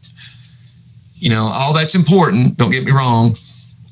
you 1.16 1.31
know, 1.31 1.48
all 1.52 1.74
that's 1.74 1.94
important. 1.94 2.57
Don't 2.57 2.70
get 2.70 2.85
me 2.85 2.92
wrong, 2.92 3.35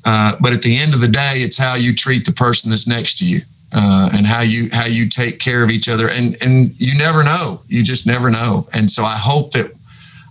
uh, 0.05 0.33
but 0.41 0.53
at 0.53 0.61
the 0.61 0.77
end 0.77 0.93
of 0.93 1.01
the 1.01 1.07
day, 1.07 1.37
it's 1.37 1.57
how 1.57 1.75
you 1.75 1.93
treat 1.93 2.25
the 2.25 2.31
person 2.31 2.69
that's 2.69 2.87
next 2.87 3.17
to 3.19 3.27
you. 3.27 3.41
Uh, 3.77 4.09
and 4.13 4.25
how 4.25 4.41
you 4.41 4.69
how 4.71 4.85
you 4.85 5.09
take 5.09 5.39
care 5.39 5.61
of 5.61 5.69
each 5.69 5.89
other 5.89 6.07
and 6.07 6.37
and 6.41 6.71
you 6.79 6.97
never 6.97 7.25
know 7.25 7.59
you 7.67 7.83
just 7.83 8.07
never 8.07 8.29
know 8.29 8.65
and 8.73 8.89
so 8.89 9.03
i 9.03 9.17
hope 9.17 9.51
that 9.51 9.69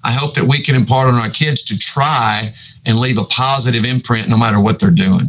i 0.03 0.13
hope 0.13 0.33
that 0.33 0.45
we 0.45 0.63
can 0.63 0.75
impart 0.75 1.09
on 1.09 1.15
our 1.17 1.29
kids 1.29 1.61
to 1.61 1.77
try 1.77 2.55
and 2.87 2.99
leave 2.99 3.19
a 3.19 3.25
positive 3.25 3.85
imprint 3.85 4.31
no 4.31 4.39
matter 4.39 4.59
what 4.61 4.81
they're 4.81 4.91
doing 4.91 5.27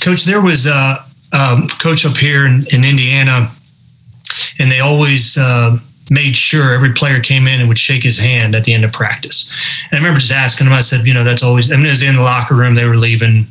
coach 0.00 0.22
there 0.24 0.40
was 0.40 0.66
a 0.66 1.02
um, 1.32 1.68
coach 1.68 2.04
up 2.04 2.16
here 2.16 2.46
in, 2.46 2.66
in, 2.72 2.84
Indiana, 2.84 3.50
and 4.58 4.70
they 4.70 4.80
always 4.80 5.36
uh, 5.38 5.76
made 6.10 6.36
sure 6.36 6.74
every 6.74 6.92
player 6.92 7.20
came 7.20 7.46
in 7.46 7.60
and 7.60 7.68
would 7.68 7.78
shake 7.78 8.02
his 8.02 8.18
hand 8.18 8.54
at 8.54 8.64
the 8.64 8.74
end 8.74 8.84
of 8.84 8.92
practice. 8.92 9.50
And 9.84 9.94
I 9.94 9.96
remember 9.96 10.20
just 10.20 10.32
asking 10.32 10.66
him. 10.66 10.72
I 10.72 10.80
said, 10.80 11.06
you 11.06 11.14
know, 11.14 11.24
that's 11.24 11.42
always. 11.42 11.70
I 11.70 11.76
mean, 11.76 11.86
it 11.86 11.90
was 11.90 12.02
in 12.02 12.16
the 12.16 12.22
locker 12.22 12.54
room. 12.54 12.74
They 12.74 12.84
were 12.84 12.96
leaving, 12.96 13.46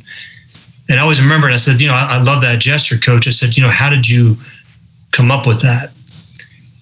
and 0.88 0.98
I 0.98 1.02
always 1.02 1.20
remembered. 1.20 1.52
I 1.52 1.56
said, 1.56 1.80
you 1.80 1.88
know, 1.88 1.94
I, 1.94 2.18
I 2.18 2.22
love 2.22 2.42
that 2.42 2.60
gesture, 2.60 2.98
coach. 2.98 3.26
I 3.26 3.30
said, 3.30 3.56
you 3.56 3.62
know, 3.62 3.70
how 3.70 3.88
did 3.88 4.08
you 4.08 4.36
come 5.10 5.30
up 5.30 5.46
with 5.46 5.62
that? 5.62 5.90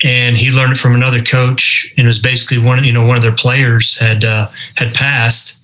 and 0.04 0.36
he 0.36 0.50
learned 0.50 0.72
it 0.72 0.78
from 0.78 0.94
another 0.94 1.20
coach 1.20 1.92
and 1.96 2.06
it 2.06 2.08
was 2.08 2.20
basically 2.20 2.58
one 2.58 2.82
you 2.84 2.92
know 2.92 3.04
one 3.04 3.16
of 3.16 3.22
their 3.22 3.34
players 3.34 3.98
had 3.98 4.24
uh, 4.24 4.48
had 4.76 4.94
passed 4.94 5.58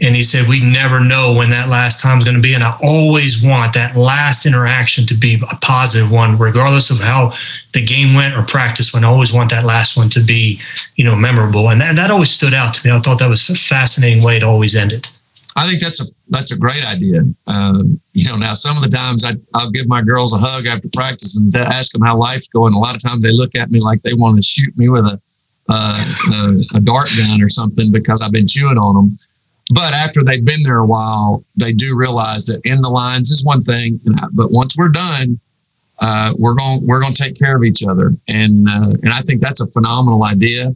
and 0.00 0.14
he 0.14 0.22
said, 0.22 0.48
We 0.48 0.60
never 0.60 1.00
know 1.00 1.32
when 1.32 1.50
that 1.50 1.68
last 1.68 2.00
time 2.00 2.18
is 2.18 2.24
going 2.24 2.36
to 2.36 2.42
be. 2.42 2.54
And 2.54 2.64
I 2.64 2.76
always 2.82 3.42
want 3.42 3.74
that 3.74 3.96
last 3.96 4.46
interaction 4.46 5.06
to 5.06 5.14
be 5.14 5.34
a 5.34 5.56
positive 5.56 6.10
one, 6.10 6.38
regardless 6.38 6.90
of 6.90 7.00
how 7.00 7.34
the 7.74 7.84
game 7.84 8.14
went 8.14 8.34
or 8.34 8.42
practice 8.42 8.92
went. 8.92 9.04
I 9.04 9.08
always 9.08 9.32
want 9.32 9.50
that 9.50 9.64
last 9.64 9.96
one 9.96 10.08
to 10.10 10.20
be, 10.20 10.60
you 10.96 11.04
know, 11.04 11.14
memorable. 11.14 11.70
And 11.70 11.80
that, 11.80 11.96
that 11.96 12.10
always 12.10 12.30
stood 12.30 12.54
out 12.54 12.72
to 12.74 12.86
me. 12.86 12.94
I 12.94 12.98
thought 13.00 13.18
that 13.18 13.28
was 13.28 13.48
a 13.50 13.54
fascinating 13.54 14.22
way 14.22 14.38
to 14.38 14.46
always 14.46 14.74
end 14.74 14.92
it. 14.92 15.10
I 15.56 15.68
think 15.68 15.82
that's 15.82 16.00
a 16.00 16.04
that's 16.28 16.52
a 16.52 16.58
great 16.58 16.84
idea. 16.86 17.22
Um, 17.46 18.00
you 18.12 18.28
know, 18.28 18.36
now 18.36 18.54
some 18.54 18.76
of 18.76 18.82
the 18.82 18.88
times 18.88 19.24
I, 19.24 19.32
I'll 19.54 19.70
give 19.70 19.88
my 19.88 20.00
girls 20.00 20.32
a 20.32 20.38
hug 20.38 20.66
after 20.66 20.88
practice 20.94 21.36
and 21.36 21.54
ask 21.54 21.92
them 21.92 22.02
how 22.02 22.16
life's 22.16 22.48
going. 22.48 22.72
A 22.72 22.78
lot 22.78 22.94
of 22.94 23.02
times 23.02 23.22
they 23.22 23.32
look 23.32 23.54
at 23.54 23.70
me 23.70 23.80
like 23.80 24.00
they 24.02 24.14
want 24.14 24.36
to 24.36 24.42
shoot 24.42 24.76
me 24.78 24.88
with 24.88 25.04
a 25.04 25.20
uh, 25.68 26.14
a, 26.32 26.76
a 26.76 26.80
dart 26.80 27.08
gun 27.16 27.42
or 27.42 27.48
something 27.48 27.92
because 27.92 28.20
I've 28.20 28.32
been 28.32 28.46
chewing 28.46 28.78
on 28.78 28.94
them. 28.94 29.18
But 29.72 29.94
after 29.94 30.24
they've 30.24 30.44
been 30.44 30.62
there 30.64 30.78
a 30.78 30.86
while, 30.86 31.44
they 31.56 31.72
do 31.72 31.96
realize 31.96 32.46
that 32.46 32.60
in 32.64 32.82
the 32.82 32.88
lines 32.88 33.30
is 33.30 33.44
one 33.44 33.62
thing, 33.62 34.00
but 34.32 34.50
once 34.50 34.76
we're 34.76 34.88
done, 34.88 35.38
uh, 36.00 36.32
we're 36.38 36.54
going 36.54 36.86
we're 36.86 37.00
going 37.00 37.12
to 37.12 37.22
take 37.22 37.38
care 37.38 37.56
of 37.56 37.62
each 37.62 37.84
other, 37.84 38.10
and 38.26 38.66
uh, 38.68 38.94
and 39.02 39.10
I 39.12 39.20
think 39.20 39.40
that's 39.40 39.60
a 39.60 39.66
phenomenal 39.68 40.24
idea 40.24 40.74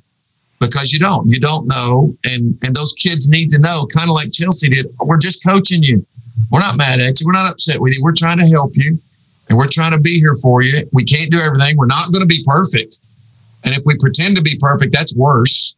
because 0.61 0.93
you 0.93 0.99
don't 0.99 1.29
you 1.29 1.41
don't 1.41 1.67
know, 1.67 2.15
and 2.25 2.57
and 2.63 2.77
those 2.77 2.93
kids 2.93 3.29
need 3.29 3.51
to 3.51 3.59
know, 3.59 3.87
kind 3.87 4.09
of 4.09 4.15
like 4.15 4.33
Chelsey 4.33 4.69
did. 4.69 4.87
We're 5.01 5.19
just 5.19 5.43
coaching 5.43 5.83
you. 5.83 6.07
We're 6.51 6.61
not 6.61 6.77
mad 6.77 7.01
at 7.01 7.21
you. 7.21 7.27
We're 7.27 7.33
not 7.33 7.51
upset 7.51 7.81
with 7.81 7.95
you. 7.95 8.03
We're 8.03 8.15
trying 8.15 8.39
to 8.39 8.47
help 8.47 8.77
you, 8.77 8.99
and 9.49 9.57
we're 9.57 9.69
trying 9.69 9.93
to 9.93 9.99
be 9.99 10.21
here 10.21 10.35
for 10.37 10.63
you. 10.63 10.87
We 10.93 11.05
can't 11.05 11.33
do 11.33 11.41
everything. 11.41 11.79
We're 11.79 11.87
not 11.87 12.13
going 12.13 12.23
to 12.23 12.27
be 12.27 12.45
perfect, 12.45 13.01
and 13.65 13.75
if 13.75 13.83
we 13.87 13.97
pretend 13.97 14.37
to 14.37 14.43
be 14.43 14.57
perfect, 14.57 14.93
that's 14.93 15.17
worse. 15.17 15.75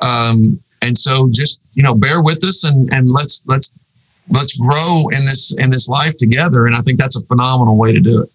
Um, 0.00 0.60
and 0.82 0.96
so 0.96 1.28
just 1.30 1.60
you 1.74 1.82
know 1.82 1.94
bear 1.94 2.22
with 2.22 2.44
us 2.44 2.64
and 2.64 2.92
and 2.92 3.10
let's 3.10 3.44
let's 3.46 3.70
let's 4.30 4.56
grow 4.56 5.08
in 5.08 5.24
this 5.24 5.56
in 5.58 5.70
this 5.70 5.88
life 5.88 6.16
together. 6.16 6.66
And 6.66 6.76
i 6.76 6.80
think 6.80 6.98
that's 6.98 7.16
a 7.16 7.26
phenomenal 7.26 7.76
way 7.76 7.92
to 7.92 8.00
do 8.00 8.22
it. 8.22 8.28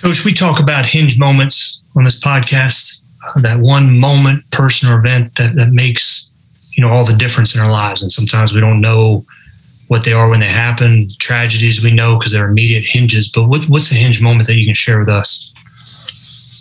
Coach 0.00 0.24
we 0.24 0.32
talk 0.32 0.60
about 0.60 0.86
hinge 0.86 1.18
moments 1.18 1.82
on 1.96 2.04
this 2.04 2.20
podcast 2.20 3.02
that 3.36 3.58
one 3.58 3.98
moment 3.98 4.48
person 4.50 4.90
or 4.90 4.98
event 4.98 5.34
that, 5.36 5.54
that 5.54 5.70
makes 5.70 6.32
you 6.72 6.82
know 6.82 6.90
all 6.90 7.04
the 7.04 7.16
difference 7.16 7.54
in 7.54 7.60
our 7.60 7.70
lives. 7.70 8.02
And 8.02 8.10
sometimes 8.10 8.54
we 8.54 8.60
don't 8.60 8.80
know 8.80 9.24
what 9.88 10.04
they 10.04 10.12
are 10.12 10.28
when 10.28 10.38
they 10.38 10.48
happen 10.48 11.08
tragedies 11.18 11.82
we 11.82 11.90
know 11.90 12.16
because 12.16 12.32
they're 12.32 12.48
immediate 12.48 12.84
hinges. 12.84 13.28
But 13.28 13.48
what, 13.48 13.68
what's 13.68 13.88
the 13.88 13.96
hinge 13.96 14.22
moment 14.22 14.46
that 14.46 14.54
you 14.54 14.64
can 14.64 14.74
share 14.74 15.00
with 15.00 15.08
us 15.08 15.52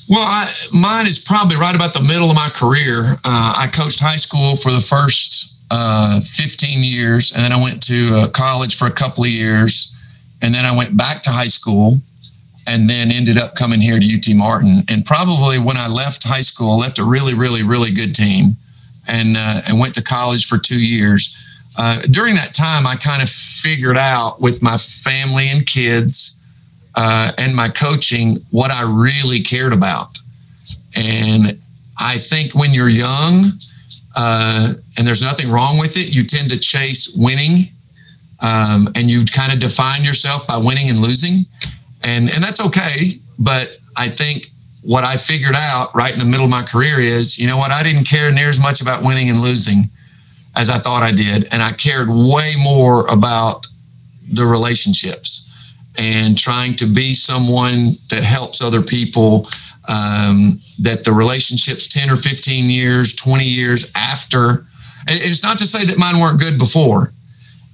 well, 0.10 0.26
I, 0.26 0.52
mine 0.74 1.08
is 1.08 1.20
probably 1.20 1.56
right 1.56 1.76
about 1.76 1.94
the 1.94 2.02
middle 2.02 2.30
of 2.30 2.36
my 2.36 2.50
career. 2.54 3.14
Uh, 3.24 3.54
I 3.58 3.68
coached 3.72 4.00
high 4.00 4.18
school 4.18 4.56
for 4.56 4.72
the 4.72 4.82
first 4.82 5.66
uh, 5.70 6.20
15 6.20 6.82
years, 6.82 7.32
and 7.32 7.42
then 7.42 7.54
I 7.54 7.62
went 7.62 7.82
to 7.84 8.10
uh, 8.14 8.28
college 8.30 8.76
for 8.76 8.88
a 8.88 8.92
couple 8.92 9.24
of 9.24 9.30
years, 9.30 9.96
and 10.42 10.54
then 10.54 10.66
I 10.66 10.76
went 10.76 10.98
back 10.98 11.22
to 11.24 11.30
high 11.30 11.48
school, 11.48 12.00
and 12.66 12.90
then 12.90 13.12
ended 13.12 13.38
up 13.38 13.54
coming 13.54 13.80
here 13.80 14.00
to 14.00 14.06
UT 14.06 14.36
Martin. 14.36 14.82
And 14.90 15.06
probably 15.06 15.60
when 15.60 15.78
I 15.78 15.88
left 15.88 16.28
high 16.28 16.42
school, 16.42 16.72
I 16.72 16.78
left 16.78 16.98
a 16.98 17.04
really, 17.04 17.36
really, 17.36 17.62
really 17.62 17.92
good 17.92 18.16
team, 18.16 18.58
and 19.08 19.38
uh, 19.38 19.62
and 19.68 19.80
went 19.80 19.94
to 19.94 20.04
college 20.04 20.48
for 20.48 20.58
two 20.58 20.84
years. 20.84 21.36
Uh, 21.78 22.02
during 22.10 22.34
that 22.34 22.56
time, 22.56 22.88
I 22.88 22.96
kind 22.96 23.22
of 23.22 23.30
figured 23.30 23.98
out 23.98 24.42
with 24.42 24.64
my 24.64 24.78
family 24.78 25.46
and 25.54 25.68
kids 25.68 26.39
uh, 26.96 27.32
and 27.38 27.56
my 27.56 27.70
coaching 27.70 28.38
what 28.52 28.72
I 28.72 28.84
really 28.84 29.42
cared 29.42 29.74
about. 29.74 30.18
And 30.96 31.58
I 32.00 32.18
think 32.18 32.56
when 32.56 32.74
you're 32.74 32.90
young, 32.90 33.44
uh, 34.16 34.74
and 34.98 35.08
there's 35.08 35.22
nothing 35.22 35.50
wrong 35.50 35.78
with 35.80 35.98
it, 35.98 36.14
you 36.14 36.24
tend 36.24 36.50
to 36.52 36.60
chase 36.60 37.16
winning, 37.18 37.70
um, 38.42 38.88
and 38.96 39.10
you 39.10 39.26
kind 39.26 39.54
of 39.54 39.60
define 39.60 40.04
yourself 40.04 40.48
by 40.48 40.58
winning 40.58 40.90
and 40.90 41.00
losing, 41.00 41.46
and 42.04 42.30
and 42.30 42.44
that's 42.44 42.66
okay. 42.66 43.12
But 43.38 43.70
I 43.98 44.10
think 44.10 44.48
what 44.82 45.04
I 45.04 45.18
figured 45.18 45.56
out 45.56 45.94
right 45.94 46.12
in 46.12 46.20
the 46.20 46.26
middle 46.26 46.46
of 46.46 46.52
my 46.52 46.64
career 46.64 47.00
is, 47.00 47.38
you 47.38 47.48
know 47.48 47.58
what, 47.58 47.72
I 47.72 47.84
didn't 47.84 48.06
care 48.06 48.32
near 48.32 48.50
as 48.50 48.60
much 48.60 48.82
about 48.82 49.04
winning 49.04 49.30
and 49.30 49.40
losing 49.40 49.84
as 50.56 50.70
I 50.70 50.80
thought 50.80 51.04
I 51.04 51.12
did, 51.12 51.48
and 51.52 51.62
I 51.62 51.72
cared 51.72 52.08
way 52.10 52.54
more 52.58 53.06
about 53.08 53.68
the 54.32 54.46
relationships 54.46 55.49
and 56.00 56.38
trying 56.38 56.76
to 56.78 56.86
be 56.86 57.14
someone 57.14 57.94
that 58.10 58.24
helps 58.24 58.62
other 58.62 58.82
people 58.82 59.46
um, 59.90 60.60
that 60.80 61.04
the 61.04 61.12
relationships 61.12 61.88
10 61.88 62.10
or 62.10 62.16
15 62.16 62.70
years 62.70 63.14
20 63.16 63.44
years 63.44 63.92
after 63.96 64.66
and 65.08 65.20
it's 65.22 65.44
not 65.44 65.58
to 65.60 65.66
say 65.66 65.86
that 65.86 65.98
mine 65.98 66.20
weren't 66.20 66.40
good 66.40 66.58
before. 66.58 67.12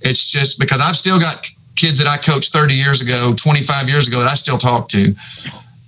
It's 0.01 0.26
just 0.26 0.59
because 0.59 0.82
i've 0.82 0.95
still 0.95 1.19
got 1.19 1.47
kids 1.76 1.99
that 1.99 2.07
i 2.07 2.17
coached 2.17 2.51
30 2.53 2.73
years 2.73 3.01
ago 3.01 3.34
25 3.34 3.89
years 3.89 4.07
ago 4.07 4.19
that 4.19 4.32
i 4.32 4.34
still 4.34 4.57
talk 4.57 4.88
to. 4.89 5.13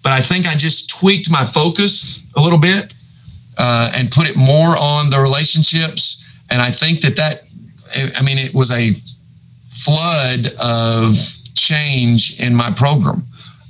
But 0.03 0.11
i 0.11 0.21
think 0.21 0.47
i 0.47 0.55
just 0.55 0.99
tweaked 0.99 1.31
my 1.31 1.43
focus 1.43 2.31
a 2.35 2.41
little 2.41 2.59
bit 2.59 2.93
uh, 3.57 3.91
and 3.95 4.11
put 4.11 4.29
it 4.29 4.37
more 4.37 4.77
on 4.77 5.09
the 5.09 5.19
relationships. 5.19 6.29
And 6.51 6.61
i 6.61 6.71
think 6.71 7.01
that 7.01 7.15
that 7.15 7.41
i 8.17 8.21
mean 8.21 8.37
it 8.37 8.53
was 8.53 8.71
a 8.71 8.93
flood 9.77 10.47
of 10.59 11.15
change 11.57 12.39
in 12.39 12.55
my 12.55 12.71
program 12.71 13.23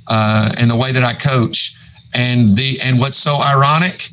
uh, 0.06 0.50
and 0.58 0.70
the 0.70 0.76
way 0.76 0.92
that 0.92 1.02
I 1.02 1.14
coach. 1.14 1.74
And 2.14 2.56
the 2.56 2.80
and 2.82 2.98
what's 2.98 3.18
so 3.18 3.38
ironic, 3.38 4.08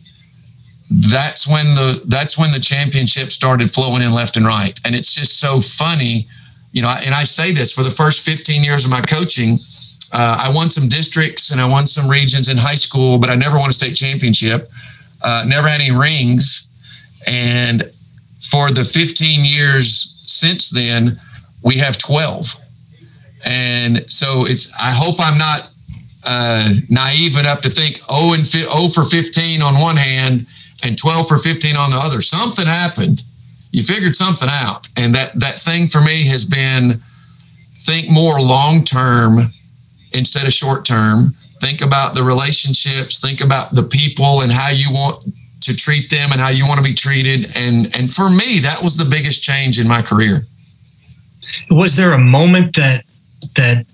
that's 0.89 1.47
when 1.47 1.75
the 1.75 2.03
that's 2.07 2.37
when 2.37 2.51
the 2.51 2.59
championship 2.59 3.31
started 3.31 3.71
flowing 3.71 4.01
in 4.01 4.13
left 4.13 4.37
and 4.37 4.45
right. 4.45 4.79
And 4.85 4.93
it's 4.93 5.13
just 5.13 5.39
so 5.39 5.59
funny, 5.59 6.27
you 6.73 6.81
know. 6.81 6.93
And 7.05 7.15
I 7.15 7.23
say 7.23 7.53
this 7.53 7.71
for 7.71 7.83
the 7.83 7.89
first 7.89 8.25
15 8.25 8.63
years 8.63 8.83
of 8.83 8.91
my 8.91 9.01
coaching, 9.01 9.59
uh, 10.11 10.43
I 10.45 10.51
won 10.53 10.69
some 10.69 10.89
districts 10.89 11.51
and 11.51 11.61
I 11.61 11.67
won 11.67 11.87
some 11.87 12.09
regions 12.09 12.49
in 12.49 12.57
high 12.57 12.75
school, 12.75 13.17
but 13.17 13.29
I 13.29 13.35
never 13.35 13.57
won 13.57 13.69
a 13.69 13.73
state 13.73 13.95
championship. 13.95 14.69
Uh, 15.23 15.45
never 15.47 15.67
had 15.67 15.81
any 15.81 15.95
rings, 15.95 16.71
and 17.25 17.83
for 18.51 18.69
the 18.71 18.83
15 18.83 19.43
years 19.43 20.21
since 20.25 20.69
then, 20.69 21.19
we 21.63 21.77
have 21.77 21.97
12. 21.97 22.55
And 23.45 24.09
so 24.09 24.45
it's, 24.45 24.73
I 24.81 24.91
hope 24.91 25.15
I'm 25.19 25.37
not 25.37 25.71
uh, 26.25 26.73
naive 26.89 27.37
enough 27.37 27.61
to 27.61 27.69
think 27.69 27.99
oh 28.09 28.33
and 28.33 28.47
fi- 28.47 28.61
0 28.61 28.89
for 28.89 29.03
15 29.03 29.61
on 29.61 29.79
one 29.79 29.97
hand 29.97 30.47
and 30.83 30.97
12 30.97 31.27
for 31.27 31.37
15 31.37 31.75
on 31.75 31.91
the 31.91 31.97
other. 31.97 32.21
Something 32.21 32.65
happened. 32.65 33.23
You 33.71 33.83
figured 33.83 34.15
something 34.15 34.49
out. 34.51 34.87
And 34.97 35.13
that, 35.15 35.33
that 35.39 35.59
thing 35.59 35.87
for 35.87 36.01
me 36.01 36.23
has 36.27 36.45
been 36.45 37.01
think 37.79 38.09
more 38.09 38.41
long 38.41 38.83
term 38.83 39.51
instead 40.13 40.45
of 40.45 40.53
short 40.53 40.85
term. 40.85 41.35
Think 41.61 41.81
about 41.81 42.15
the 42.15 42.23
relationships, 42.23 43.21
think 43.21 43.41
about 43.41 43.71
the 43.71 43.83
people 43.83 44.41
and 44.41 44.51
how 44.51 44.69
you 44.71 44.91
want 44.91 45.23
to 45.61 45.75
treat 45.75 46.09
them 46.09 46.31
and 46.31 46.41
how 46.41 46.49
you 46.49 46.67
want 46.67 46.77
to 46.77 46.83
be 46.83 46.93
treated. 46.93 47.51
And 47.55 47.95
and 47.95 48.11
for 48.11 48.29
me, 48.29 48.59
that 48.59 48.81
was 48.81 48.97
the 48.97 49.05
biggest 49.05 49.41
change 49.41 49.79
in 49.79 49.87
my 49.87 50.01
career. 50.01 50.43
Was 51.69 51.95
there 51.95 52.13
a 52.13 52.19
moment 52.19 52.75
that 52.75 53.04
that 53.55 53.85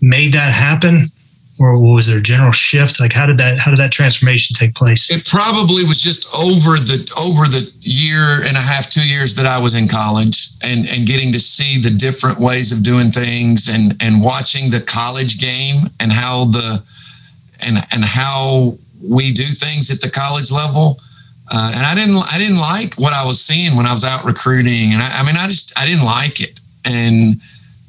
made 0.00 0.32
that 0.32 0.54
happen? 0.54 1.08
Or 1.56 1.78
was 1.78 2.08
there 2.08 2.18
a 2.18 2.22
general 2.22 2.50
shift? 2.50 2.98
Like 2.98 3.12
how 3.12 3.26
did 3.26 3.38
that 3.38 3.58
how 3.58 3.70
did 3.70 3.78
that 3.78 3.92
transformation 3.92 4.54
take 4.54 4.74
place? 4.74 5.08
It 5.08 5.24
probably 5.24 5.84
was 5.84 6.00
just 6.02 6.26
over 6.34 6.76
the 6.76 6.98
over 7.18 7.46
the 7.46 7.70
year 7.80 8.42
and 8.44 8.56
a 8.56 8.60
half, 8.60 8.90
two 8.90 9.06
years 9.06 9.36
that 9.36 9.46
I 9.46 9.60
was 9.60 9.74
in 9.74 9.86
college 9.86 10.48
and 10.64 10.88
and 10.88 11.06
getting 11.06 11.32
to 11.32 11.38
see 11.38 11.80
the 11.80 11.90
different 11.90 12.40
ways 12.40 12.72
of 12.72 12.82
doing 12.82 13.12
things 13.12 13.68
and 13.68 13.94
and 14.02 14.20
watching 14.20 14.70
the 14.70 14.80
college 14.80 15.38
game 15.38 15.84
and 16.00 16.10
how 16.10 16.46
the 16.46 16.82
and 17.60 17.78
and 17.92 18.04
how 18.04 18.74
we 19.00 19.32
do 19.32 19.46
things 19.52 19.90
at 19.90 20.00
the 20.00 20.10
college 20.10 20.50
level. 20.50 20.98
Uh, 21.52 21.72
and 21.76 21.86
I 21.86 21.94
didn't 21.94 22.16
I 22.32 22.38
didn't 22.38 22.58
like 22.58 22.94
what 22.94 23.12
I 23.12 23.24
was 23.24 23.40
seeing 23.40 23.76
when 23.76 23.86
I 23.86 23.92
was 23.92 24.02
out 24.02 24.24
recruiting. 24.24 24.92
And 24.92 25.00
I, 25.00 25.20
I 25.20 25.22
mean 25.24 25.36
I 25.36 25.46
just 25.46 25.78
I 25.78 25.86
didn't 25.86 26.04
like 26.04 26.40
it. 26.40 26.58
And 26.84 27.40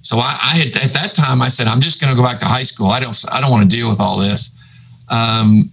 so 0.05 0.17
I, 0.17 0.37
I, 0.39 0.57
had 0.57 0.77
at 0.77 0.93
that 0.93 1.15
time 1.15 1.41
I 1.41 1.47
said 1.47 1.65
I'm 1.65 1.81
just 1.81 1.99
going 1.99 2.11
to 2.11 2.15
go 2.15 2.21
back 2.21 2.39
to 2.39 2.45
high 2.45 2.61
school. 2.61 2.89
I 2.89 2.99
don't 2.99 3.17
I 3.33 3.41
don't 3.41 3.49
want 3.49 3.69
to 3.69 3.75
deal 3.75 3.89
with 3.89 3.99
all 3.99 4.19
this. 4.19 4.55
Um, 5.09 5.71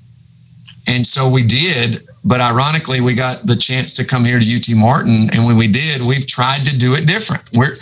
and 0.89 1.07
so 1.07 1.29
we 1.29 1.45
did. 1.45 2.03
But 2.25 2.41
ironically, 2.41 3.01
we 3.01 3.15
got 3.15 3.45
the 3.45 3.57
chance 3.57 3.95
to 3.95 4.05
come 4.07 4.25
here 4.25 4.39
to 4.39 4.47
UT 4.47 4.77
Martin, 4.77 5.29
and 5.33 5.45
when 5.45 5.57
we 5.59 5.67
did, 5.67 6.01
we've 6.01 6.27
tried 6.27 6.65
to 6.67 6.79
do 6.79 6.95
it 6.95 7.05
different. 7.05 7.43
We're 7.55 7.77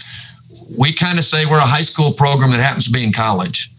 we 0.78 0.92
kind 0.92 1.18
of 1.18 1.24
say 1.24 1.44
we're 1.46 1.58
a 1.58 1.72
high 1.76 1.82
school 1.82 2.12
program 2.12 2.50
that 2.50 2.60
happens 2.60 2.86
to 2.86 2.92
be 2.92 3.04
in 3.04 3.12
college. 3.12 3.70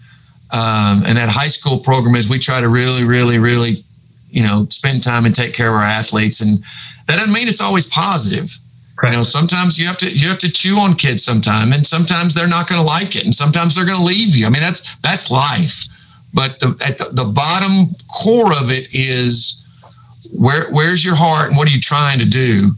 Um, 0.51 1.03
and 1.05 1.17
that 1.17 1.29
high 1.29 1.47
school 1.47 1.79
program 1.79 2.15
is 2.15 2.29
we 2.29 2.37
try 2.39 2.61
to 2.61 2.69
really, 2.69 3.03
really, 3.05 3.39
really, 3.39 3.83
you 4.29 4.43
know, 4.43 4.65
spend 4.69 5.01
time 5.01 5.25
and 5.25 5.33
take 5.33 5.53
care 5.53 5.69
of 5.69 5.75
our 5.75 5.83
athletes. 5.83 6.41
And 6.41 6.59
that 7.07 7.17
doesn't 7.17 7.33
mean 7.33 7.47
it's 7.47 7.61
always 7.61 7.87
positive. 7.87 8.51
Right. 9.01 9.11
You 9.11 9.17
know, 9.17 9.23
sometimes 9.23 9.79
you 9.79 9.87
have 9.87 9.97
to 9.97 10.11
you 10.11 10.27
have 10.29 10.37
to 10.39 10.51
chew 10.51 10.77
on 10.77 10.93
kids 10.93 11.23
sometime, 11.23 11.73
and 11.73 11.85
sometimes 11.85 12.35
they're 12.35 12.47
not 12.47 12.67
going 12.67 12.79
to 12.79 12.87
like 12.87 13.15
it, 13.15 13.25
and 13.25 13.33
sometimes 13.33 13.75
they're 13.75 13.85
going 13.85 13.97
to 13.97 14.03
leave 14.03 14.35
you. 14.35 14.45
I 14.45 14.49
mean, 14.49 14.61
that's 14.61 14.95
that's 14.97 15.31
life. 15.31 15.87
But 16.33 16.59
the, 16.59 16.77
at 16.85 16.97
the, 16.97 17.09
the 17.11 17.25
bottom 17.25 17.95
core 18.07 18.53
of 18.61 18.69
it 18.71 18.93
is 18.93 19.65
where 20.37 20.71
where's 20.71 21.03
your 21.03 21.15
heart, 21.15 21.49
and 21.49 21.57
what 21.57 21.67
are 21.67 21.71
you 21.71 21.81
trying 21.81 22.19
to 22.19 22.25
do 22.25 22.71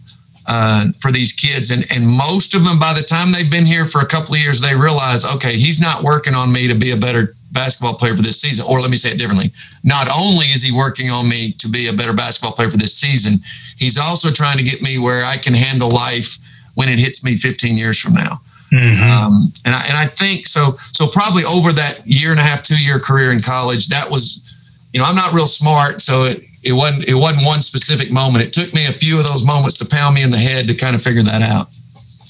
uh, 0.48 0.86
for 1.02 1.12
these 1.12 1.34
kids? 1.34 1.72
And 1.72 1.86
and 1.92 2.08
most 2.08 2.56
of 2.56 2.64
them, 2.64 2.80
by 2.80 2.94
the 2.94 3.04
time 3.04 3.32
they've 3.32 3.52
been 3.52 3.66
here 3.66 3.86
for 3.86 4.02
a 4.02 4.08
couple 4.08 4.34
of 4.34 4.42
years, 4.42 4.62
they 4.62 4.76
realize, 4.76 5.26
okay, 5.26 5.58
he's 5.58 5.82
not 5.82 6.04
working 6.04 6.36
on 6.36 6.54
me 6.54 6.68
to 6.68 6.76
be 6.76 6.92
a 6.92 6.98
better 6.98 7.36
basketball 7.52 7.96
player 7.96 8.16
for 8.16 8.24
this 8.24 8.40
season. 8.40 8.66
Or 8.68 8.82
let 8.82 8.90
me 8.90 8.98
say 8.98 9.12
it 9.12 9.20
differently. 9.20 9.52
Not 9.84 10.08
only 10.10 10.48
is 10.48 10.64
he 10.64 10.72
working 10.72 11.12
on 11.12 11.30
me 11.30 11.52
to 11.54 11.68
be 11.68 11.88
a 11.88 11.94
better 11.94 12.14
basketball 12.14 12.54
player 12.54 12.70
for 12.70 12.78
this 12.78 12.96
season, 12.96 13.40
he's 13.84 13.98
also 13.98 14.32
trying 14.32 14.58
to 14.58 14.64
get 14.64 14.82
me 14.82 14.98
where 14.98 15.26
I 15.26 15.38
can 15.38 15.54
handle 15.54 15.90
life 15.90 16.38
when 16.76 16.90
it 16.90 17.00
hits 17.00 17.24
me 17.24 17.36
15 17.36 17.78
years 17.78 18.00
from 18.00 18.14
now. 18.14 18.42
Mm-hmm. 18.72 19.04
Um, 19.04 19.54
and 19.66 19.76
I 19.76 19.86
and 19.86 19.96
I 19.96 20.06
think 20.06 20.48
so. 20.48 20.72
So 20.78 21.06
probably 21.06 21.44
over 21.44 21.72
that 21.74 22.08
year 22.08 22.32
and 22.32 22.40
a 22.40 22.44
half, 22.44 22.64
two 22.64 22.82
year 22.82 23.00
career 23.00 23.32
in 23.32 23.40
college, 23.40 23.88
that 23.90 24.10
was, 24.10 24.56
you 24.94 25.00
know, 25.00 25.06
I'm 25.06 25.16
not 25.16 25.32
real 25.32 25.46
smart, 25.46 26.02
so 26.02 26.24
it, 26.24 26.40
it 26.64 26.74
wasn't 26.74 27.08
it 27.08 27.14
wasn't 27.14 27.46
one 27.46 27.62
specific 27.62 28.12
moment. 28.12 28.44
It 28.44 28.52
took 28.52 28.74
me 28.74 28.88
a 28.88 28.92
few 28.92 29.20
of 29.20 29.28
those 29.28 29.46
moments 29.46 29.78
to 29.78 29.86
pound 29.86 30.16
me 30.16 30.24
in 30.24 30.32
the 30.32 30.40
head 30.40 30.68
to 30.68 30.74
kind 30.74 30.96
of 30.96 31.04
figure 31.04 31.22
that 31.22 31.44
out. 31.44 31.68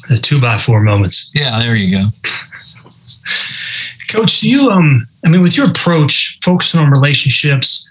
The 0.09 0.17
two 0.17 0.41
by 0.41 0.57
four 0.57 0.81
moments. 0.81 1.31
Yeah, 1.33 1.57
there 1.59 1.77
you 1.77 1.97
go. 1.97 2.05
Coach, 4.09 4.41
do 4.41 4.49
you 4.49 4.69
um 4.69 5.07
I 5.23 5.29
mean 5.29 5.41
with 5.41 5.55
your 5.55 5.69
approach, 5.69 6.39
focusing 6.43 6.81
on 6.81 6.91
relationships, 6.91 7.89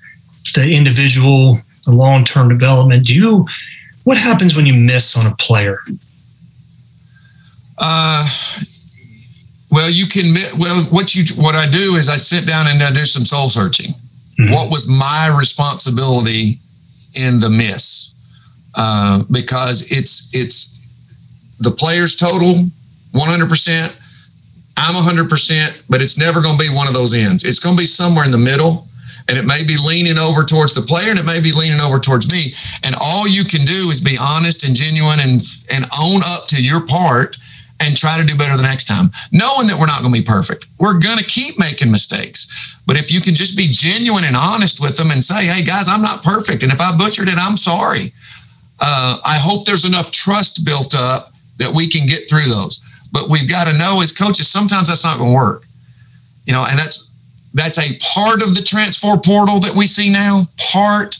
the 0.54 0.70
individual, 0.70 1.56
the 1.84 1.92
long 1.92 2.24
term 2.24 2.48
development, 2.48 3.06
do 3.06 3.14
you 3.14 3.46
what 4.04 4.18
happens 4.18 4.56
when 4.56 4.66
you 4.66 4.74
miss 4.74 5.16
on 5.16 5.26
a 5.26 5.34
player? 5.36 5.78
Uh 7.78 8.28
well, 9.70 9.88
you 9.88 10.06
can. 10.06 10.34
Well, 10.58 10.84
what 10.90 11.14
you 11.14 11.24
what 11.40 11.54
I 11.54 11.66
do 11.66 11.94
is 11.94 12.10
I 12.10 12.16
sit 12.16 12.46
down 12.46 12.66
and 12.68 12.82
I 12.82 12.92
do 12.92 13.06
some 13.06 13.24
soul 13.24 13.48
searching. 13.48 13.94
Mm-hmm. 14.38 14.52
What 14.52 14.70
was 14.70 14.86
my 14.86 15.34
responsibility 15.38 16.58
in 17.14 17.40
the 17.40 17.48
miss? 17.48 18.18
Uh, 18.74 19.22
because 19.30 19.90
it's 19.90 20.28
it's 20.34 20.86
the 21.58 21.70
players 21.70 22.16
total 22.16 22.66
100 23.12 23.48
percent 23.48 23.98
I'm 24.76 24.94
100%, 24.94 25.84
but 25.88 26.02
it's 26.02 26.18
never 26.18 26.40
going 26.40 26.58
to 26.58 26.68
be 26.68 26.74
one 26.74 26.88
of 26.88 26.94
those 26.94 27.14
ends. 27.14 27.44
It's 27.44 27.58
going 27.58 27.76
to 27.76 27.80
be 27.80 27.86
somewhere 27.86 28.24
in 28.24 28.30
the 28.30 28.38
middle. 28.38 28.88
And 29.28 29.38
it 29.38 29.44
may 29.44 29.64
be 29.64 29.76
leaning 29.76 30.18
over 30.18 30.42
towards 30.42 30.74
the 30.74 30.82
player 30.82 31.10
and 31.10 31.18
it 31.18 31.26
may 31.26 31.40
be 31.40 31.52
leaning 31.52 31.80
over 31.80 31.98
towards 31.98 32.30
me. 32.30 32.54
And 32.82 32.96
all 33.00 33.26
you 33.28 33.44
can 33.44 33.64
do 33.64 33.90
is 33.90 34.00
be 34.00 34.16
honest 34.20 34.64
and 34.64 34.74
genuine 34.74 35.20
and, 35.20 35.40
and 35.72 35.84
own 36.00 36.22
up 36.24 36.46
to 36.48 36.62
your 36.62 36.86
part 36.86 37.36
and 37.82 37.96
try 37.96 38.16
to 38.16 38.24
do 38.24 38.36
better 38.36 38.56
the 38.56 38.62
next 38.62 38.86
time, 38.86 39.10
knowing 39.32 39.66
that 39.66 39.76
we're 39.78 39.86
not 39.86 40.02
going 40.02 40.14
to 40.14 40.20
be 40.20 40.24
perfect. 40.24 40.66
We're 40.78 40.98
going 40.98 41.18
to 41.18 41.24
keep 41.24 41.58
making 41.58 41.90
mistakes. 41.90 42.78
But 42.86 42.96
if 42.96 43.10
you 43.10 43.20
can 43.20 43.34
just 43.34 43.56
be 43.56 43.66
genuine 43.68 44.24
and 44.24 44.36
honest 44.36 44.80
with 44.80 44.96
them 44.96 45.10
and 45.10 45.22
say, 45.22 45.46
hey, 45.46 45.64
guys, 45.64 45.88
I'm 45.88 46.02
not 46.02 46.22
perfect. 46.22 46.62
And 46.62 46.72
if 46.72 46.80
I 46.80 46.96
butchered 46.96 47.28
it, 47.28 47.38
I'm 47.38 47.56
sorry. 47.56 48.12
Uh, 48.80 49.18
I 49.24 49.38
hope 49.38 49.64
there's 49.64 49.84
enough 49.84 50.10
trust 50.10 50.64
built 50.64 50.94
up 50.94 51.32
that 51.58 51.72
we 51.72 51.88
can 51.88 52.06
get 52.06 52.28
through 52.28 52.46
those. 52.46 52.82
But 53.12 53.28
we've 53.28 53.48
got 53.48 53.66
to 53.66 53.76
know 53.76 54.00
as 54.00 54.12
coaches, 54.12 54.48
sometimes 54.48 54.88
that's 54.88 55.04
not 55.04 55.18
going 55.18 55.30
to 55.30 55.36
work. 55.36 55.64
You 56.46 56.52
know, 56.52 56.64
and 56.68 56.78
that's 56.78 57.11
that's 57.54 57.78
a 57.78 57.98
part 57.98 58.42
of 58.42 58.54
the 58.54 58.62
transfer 58.62 59.16
portal 59.16 59.60
that 59.60 59.74
we 59.74 59.86
see 59.86 60.10
now, 60.10 60.44
part, 60.72 61.16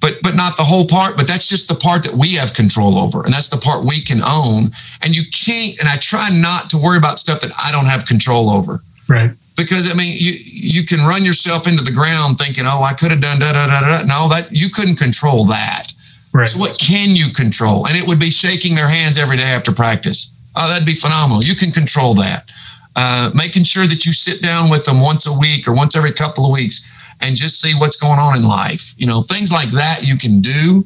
but 0.00 0.14
but 0.22 0.34
not 0.34 0.56
the 0.56 0.62
whole 0.62 0.86
part. 0.86 1.16
But 1.16 1.26
that's 1.26 1.48
just 1.48 1.68
the 1.68 1.74
part 1.74 2.02
that 2.04 2.14
we 2.14 2.34
have 2.34 2.54
control 2.54 2.98
over, 2.98 3.24
and 3.24 3.32
that's 3.32 3.48
the 3.48 3.58
part 3.58 3.84
we 3.84 4.00
can 4.00 4.20
own. 4.22 4.70
And 5.02 5.14
you 5.16 5.22
can't. 5.32 5.78
And 5.80 5.88
I 5.88 5.96
try 5.96 6.28
not 6.30 6.70
to 6.70 6.78
worry 6.78 6.98
about 6.98 7.18
stuff 7.18 7.40
that 7.40 7.52
I 7.62 7.70
don't 7.70 7.86
have 7.86 8.06
control 8.06 8.50
over. 8.50 8.80
Right. 9.08 9.30
Because 9.56 9.90
I 9.90 9.94
mean, 9.94 10.16
you 10.18 10.32
you 10.44 10.84
can 10.84 11.00
run 11.00 11.24
yourself 11.24 11.66
into 11.66 11.82
the 11.82 11.92
ground 11.92 12.38
thinking, 12.38 12.64
"Oh, 12.66 12.82
I 12.82 12.94
could 12.94 13.10
have 13.10 13.20
done 13.20 13.38
da 13.38 13.52
da 13.52 13.66
da 13.66 13.80
da." 13.80 14.06
No, 14.06 14.28
that 14.28 14.48
you 14.50 14.70
couldn't 14.70 14.96
control 14.96 15.46
that. 15.46 15.92
Right. 16.32 16.48
So 16.48 16.58
what 16.58 16.78
can 16.78 17.16
you 17.16 17.32
control? 17.32 17.86
And 17.86 17.96
it 17.96 18.06
would 18.06 18.20
be 18.20 18.30
shaking 18.30 18.74
their 18.74 18.88
hands 18.88 19.18
every 19.18 19.36
day 19.36 19.50
after 19.50 19.72
practice 19.72 20.36
Oh, 20.56 20.68
that'd 20.68 20.86
be 20.86 20.94
phenomenal. 20.94 21.42
You 21.42 21.54
can 21.54 21.70
control 21.70 22.14
that. 22.14 22.50
Uh, 22.96 23.30
making 23.34 23.62
sure 23.62 23.86
that 23.86 24.04
you 24.04 24.12
sit 24.12 24.42
down 24.42 24.68
with 24.68 24.84
them 24.84 25.00
once 25.00 25.26
a 25.26 25.32
week 25.32 25.68
or 25.68 25.74
once 25.74 25.94
every 25.96 26.12
couple 26.12 26.44
of 26.44 26.52
weeks 26.52 26.90
and 27.20 27.36
just 27.36 27.60
see 27.60 27.72
what's 27.74 27.96
going 27.96 28.18
on 28.18 28.36
in 28.36 28.42
life. 28.42 28.94
You 28.98 29.06
know, 29.06 29.22
things 29.22 29.52
like 29.52 29.70
that 29.70 30.00
you 30.02 30.16
can 30.16 30.40
do. 30.40 30.84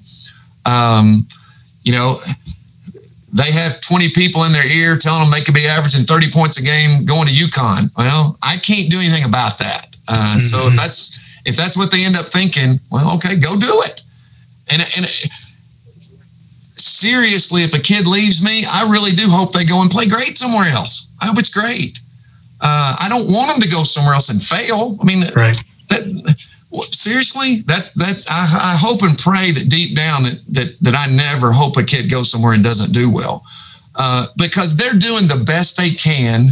Um, 0.66 1.26
you 1.82 1.92
know, 1.92 2.18
they 3.32 3.50
have 3.50 3.80
20 3.80 4.10
people 4.10 4.44
in 4.44 4.52
their 4.52 4.66
ear 4.66 4.96
telling 4.96 5.22
them 5.22 5.30
they 5.30 5.42
could 5.42 5.54
be 5.54 5.66
averaging 5.66 6.04
30 6.04 6.30
points 6.30 6.58
a 6.58 6.62
game 6.62 7.04
going 7.04 7.26
to 7.26 7.32
UConn. 7.32 7.90
Well, 7.96 8.38
I 8.42 8.56
can't 8.56 8.90
do 8.90 8.98
anything 8.98 9.24
about 9.24 9.58
that. 9.58 9.96
Uh, 10.08 10.36
mm-hmm. 10.36 10.38
So 10.38 10.66
if 10.66 10.76
that's 10.76 11.20
if 11.44 11.56
that's 11.56 11.76
what 11.76 11.90
they 11.90 12.04
end 12.04 12.16
up 12.16 12.26
thinking, 12.26 12.78
well, 12.90 13.14
okay, 13.16 13.36
go 13.36 13.58
do 13.58 13.72
it. 13.84 14.02
And 14.70 14.82
and 14.96 15.06
seriously, 16.76 17.62
if 17.64 17.74
a 17.74 17.80
kid 17.80 18.06
leaves 18.06 18.42
me, 18.42 18.64
I 18.70 18.88
really 18.90 19.12
do 19.12 19.28
hope 19.28 19.52
they 19.52 19.64
go 19.64 19.82
and 19.82 19.90
play 19.90 20.06
great 20.06 20.38
somewhere 20.38 20.68
else. 20.68 21.12
I 21.24 21.28
hope 21.28 21.38
it's 21.38 21.48
great. 21.48 22.00
Uh, 22.60 22.96
I 23.00 23.08
don't 23.08 23.26
want 23.32 23.52
them 23.52 23.60
to 23.62 23.68
go 23.68 23.82
somewhere 23.82 24.14
else 24.14 24.28
and 24.28 24.42
fail. 24.42 24.98
I 25.00 25.04
mean, 25.04 25.24
right. 25.34 25.56
that 25.88 26.36
seriously, 26.90 27.62
that's 27.66 27.92
that's. 27.92 28.26
I, 28.28 28.74
I, 28.74 28.76
hope 28.76 29.02
and 29.02 29.18
pray 29.18 29.52
that 29.52 29.68
deep 29.68 29.96
down 29.96 30.24
that, 30.24 30.40
that 30.50 30.80
that 30.80 30.94
I 30.94 31.10
never 31.10 31.50
hope 31.52 31.76
a 31.76 31.82
kid 31.82 32.10
goes 32.10 32.30
somewhere 32.30 32.52
and 32.52 32.62
doesn't 32.62 32.92
do 32.92 33.10
well, 33.10 33.42
uh, 33.96 34.26
because 34.36 34.76
they're 34.76 34.98
doing 34.98 35.28
the 35.28 35.42
best 35.46 35.76
they 35.76 35.90
can 35.90 36.50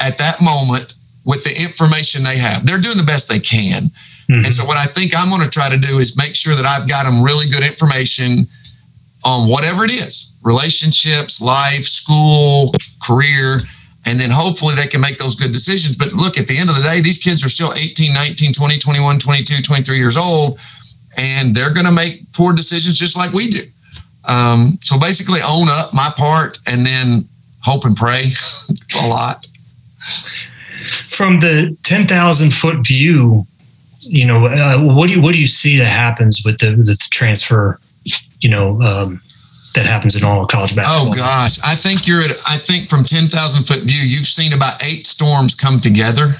at 0.00 0.18
that 0.18 0.40
moment 0.42 0.94
with 1.24 1.44
the 1.44 1.54
information 1.56 2.22
they 2.24 2.38
have. 2.38 2.66
They're 2.66 2.78
doing 2.78 2.96
the 2.98 3.04
best 3.04 3.28
they 3.28 3.40
can. 3.40 3.84
Mm-hmm. 4.28 4.44
And 4.44 4.52
so, 4.52 4.64
what 4.64 4.76
I 4.76 4.86
think 4.86 5.12
I'm 5.16 5.28
going 5.28 5.42
to 5.42 5.50
try 5.50 5.68
to 5.68 5.78
do 5.78 5.98
is 5.98 6.18
make 6.18 6.34
sure 6.34 6.54
that 6.54 6.64
I've 6.64 6.88
got 6.88 7.04
them 7.04 7.22
really 7.22 7.48
good 7.48 7.64
information 7.64 8.46
on 9.24 9.48
whatever 9.48 9.84
it 9.84 9.92
is 9.92 10.34
relationships, 10.42 11.40
life, 11.40 11.84
school, 11.84 12.70
career. 13.02 13.58
And 14.06 14.20
then 14.20 14.30
hopefully 14.30 14.74
they 14.74 14.86
can 14.86 15.00
make 15.00 15.18
those 15.18 15.34
good 15.34 15.52
decisions. 15.52 15.96
But 15.96 16.12
look, 16.12 16.38
at 16.38 16.46
the 16.46 16.58
end 16.58 16.68
of 16.68 16.76
the 16.76 16.82
day, 16.82 17.00
these 17.00 17.18
kids 17.18 17.44
are 17.44 17.48
still 17.48 17.72
18, 17.74 18.12
19, 18.12 18.52
20, 18.52 18.78
21, 18.78 19.18
22, 19.18 19.62
23 19.62 19.96
years 19.96 20.16
old, 20.16 20.58
and 21.16 21.54
they're 21.54 21.72
going 21.72 21.86
to 21.86 21.92
make 21.92 22.20
poor 22.32 22.52
decisions 22.52 22.98
just 22.98 23.16
like 23.16 23.32
we 23.32 23.48
do. 23.48 23.62
Um, 24.26 24.78
so 24.80 24.98
basically, 24.98 25.40
own 25.46 25.68
up 25.68 25.94
my 25.94 26.10
part 26.16 26.58
and 26.66 26.84
then 26.84 27.24
hope 27.62 27.84
and 27.84 27.96
pray 27.96 28.32
a 29.02 29.08
lot. 29.08 29.46
From 31.08 31.40
the 31.40 31.76
10,000 31.82 32.52
foot 32.52 32.86
view, 32.86 33.46
you 34.00 34.26
know, 34.26 34.46
uh, 34.46 34.78
what 34.78 35.06
do 35.06 35.14
you 35.14 35.22
what 35.22 35.32
do 35.32 35.38
you 35.38 35.46
see 35.46 35.78
that 35.78 35.88
happens 35.88 36.42
with 36.44 36.58
the, 36.58 36.72
the 36.72 36.96
transfer? 37.10 37.78
You 38.40 38.50
know, 38.50 38.82
um, 38.82 39.20
that 39.74 39.86
happens 39.86 40.16
in 40.16 40.24
all 40.24 40.46
college 40.46 40.74
basketball. 40.74 41.08
Oh 41.08 41.12
gosh, 41.12 41.58
I 41.64 41.74
think 41.74 42.06
you're 42.06 42.22
at. 42.22 42.30
I 42.48 42.58
think 42.58 42.88
from 42.88 43.04
ten 43.04 43.28
thousand 43.28 43.64
foot 43.64 43.80
view, 43.80 44.00
you've 44.00 44.26
seen 44.26 44.52
about 44.52 44.82
eight 44.82 45.06
storms 45.06 45.54
come 45.54 45.80
together, 45.80 46.30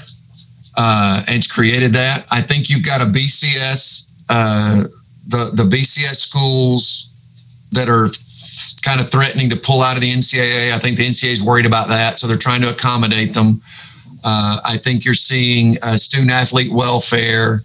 uh, 0.77 1.21
and 1.27 1.47
created 1.49 1.93
that. 1.93 2.25
I 2.31 2.41
think 2.41 2.69
you've 2.69 2.85
got 2.85 3.01
a 3.01 3.05
BCS, 3.05 4.25
uh, 4.29 4.83
the 5.27 5.51
the 5.53 5.63
BCS 5.63 6.15
schools 6.15 7.11
that 7.71 7.89
are 7.89 8.07
kind 8.83 9.01
of 9.01 9.09
threatening 9.09 9.49
to 9.49 9.57
pull 9.57 9.81
out 9.81 9.95
of 9.95 10.01
the 10.01 10.11
NCAA. 10.11 10.71
I 10.71 10.79
think 10.79 10.97
the 10.97 11.05
NCAA 11.05 11.31
is 11.31 11.43
worried 11.43 11.65
about 11.65 11.89
that, 11.89 12.17
so 12.17 12.27
they're 12.27 12.37
trying 12.37 12.61
to 12.61 12.69
accommodate 12.69 13.33
them. 13.33 13.61
Uh, 14.23 14.59
I 14.65 14.77
think 14.77 15.03
you're 15.03 15.13
seeing 15.13 15.77
uh, 15.83 15.97
student 15.97 16.31
athlete 16.31 16.71
welfare. 16.71 17.61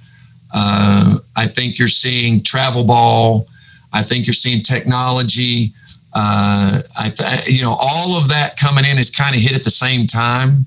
Uh, 0.53 1.17
I 1.37 1.47
think 1.47 1.79
you're 1.79 1.89
seeing 1.89 2.43
travel 2.43 2.85
ball. 2.85 3.47
I 3.93 4.03
think 4.03 4.27
you're 4.27 4.35
seeing 4.35 4.63
technology. 4.63 5.73
Uh, 6.15 6.81
I 6.99 7.09
th- 7.11 7.49
you 7.49 7.63
know, 7.63 7.77
all 7.79 8.17
of 8.17 8.29
that 8.29 8.57
coming 8.57 8.85
in 8.85 8.99
is 8.99 9.11
kind 9.11 9.35
of 9.35 9.41
hit 9.41 9.53
at 9.53 9.65
the 9.65 9.71
same 9.71 10.07
time, 10.07 10.67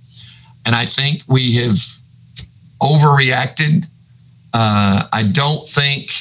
and 0.65 0.75
I 0.75 0.85
think 0.85 1.23
we 1.27 1.55
have 1.55 1.77
overreacted. 2.81 3.85
Uh, 4.53 5.03
I 5.11 5.23
don't 5.31 5.67
think, 5.67 6.11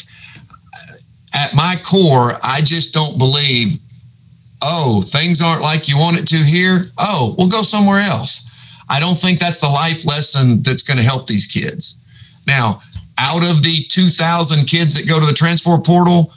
at 1.35 1.55
my 1.55 1.77
core, 1.85 2.33
I 2.43 2.61
just 2.63 2.95
don't 2.95 3.19
believe. 3.19 3.79
Oh, 4.65 5.03
things 5.03 5.43
aren't 5.43 5.63
like 5.63 5.89
you 5.89 5.99
want 5.99 6.19
it 6.19 6.27
to 6.29 6.37
here. 6.37 6.85
Oh, 6.99 7.35
we'll 7.37 7.49
go 7.49 7.63
somewhere 7.63 8.01
else 8.01 8.49
I 8.93 9.01
don't 9.01 9.19
think 9.19 9.39
that's 9.39 9.59
the 9.59 9.69
life 9.69 10.05
lesson 10.05 10.63
that's 10.63 10.83
going 10.83 10.99
to 10.99 11.03
help 11.03 11.27
these 11.27 11.47
kids. 11.47 12.05
Now, 12.47 12.83
out 13.19 13.43
of 13.49 13.63
the 13.63 13.85
2,000 13.89 14.67
kids 14.67 14.95
that 14.95 15.09
go 15.09 15.19
to 15.19 15.25
the 15.25 15.33
transfer 15.33 15.79
portal, 15.79 16.33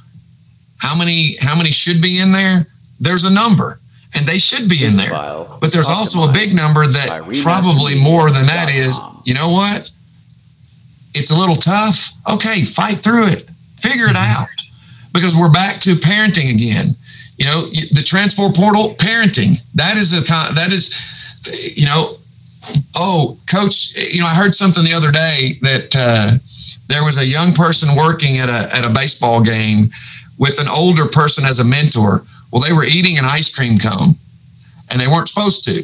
how 0.85 0.95
many 0.95 1.35
how 1.41 1.55
many 1.57 1.71
should 1.71 2.01
be 2.01 2.19
in 2.19 2.31
there? 2.31 2.67
There's 2.99 3.25
a 3.25 3.33
number, 3.33 3.79
and 4.13 4.27
they 4.27 4.37
should 4.37 4.69
be 4.69 4.85
in 4.85 4.95
there. 4.95 5.09
But 5.59 5.71
there's 5.71 5.89
also 5.89 6.29
a 6.29 6.31
big 6.31 6.55
number 6.55 6.85
that 6.85 7.07
probably 7.41 7.95
more 7.99 8.29
than 8.29 8.45
that 8.45 8.69
is. 8.69 8.99
You 9.25 9.33
know 9.33 9.49
what? 9.49 9.91
It's 11.13 11.31
a 11.31 11.37
little 11.37 11.55
tough. 11.55 12.13
Okay, 12.33 12.63
fight 12.63 12.97
through 12.97 13.27
it. 13.27 13.49
Figure 13.81 14.07
it 14.07 14.15
out, 14.15 14.47
because 15.13 15.35
we're 15.35 15.51
back 15.51 15.81
to 15.81 15.95
parenting 15.95 16.53
again. 16.53 16.95
You 17.37 17.45
know, 17.45 17.65
the 17.91 18.03
transfer 18.05 18.49
portal 18.51 18.95
parenting. 18.97 19.59
That 19.73 19.97
is 19.97 20.13
a 20.13 20.21
that 20.53 20.71
is, 20.71 20.93
you 21.75 21.85
know, 21.85 22.15
oh, 22.95 23.37
coach, 23.51 23.95
you 24.13 24.19
know, 24.19 24.27
I 24.27 24.35
heard 24.35 24.53
something 24.55 24.83
the 24.83 24.93
other 24.93 25.11
day 25.11 25.57
that 25.61 25.95
uh, 25.97 26.31
there 26.87 27.03
was 27.03 27.17
a 27.17 27.25
young 27.25 27.53
person 27.53 27.89
working 27.97 28.37
at 28.37 28.49
a, 28.49 28.75
at 28.75 28.85
a 28.85 28.93
baseball 28.93 29.43
game 29.43 29.89
with 30.37 30.59
an 30.59 30.67
older 30.67 31.05
person 31.05 31.45
as 31.45 31.59
a 31.59 31.63
mentor. 31.63 32.23
Well, 32.51 32.61
they 32.61 32.73
were 32.73 32.85
eating 32.85 33.17
an 33.17 33.25
ice 33.25 33.53
cream 33.53 33.77
cone 33.77 34.15
and 34.89 34.99
they 34.99 35.07
weren't 35.07 35.27
supposed 35.27 35.63
to. 35.65 35.83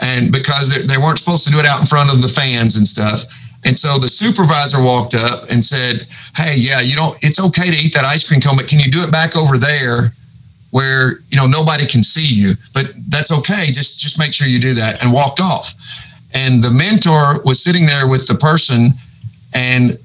And 0.00 0.30
because 0.30 0.70
they, 0.70 0.96
weren't 0.96 1.18
supposed 1.18 1.44
to 1.44 1.50
do 1.50 1.58
it 1.58 1.66
out 1.66 1.80
in 1.80 1.86
front 1.86 2.12
of 2.12 2.22
the 2.22 2.28
fans 2.28 2.76
and 2.76 2.86
stuff. 2.86 3.24
And 3.64 3.76
so 3.76 3.98
the 3.98 4.06
supervisor 4.06 4.82
walked 4.82 5.14
up 5.14 5.50
and 5.50 5.64
said, 5.64 6.06
Hey, 6.36 6.54
yeah, 6.56 6.80
you 6.80 6.94
know, 6.94 7.14
it's 7.20 7.40
okay 7.40 7.68
to 7.70 7.76
eat 7.76 7.94
that 7.94 8.04
ice 8.04 8.26
cream 8.26 8.40
cone, 8.40 8.56
but 8.56 8.68
can 8.68 8.78
you 8.78 8.90
do 8.90 9.02
it 9.02 9.10
back 9.10 9.36
over 9.36 9.58
there 9.58 10.12
where 10.70 11.20
you 11.30 11.36
know 11.36 11.46
nobody 11.46 11.86
can 11.86 12.02
see 12.02 12.26
you 12.26 12.52
but 12.74 12.92
that's 13.08 13.32
okay 13.32 13.66
just 13.72 13.98
just 13.98 14.18
make 14.18 14.34
sure 14.34 14.46
you 14.46 14.58
do 14.58 14.74
that 14.74 15.02
and 15.02 15.12
walked 15.12 15.40
off 15.40 15.74
and 16.34 16.62
the 16.62 16.70
mentor 16.70 17.40
was 17.44 17.62
sitting 17.62 17.86
there 17.86 18.06
with 18.06 18.26
the 18.26 18.34
person 18.34 18.90
and 19.54 19.98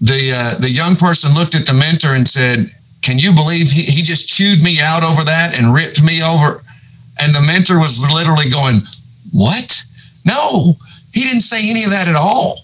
the 0.00 0.32
uh, 0.34 0.58
the 0.60 0.70
young 0.70 0.96
person 0.96 1.34
looked 1.34 1.54
at 1.54 1.66
the 1.66 1.72
mentor 1.72 2.14
and 2.14 2.28
said 2.28 2.70
can 3.02 3.18
you 3.18 3.34
believe 3.34 3.70
he, 3.70 3.82
he 3.82 4.02
just 4.02 4.28
chewed 4.28 4.62
me 4.62 4.78
out 4.80 5.02
over 5.02 5.24
that 5.24 5.58
and 5.58 5.74
ripped 5.74 6.02
me 6.02 6.20
over 6.22 6.62
and 7.20 7.34
the 7.34 7.42
mentor 7.46 7.78
was 7.78 8.00
literally 8.14 8.50
going 8.50 8.80
what 9.32 9.82
no 10.24 10.72
he 11.12 11.22
didn't 11.22 11.42
say 11.42 11.70
any 11.70 11.84
of 11.84 11.90
that 11.90 12.08
at 12.08 12.16
all 12.16 12.58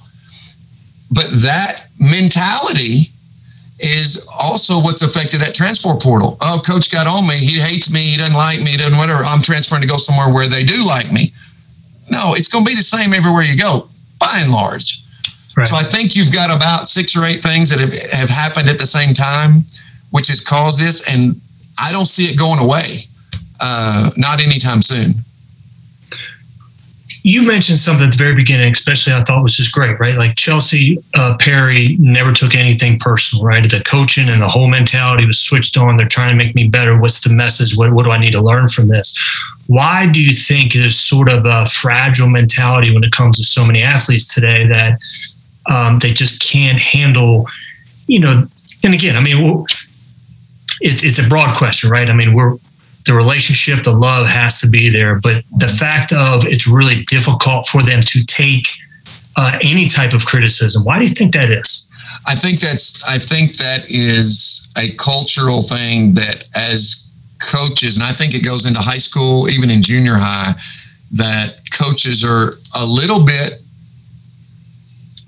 but 1.10 1.26
that 1.42 1.86
mentality 1.98 3.10
is 3.78 4.28
also 4.40 4.80
what's 4.80 5.02
affected 5.02 5.40
that 5.40 5.54
transfer 5.54 5.94
portal. 5.94 6.38
Oh, 6.40 6.60
coach 6.64 6.90
got 6.90 7.06
on 7.06 7.28
me. 7.28 7.36
He 7.36 7.60
hates 7.60 7.92
me. 7.92 8.00
He 8.00 8.16
doesn't 8.16 8.34
like 8.34 8.60
me. 8.60 8.72
He 8.72 8.76
doesn't 8.76 8.96
whatever. 8.96 9.22
I'm 9.22 9.42
transferring 9.42 9.82
to 9.82 9.88
go 9.88 9.96
somewhere 9.96 10.32
where 10.32 10.48
they 10.48 10.64
do 10.64 10.84
like 10.84 11.12
me. 11.12 11.32
No, 12.10 12.34
it's 12.34 12.48
going 12.48 12.64
to 12.64 12.68
be 12.68 12.74
the 12.74 12.82
same 12.82 13.12
everywhere 13.12 13.42
you 13.42 13.56
go, 13.56 13.88
by 14.18 14.40
and 14.40 14.50
large. 14.50 15.02
Right. 15.56 15.68
So 15.68 15.76
I 15.76 15.82
think 15.82 16.16
you've 16.16 16.32
got 16.32 16.54
about 16.54 16.88
six 16.88 17.16
or 17.16 17.24
eight 17.24 17.42
things 17.42 17.68
that 17.70 17.80
have, 17.80 17.92
have 18.12 18.28
happened 18.28 18.68
at 18.68 18.78
the 18.78 18.86
same 18.86 19.12
time, 19.12 19.64
which 20.10 20.28
has 20.28 20.40
caused 20.40 20.78
this. 20.78 21.08
And 21.08 21.36
I 21.78 21.92
don't 21.92 22.06
see 22.06 22.24
it 22.24 22.38
going 22.38 22.60
away, 22.60 22.98
uh, 23.60 24.10
not 24.16 24.40
anytime 24.40 24.82
soon 24.82 25.14
you 27.26 27.42
mentioned 27.42 27.76
something 27.76 28.06
at 28.06 28.12
the 28.12 28.16
very 28.16 28.36
beginning, 28.36 28.70
especially 28.70 29.12
I 29.12 29.20
thought 29.24 29.42
was 29.42 29.56
just 29.56 29.74
great, 29.74 29.98
right? 29.98 30.14
Like 30.14 30.36
Chelsey 30.36 30.98
uh, 31.14 31.36
Perry 31.40 31.96
never 31.98 32.30
took 32.30 32.54
anything 32.54 33.00
personal, 33.00 33.44
right? 33.44 33.68
The 33.68 33.82
coaching 33.84 34.28
and 34.28 34.40
the 34.40 34.48
whole 34.48 34.68
mentality 34.68 35.26
was 35.26 35.40
switched 35.40 35.76
on. 35.76 35.96
They're 35.96 36.06
trying 36.06 36.30
to 36.30 36.36
make 36.36 36.54
me 36.54 36.68
better. 36.68 37.00
What's 37.00 37.24
the 37.24 37.34
message? 37.34 37.76
What, 37.76 37.90
what 37.90 38.04
do 38.04 38.12
I 38.12 38.18
need 38.18 38.30
to 38.30 38.40
learn 38.40 38.68
from 38.68 38.86
this? 38.86 39.12
Why 39.66 40.06
do 40.06 40.22
you 40.22 40.32
think 40.32 40.72
there's 40.72 41.00
sort 41.00 41.28
of 41.28 41.44
a 41.46 41.66
fragile 41.66 42.28
mentality 42.28 42.94
when 42.94 43.02
it 43.02 43.10
comes 43.10 43.38
to 43.38 43.44
so 43.44 43.66
many 43.66 43.82
athletes 43.82 44.32
today 44.32 44.64
that 44.68 45.00
um, 45.68 45.98
they 45.98 46.12
just 46.12 46.48
can't 46.48 46.78
handle, 46.78 47.48
you 48.06 48.20
know? 48.20 48.44
And 48.84 48.94
again, 48.94 49.16
I 49.16 49.20
mean, 49.20 49.64
it, 50.80 51.04
it's 51.04 51.18
a 51.18 51.28
broad 51.28 51.56
question, 51.56 51.90
right? 51.90 52.08
I 52.08 52.12
mean, 52.12 52.34
we're 52.34 52.56
the 53.06 53.14
relationship, 53.14 53.84
the 53.84 53.92
love 53.92 54.28
has 54.28 54.60
to 54.60 54.68
be 54.68 54.90
there. 54.90 55.20
But 55.20 55.44
the 55.58 55.68
fact 55.68 56.12
of 56.12 56.44
it's 56.44 56.66
really 56.66 57.04
difficult 57.04 57.66
for 57.66 57.82
them 57.82 58.00
to 58.00 58.24
take 58.24 58.66
uh, 59.36 59.58
any 59.62 59.86
type 59.86 60.12
of 60.12 60.26
criticism. 60.26 60.84
Why 60.84 60.98
do 60.98 61.04
you 61.04 61.14
think 61.14 61.32
that 61.34 61.50
is? 61.50 61.88
I 62.26 62.34
think 62.34 62.58
that's 62.58 63.06
I 63.08 63.18
think 63.18 63.56
that 63.56 63.88
is 63.88 64.72
a 64.76 64.90
cultural 64.96 65.62
thing 65.62 66.14
that 66.14 66.44
as 66.56 67.12
coaches, 67.38 67.96
and 67.96 68.04
I 68.04 68.12
think 68.12 68.34
it 68.34 68.44
goes 68.44 68.66
into 68.66 68.80
high 68.80 68.98
school, 68.98 69.48
even 69.48 69.70
in 69.70 69.82
junior 69.82 70.14
high, 70.16 70.54
that 71.12 71.60
coaches 71.70 72.24
are 72.24 72.54
a 72.74 72.84
little 72.84 73.24
bit 73.24 73.60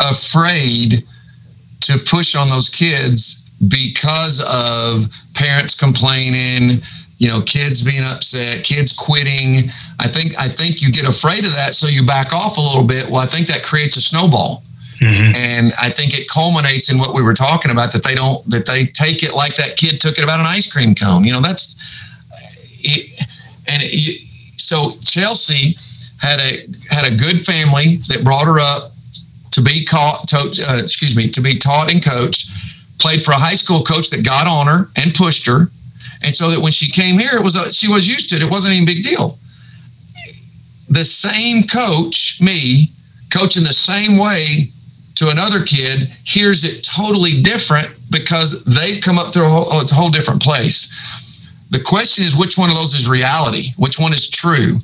afraid 0.00 1.04
to 1.82 1.98
push 1.98 2.34
on 2.34 2.48
those 2.48 2.68
kids 2.68 3.50
because 3.68 4.40
of 4.40 5.08
parents 5.38 5.74
complaining, 5.74 6.82
you 7.18 7.28
know, 7.30 7.40
kids 7.42 7.82
being 7.82 8.02
upset, 8.02 8.64
kids 8.64 8.92
quitting. 8.92 9.70
I 9.98 10.08
think 10.08 10.38
I 10.38 10.48
think 10.48 10.82
you 10.82 10.90
get 10.90 11.06
afraid 11.08 11.44
of 11.46 11.52
that, 11.52 11.74
so 11.74 11.86
you 11.86 12.04
back 12.04 12.34
off 12.34 12.58
a 12.58 12.60
little 12.60 12.84
bit. 12.84 13.06
Well, 13.10 13.22
I 13.22 13.26
think 13.26 13.46
that 13.48 13.62
creates 13.62 13.96
a 13.96 14.00
snowball. 14.00 14.62
Mm-hmm. 14.98 15.36
And 15.36 15.72
I 15.80 15.90
think 15.90 16.18
it 16.18 16.28
culminates 16.28 16.90
in 16.90 16.98
what 16.98 17.14
we 17.14 17.22
were 17.22 17.34
talking 17.34 17.70
about 17.70 17.92
that 17.92 18.02
they 18.02 18.16
don't 18.16 18.44
that 18.50 18.66
they 18.66 18.86
take 18.86 19.22
it 19.22 19.32
like 19.32 19.54
that 19.56 19.76
kid 19.76 20.00
took 20.00 20.18
it 20.18 20.24
about 20.24 20.40
an 20.40 20.46
ice 20.46 20.70
cream 20.70 20.94
cone. 20.94 21.22
You 21.24 21.32
know, 21.32 21.40
that's 21.40 21.78
it, 22.82 23.26
and 23.68 23.82
it, 23.84 24.26
so 24.58 24.98
Chelsey 25.02 25.76
had 26.18 26.40
a 26.40 26.66
had 26.90 27.06
a 27.06 27.14
good 27.14 27.40
family 27.40 28.02
that 28.08 28.24
brought 28.24 28.44
her 28.44 28.58
up 28.58 28.90
to 29.52 29.62
be 29.62 29.84
caught. 29.84 30.26
To, 30.28 30.38
uh, 30.68 30.78
excuse 30.82 31.16
me, 31.16 31.28
to 31.30 31.40
be 31.40 31.58
taught 31.58 31.92
and 31.92 32.04
coached. 32.04 32.50
Played 33.00 33.22
for 33.22 33.32
a 33.32 33.38
high 33.38 33.54
school 33.54 33.82
coach 33.82 34.10
that 34.10 34.24
got 34.24 34.46
on 34.46 34.66
her 34.66 34.90
and 34.96 35.14
pushed 35.14 35.46
her 35.46 35.68
and 36.22 36.34
so 36.34 36.50
that 36.50 36.60
when 36.60 36.72
she 36.72 36.90
came 36.90 37.18
here, 37.18 37.36
it 37.38 37.42
was 37.42 37.56
a, 37.56 37.72
she 37.72 37.88
was 37.88 38.08
used 38.08 38.30
to 38.30 38.36
it. 38.36 38.42
It 38.42 38.50
wasn't 38.50 38.74
even 38.74 38.88
a 38.88 38.92
big 38.94 39.04
deal. 39.04 39.38
The 40.90 41.04
same 41.04 41.64
coach, 41.64 42.40
me, 42.40 42.88
coaching 43.32 43.62
the 43.62 43.72
same 43.72 44.18
way 44.18 44.70
to 45.16 45.28
another 45.30 45.62
kid, 45.64 46.10
hears 46.24 46.64
it 46.64 46.82
totally 46.82 47.42
different 47.42 47.94
because 48.10 48.64
they've 48.64 49.00
come 49.00 49.18
up 49.18 49.32
through 49.32 49.44
a 49.44 49.48
whole, 49.48 49.80
a 49.80 49.84
whole 49.94 50.10
different 50.10 50.42
place. 50.42 51.46
The 51.70 51.80
question 51.84 52.24
is, 52.24 52.36
which 52.36 52.56
one 52.56 52.70
of 52.70 52.76
those 52.76 52.94
is 52.94 53.08
reality? 53.08 53.72
Which 53.76 53.98
one 53.98 54.12
is 54.12 54.30
true? 54.30 54.78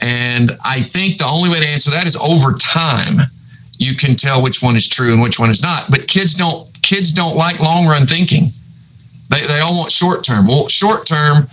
And 0.00 0.52
I 0.64 0.80
think 0.80 1.18
the 1.18 1.26
only 1.26 1.48
way 1.48 1.60
to 1.60 1.66
answer 1.66 1.90
that 1.90 2.06
is 2.06 2.16
over 2.16 2.56
time. 2.58 3.26
you 3.78 3.94
can 3.94 4.16
tell 4.16 4.42
which 4.42 4.62
one 4.62 4.76
is 4.76 4.88
true 4.88 5.12
and 5.12 5.22
which 5.22 5.38
one 5.38 5.50
is 5.50 5.62
not. 5.62 5.84
But 5.88 6.08
kids 6.08 6.34
don't 6.34 6.68
kids 6.88 7.12
don't 7.12 7.36
like 7.36 7.60
long 7.60 7.86
run 7.86 8.06
thinking. 8.06 8.48
They, 9.28 9.46
they 9.46 9.60
all 9.60 9.76
want 9.76 9.92
short 9.92 10.24
term. 10.24 10.46
Well, 10.46 10.68
short 10.68 11.06
term, 11.06 11.44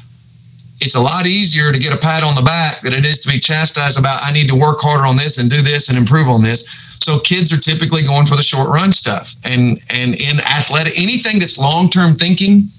it's 0.80 0.96
a 0.96 1.00
lot 1.00 1.28
easier 1.28 1.74
to 1.74 1.80
get 1.80 1.94
a 1.94 1.98
pat 1.98 2.24
on 2.24 2.36
the 2.36 2.42
back 2.42 2.82
than 2.82 2.94
it 2.94 3.04
is 3.04 3.20
to 3.20 3.30
be 3.30 3.38
chastised 3.40 4.00
about 4.00 4.20
I 4.24 4.32
need 4.32 4.48
to 4.48 4.56
work 4.56 4.78
harder 4.80 5.06
on 5.06 5.18
this 5.18 5.38
and 5.38 5.50
do 5.50 5.62
this 5.62 5.90
and 5.90 5.98
improve 5.98 6.30
on 6.30 6.42
this. 6.42 6.68
So 7.04 7.20
kids 7.20 7.52
are 7.52 7.60
typically 7.60 8.02
going 8.02 8.26
for 8.26 8.36
the 8.36 8.44
short 8.44 8.70
run 8.70 8.92
stuff. 8.92 9.36
And 9.44 9.78
and 9.90 10.16
in 10.16 10.40
athletic 10.40 10.98
anything 10.98 11.40
that's 11.40 11.60
long 11.60 11.90
term 11.90 12.16
thinking, 12.16 12.70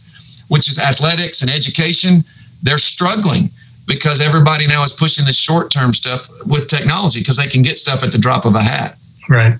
which 0.48 0.68
is 0.68 0.78
athletics 0.78 1.42
and 1.42 1.50
education, 1.50 2.24
they're 2.62 2.78
struggling 2.78 3.50
because 3.86 4.20
everybody 4.20 4.66
now 4.66 4.82
is 4.82 4.92
pushing 4.92 5.26
the 5.26 5.32
short 5.32 5.70
term 5.70 5.92
stuff 5.92 6.26
with 6.46 6.68
technology 6.68 7.20
because 7.20 7.36
they 7.36 7.46
can 7.46 7.62
get 7.62 7.76
stuff 7.76 8.02
at 8.02 8.12
the 8.12 8.18
drop 8.18 8.46
of 8.46 8.54
a 8.54 8.62
hat. 8.62 8.96
Right. 9.28 9.56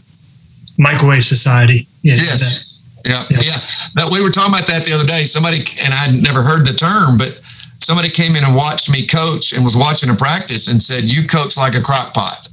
Microwave 0.78 1.24
society. 1.24 1.86
Yeah. 2.03 2.14
Yes. 2.14 2.66
Yeah, 3.07 3.24
yeah. 3.30 3.38
Yeah. 3.42 3.59
That 3.94 4.09
we 4.11 4.22
were 4.22 4.30
talking 4.30 4.52
about 4.52 4.66
that 4.66 4.84
the 4.84 4.92
other 4.92 5.07
day. 5.07 5.24
Somebody 5.24 5.62
and 5.84 5.94
I'd 5.94 6.22
never 6.22 6.42
heard 6.42 6.66
the 6.66 6.74
term, 6.74 7.16
but 7.16 7.40
somebody 7.78 8.09
came 8.09 8.34
in 8.34 8.44
and 8.44 8.54
watched 8.54 8.90
me 8.90 9.07
coach 9.07 9.52
and 9.52 9.62
was 9.62 9.76
watching 9.76 10.11
a 10.11 10.14
practice 10.14 10.68
and 10.68 10.82
said, 10.82 11.04
You 11.04 11.26
coach 11.26 11.57
like 11.57 11.74
a 11.74 11.82
crock 11.82 12.12
pot. 12.12 12.48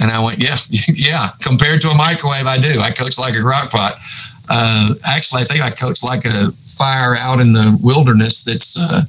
And 0.00 0.10
I 0.10 0.18
went, 0.18 0.42
Yeah, 0.42 0.56
yeah. 0.88 1.28
Compared 1.40 1.80
to 1.82 1.88
a 1.88 1.96
microwave, 1.96 2.46
I 2.46 2.58
do. 2.58 2.80
I 2.80 2.90
coach 2.90 3.18
like 3.18 3.34
a 3.34 3.42
crock 3.42 3.70
pot. 3.70 3.94
Uh, 4.50 4.94
actually, 5.06 5.42
I 5.42 5.44
think 5.44 5.62
I 5.62 5.70
coach 5.70 6.02
like 6.02 6.24
a 6.26 6.52
fire 6.66 7.16
out 7.16 7.40
in 7.40 7.52
the 7.52 7.78
wilderness 7.82 8.44
that's 8.44 8.76
uh, 8.76 9.02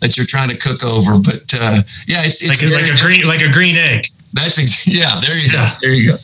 that 0.00 0.16
you're 0.16 0.26
trying 0.26 0.48
to 0.48 0.56
cook 0.56 0.82
over. 0.84 1.18
But 1.18 1.52
uh, 1.54 1.82
yeah, 2.08 2.24
it's, 2.24 2.42
it's 2.42 2.60
like, 2.62 2.82
like 2.82 2.90
a 2.90 3.00
green 3.00 3.26
like 3.26 3.42
a 3.42 3.52
green 3.52 3.76
egg. 3.76 4.06
That's 4.32 4.58
ex- 4.58 4.86
yeah. 4.86 5.20
There 5.20 5.38
you 5.38 5.52
yeah. 5.52 5.74
go. 5.74 5.76
There 5.80 5.94
you 5.94 6.12
go. 6.12 6.16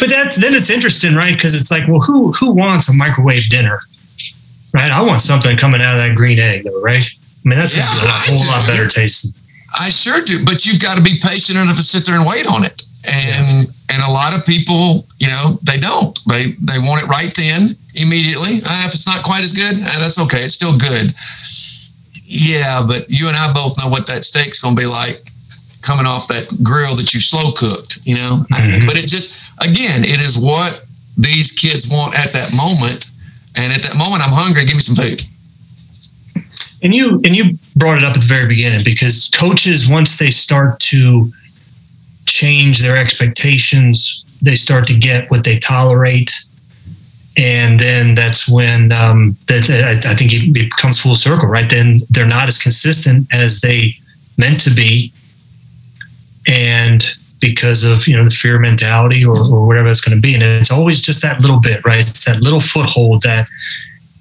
But 0.00 0.08
that's 0.08 0.36
then 0.36 0.54
it's 0.54 0.70
interesting, 0.70 1.14
right? 1.14 1.34
Because 1.34 1.54
it's 1.54 1.70
like, 1.70 1.86
well, 1.86 2.00
who 2.00 2.32
who 2.32 2.52
wants 2.52 2.88
a 2.88 2.94
microwave 2.94 3.48
dinner, 3.50 3.80
right? 4.72 4.90
I 4.90 5.02
want 5.02 5.20
something 5.20 5.56
coming 5.56 5.82
out 5.82 5.94
of 5.94 5.98
that 5.98 6.16
green 6.16 6.38
egg, 6.38 6.64
though, 6.64 6.80
right? 6.80 7.04
I 7.04 7.48
mean, 7.48 7.58
that's 7.58 7.76
yeah, 7.76 7.84
gonna 7.86 8.00
be 8.00 8.06
a 8.06 8.38
whole 8.38 8.46
lot 8.46 8.66
better 8.66 8.86
tasting. 8.86 9.32
I 9.78 9.90
sure 9.90 10.20
do, 10.22 10.44
but 10.44 10.66
you've 10.66 10.80
got 10.80 10.96
to 10.96 11.02
be 11.02 11.20
patient 11.22 11.58
enough 11.58 11.76
to 11.76 11.82
sit 11.82 12.04
there 12.04 12.16
and 12.16 12.26
wait 12.26 12.46
on 12.48 12.64
it. 12.64 12.82
And 13.06 13.68
yeah. 13.68 13.94
and 13.94 14.02
a 14.02 14.10
lot 14.10 14.36
of 14.36 14.44
people, 14.44 15.06
you 15.18 15.28
know, 15.28 15.58
they 15.62 15.78
don't. 15.78 16.18
They 16.26 16.52
they 16.60 16.78
want 16.80 17.04
it 17.04 17.08
right 17.08 17.32
then, 17.36 17.76
immediately. 17.94 18.64
Uh, 18.64 18.88
if 18.88 18.94
it's 18.94 19.06
not 19.06 19.22
quite 19.22 19.44
as 19.44 19.52
good, 19.52 19.76
uh, 19.80 20.00
that's 20.00 20.18
okay. 20.18 20.40
It's 20.40 20.54
still 20.54 20.76
good. 20.76 21.14
Yeah, 22.24 22.84
but 22.86 23.10
you 23.10 23.28
and 23.28 23.36
I 23.36 23.52
both 23.52 23.76
know 23.78 23.88
what 23.88 24.06
that 24.06 24.24
steak's 24.24 24.60
going 24.60 24.76
to 24.76 24.80
be 24.80 24.86
like 24.86 25.29
coming 25.90 26.06
off 26.06 26.28
that 26.28 26.46
grill 26.62 26.94
that 26.96 27.12
you 27.12 27.20
slow 27.20 27.50
cooked. 27.52 27.98
You 28.04 28.16
know, 28.16 28.44
mm-hmm. 28.52 28.86
but 28.86 28.96
it 28.96 29.08
just 29.08 29.34
again, 29.60 30.04
it 30.04 30.20
is 30.24 30.38
what 30.38 30.84
these 31.18 31.50
kids 31.52 31.90
want 31.90 32.18
at 32.18 32.32
that 32.32 32.52
moment. 32.54 33.06
And 33.56 33.72
at 33.72 33.82
that 33.82 33.96
moment, 33.96 34.22
I'm 34.22 34.32
hungry. 34.32 34.64
Give 34.64 34.74
me 34.74 34.80
some 34.80 34.94
food. 34.94 35.22
And 36.82 36.94
you 36.94 37.20
and 37.24 37.34
you 37.34 37.58
brought 37.76 37.98
it 37.98 38.04
up 38.04 38.14
at 38.14 38.20
the 38.22 38.26
very 38.26 38.46
beginning 38.46 38.82
because 38.84 39.28
coaches 39.34 39.90
once 39.90 40.18
they 40.18 40.30
start 40.30 40.78
to 40.92 41.30
change 42.26 42.80
their 42.80 42.96
expectations, 42.96 44.24
they 44.40 44.54
start 44.54 44.86
to 44.86 44.96
get 44.96 45.30
what 45.30 45.44
they 45.44 45.56
tolerate, 45.56 46.32
and 47.36 47.78
then 47.78 48.14
that's 48.14 48.48
when 48.48 48.92
um, 48.92 49.36
that 49.48 49.68
I 50.06 50.14
think 50.14 50.32
it 50.32 50.54
becomes 50.54 51.00
full 51.00 51.16
circle, 51.16 51.48
right? 51.48 51.68
Then 51.68 51.98
they're 52.10 52.26
not 52.26 52.48
as 52.48 52.58
consistent 52.58 53.26
as 53.32 53.60
they 53.60 53.96
meant 54.38 54.58
to 54.62 54.70
be, 54.70 55.12
and 56.46 57.04
because 57.40 57.84
of 57.84 58.06
you 58.06 58.16
know 58.16 58.24
the 58.24 58.30
fear 58.30 58.58
mentality 58.58 59.24
or, 59.24 59.38
or 59.38 59.66
whatever 59.66 59.88
it's 59.88 60.00
going 60.00 60.16
to 60.16 60.20
be, 60.22 60.34
and 60.34 60.42
it's 60.42 60.70
always 60.70 61.00
just 61.00 61.22
that 61.22 61.40
little 61.40 61.60
bit, 61.60 61.84
right? 61.84 61.98
It's 61.98 62.24
that 62.26 62.40
little 62.40 62.60
foothold 62.60 63.22
that 63.22 63.48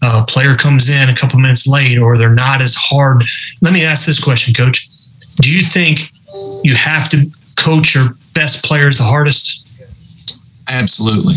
a 0.02 0.24
player 0.24 0.56
comes 0.56 0.90
in 0.90 1.10
a 1.10 1.16
couple 1.16 1.40
minutes 1.40 1.68
late 1.68 1.98
or 1.98 2.18
they're 2.18 2.30
not 2.30 2.62
as 2.62 2.74
hard. 2.76 3.24
Let 3.62 3.74
me 3.74 3.84
ask 3.84 4.06
this 4.06 4.24
question, 4.24 4.54
coach. 4.54 4.88
Do 5.42 5.52
you 5.52 5.60
think 5.60 6.10
you 6.64 6.74
have 6.76 7.10
to 7.10 7.30
coach 7.58 7.96
your 7.96 8.10
best 8.34 8.64
players 8.64 8.98
the 8.98 9.04
hardest? 9.04 9.68
Absolutely. 10.72 11.36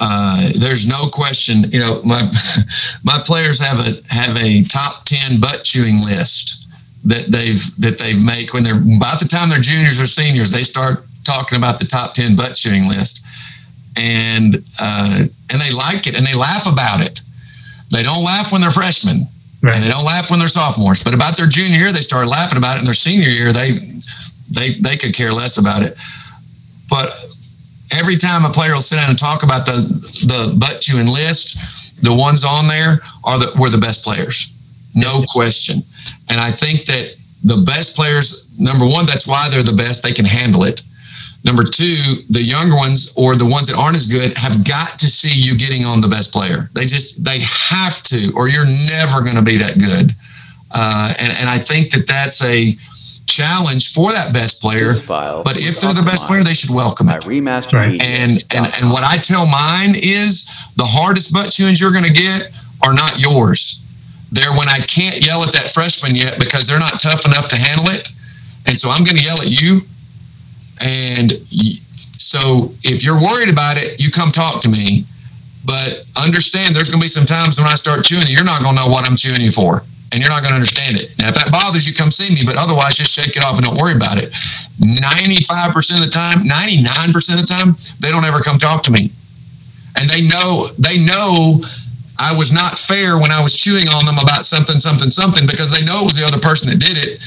Uh, 0.00 0.50
there's 0.58 0.86
no 0.88 1.08
question. 1.08 1.64
You 1.70 1.80
know, 1.80 2.00
my 2.04 2.20
my 3.04 3.20
players 3.24 3.60
have 3.60 3.78
a 3.78 4.00
have 4.08 4.36
a 4.36 4.64
top 4.64 5.04
ten 5.04 5.40
butt 5.40 5.62
chewing 5.64 6.00
list 6.00 6.63
that 7.04 7.26
they've 7.28 7.60
that 7.80 7.98
they 7.98 8.14
make 8.14 8.52
when 8.52 8.62
they're 8.62 8.80
by 8.98 9.16
the 9.20 9.28
time 9.28 9.48
they're 9.48 9.60
juniors 9.60 10.00
or 10.00 10.06
seniors. 10.06 10.50
They 10.50 10.62
start 10.62 11.04
talking 11.24 11.58
about 11.58 11.78
the 11.78 11.84
top 11.84 12.14
ten 12.14 12.36
butt 12.36 12.54
chewing 12.54 12.88
list, 12.88 13.26
and 13.96 14.56
uh, 14.80 15.24
and 15.52 15.60
they 15.60 15.70
like 15.70 16.06
it 16.06 16.16
and 16.16 16.26
they 16.26 16.34
laugh 16.34 16.66
about 16.70 17.00
it. 17.00 17.20
They 17.90 18.02
don't 18.02 18.24
laugh 18.24 18.52
when 18.52 18.60
they're 18.60 18.70
freshmen. 18.70 19.28
Right. 19.62 19.76
And 19.76 19.84
they 19.84 19.88
don't 19.88 20.04
laugh 20.04 20.30
when 20.30 20.38
they're 20.38 20.48
sophomores. 20.48 21.02
But 21.02 21.14
about 21.14 21.36
their 21.38 21.46
junior 21.46 21.78
year, 21.78 21.92
they 21.92 22.02
start 22.02 22.26
laughing 22.26 22.58
about 22.58 22.76
it. 22.76 22.80
In 22.80 22.84
their 22.84 22.92
senior 22.92 23.30
year, 23.30 23.52
they 23.52 23.78
they 24.50 24.74
they 24.80 24.96
could 24.96 25.14
care 25.14 25.32
less 25.32 25.58
about 25.58 25.82
it. 25.82 25.96
But 26.90 27.08
every 27.98 28.16
time 28.16 28.44
a 28.44 28.50
player 28.50 28.72
will 28.72 28.84
sit 28.84 28.96
down 28.96 29.08
and 29.10 29.18
talk 29.18 29.42
about 29.42 29.64
the 29.64 29.88
the 30.28 30.56
butt 30.58 30.80
chewing 30.80 31.06
list, 31.06 32.02
the 32.02 32.14
ones 32.14 32.44
on 32.44 32.68
there 32.68 33.00
are 33.24 33.38
the 33.38 33.52
were 33.58 33.70
the 33.70 33.78
best 33.78 34.04
players, 34.04 34.52
no 34.94 35.24
question. 35.28 35.80
And 36.30 36.40
I 36.40 36.50
think 36.50 36.86
that 36.86 37.14
the 37.44 37.62
best 37.66 37.96
players, 37.96 38.58
number 38.58 38.86
one, 38.86 39.06
that's 39.06 39.26
why 39.26 39.48
they're 39.50 39.62
the 39.62 39.76
best. 39.76 40.02
They 40.02 40.12
can 40.12 40.24
handle 40.24 40.64
it. 40.64 40.82
Number 41.44 41.62
two, 41.62 42.24
the 42.30 42.40
younger 42.40 42.74
ones 42.74 43.14
or 43.18 43.36
the 43.36 43.44
ones 43.44 43.68
that 43.68 43.76
aren't 43.76 43.96
as 43.96 44.06
good 44.06 44.36
have 44.38 44.64
got 44.64 44.98
to 44.98 45.08
see 45.08 45.30
you 45.30 45.56
getting 45.56 45.84
on 45.84 46.00
the 46.00 46.08
best 46.08 46.32
player. 46.32 46.70
They 46.74 46.86
just 46.86 47.22
they 47.22 47.40
have 47.40 48.00
to, 48.04 48.32
or 48.34 48.48
you're 48.48 48.64
never 48.64 49.20
going 49.20 49.36
to 49.36 49.44
be 49.44 49.58
that 49.58 49.78
good. 49.78 50.16
Uh, 50.72 51.12
and 51.20 51.32
and 51.32 51.48
I 51.50 51.58
think 51.58 51.92
that 51.92 52.06
that's 52.06 52.42
a 52.42 52.72
challenge 53.26 53.92
for 53.92 54.10
that 54.12 54.32
best 54.32 54.62
player. 54.62 54.94
But 55.44 55.58
if 55.60 55.80
they're 55.80 55.92
the 55.92 56.02
best 56.02 56.26
player, 56.26 56.42
they 56.42 56.54
should 56.54 56.74
welcome 56.74 57.10
it. 57.10 57.20
Remaster 57.22 57.74
right. 57.74 58.00
And 58.00 58.42
and 58.50 58.66
and 58.80 58.90
what 58.90 59.04
I 59.04 59.18
tell 59.18 59.44
mine 59.44 59.94
is 59.96 60.48
the 60.76 60.84
hardest 60.88 61.34
butt 61.34 61.48
chewings 61.48 61.78
you're 61.78 61.92
going 61.92 62.04
to 62.04 62.12
get 62.12 62.48
are 62.82 62.94
not 62.94 63.20
yours. 63.20 63.83
They're 64.34 64.52
when 64.52 64.68
I 64.68 64.82
can't 64.90 65.24
yell 65.24 65.46
at 65.46 65.54
that 65.54 65.70
freshman 65.70 66.18
yet 66.18 66.42
because 66.42 66.66
they're 66.66 66.82
not 66.82 66.98
tough 67.00 67.24
enough 67.24 67.46
to 67.48 67.56
handle 67.56 67.86
it, 67.94 68.10
and 68.66 68.76
so 68.76 68.90
I'm 68.90 69.06
going 69.06 69.16
to 69.16 69.22
yell 69.22 69.40
at 69.40 69.50
you 69.50 69.86
and 70.82 71.32
so 72.18 72.72
if 72.82 73.04
you're 73.04 73.20
worried 73.20 73.48
about 73.48 73.76
it, 73.78 74.00
you 74.00 74.10
come 74.10 74.30
talk 74.30 74.60
to 74.62 74.68
me. 74.68 75.04
But 75.64 76.04
understand 76.20 76.76
there's 76.76 76.90
going 76.90 77.00
to 77.00 77.04
be 77.04 77.08
some 77.08 77.24
times 77.24 77.58
when 77.58 77.68
I 77.68 77.74
start 77.74 78.04
chewing 78.04 78.26
you, 78.28 78.36
you're 78.36 78.44
not 78.44 78.60
going 78.60 78.76
to 78.76 78.84
know 78.84 78.90
what 78.90 79.08
I'm 79.08 79.16
chewing 79.16 79.40
you 79.40 79.50
for. 79.50 79.82
And 80.12 80.20
you're 80.20 80.30
not 80.30 80.42
going 80.42 80.52
to 80.52 80.60
understand 80.60 80.94
it. 80.94 81.10
Now, 81.18 81.28
if 81.28 81.34
that 81.34 81.50
bothers 81.50 81.86
you, 81.86 81.94
come 81.94 82.10
see 82.10 82.32
me. 82.34 82.42
But 82.44 82.54
otherwise, 82.56 82.94
just 82.94 83.10
shake 83.10 83.34
it 83.34 83.42
off 83.42 83.56
and 83.56 83.64
don't 83.64 83.80
worry 83.80 83.96
about 83.96 84.18
it. 84.18 84.30
95% 84.78 85.98
of 85.98 86.06
the 86.06 86.12
time, 86.12 86.46
99% 86.46 87.34
of 87.34 87.40
the 87.40 87.48
time, 87.48 87.74
they 87.98 88.10
don't 88.10 88.24
ever 88.24 88.38
come 88.38 88.58
talk 88.58 88.82
to 88.84 88.92
me. 88.92 89.10
And 89.98 90.10
they 90.10 90.22
know, 90.26 90.68
they 90.78 90.98
know 90.98 91.64
I 92.18 92.36
was 92.36 92.52
not 92.52 92.78
fair 92.78 93.18
when 93.18 93.32
I 93.32 93.42
was 93.42 93.54
chewing 93.54 93.88
on 93.90 94.06
them 94.06 94.22
about 94.22 94.44
something, 94.44 94.78
something, 94.78 95.10
something, 95.10 95.46
because 95.46 95.70
they 95.70 95.84
know 95.84 96.00
it 96.00 96.04
was 96.04 96.16
the 96.16 96.24
other 96.24 96.38
person 96.38 96.70
that 96.70 96.78
did 96.78 96.96
it 96.96 97.20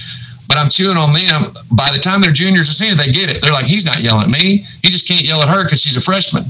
but 0.47 0.57
I'm 0.57 0.69
chewing 0.69 0.97
on 0.97 1.13
them. 1.13 1.51
By 1.71 1.91
the 1.91 1.99
time 1.99 2.21
they're 2.21 2.31
juniors 2.31 2.69
or 2.69 2.73
seniors, 2.73 2.97
they 2.97 3.11
get 3.11 3.29
it. 3.29 3.41
They're 3.41 3.51
like, 3.51 3.65
he's 3.65 3.85
not 3.85 4.01
yelling 4.01 4.25
at 4.25 4.31
me. 4.31 4.65
He 4.81 4.87
just 4.89 5.07
can't 5.07 5.21
yell 5.21 5.41
at 5.41 5.49
her 5.49 5.63
because 5.63 5.81
she's 5.81 5.97
a 5.97 6.01
freshman. 6.01 6.43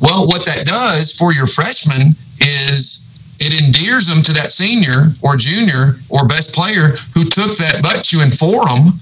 Well, 0.00 0.26
what 0.26 0.44
that 0.46 0.66
does 0.66 1.12
for 1.12 1.32
your 1.32 1.46
freshman 1.46 2.16
is 2.40 3.36
it 3.40 3.60
endears 3.60 4.06
them 4.06 4.22
to 4.22 4.32
that 4.32 4.52
senior 4.52 5.12
or 5.22 5.36
junior 5.36 5.96
or 6.08 6.26
best 6.26 6.54
player 6.54 6.96
who 7.12 7.24
took 7.24 7.56
that 7.58 7.82
butt 7.82 8.04
chewing 8.04 8.30
for 8.30 8.64
them, 8.68 9.00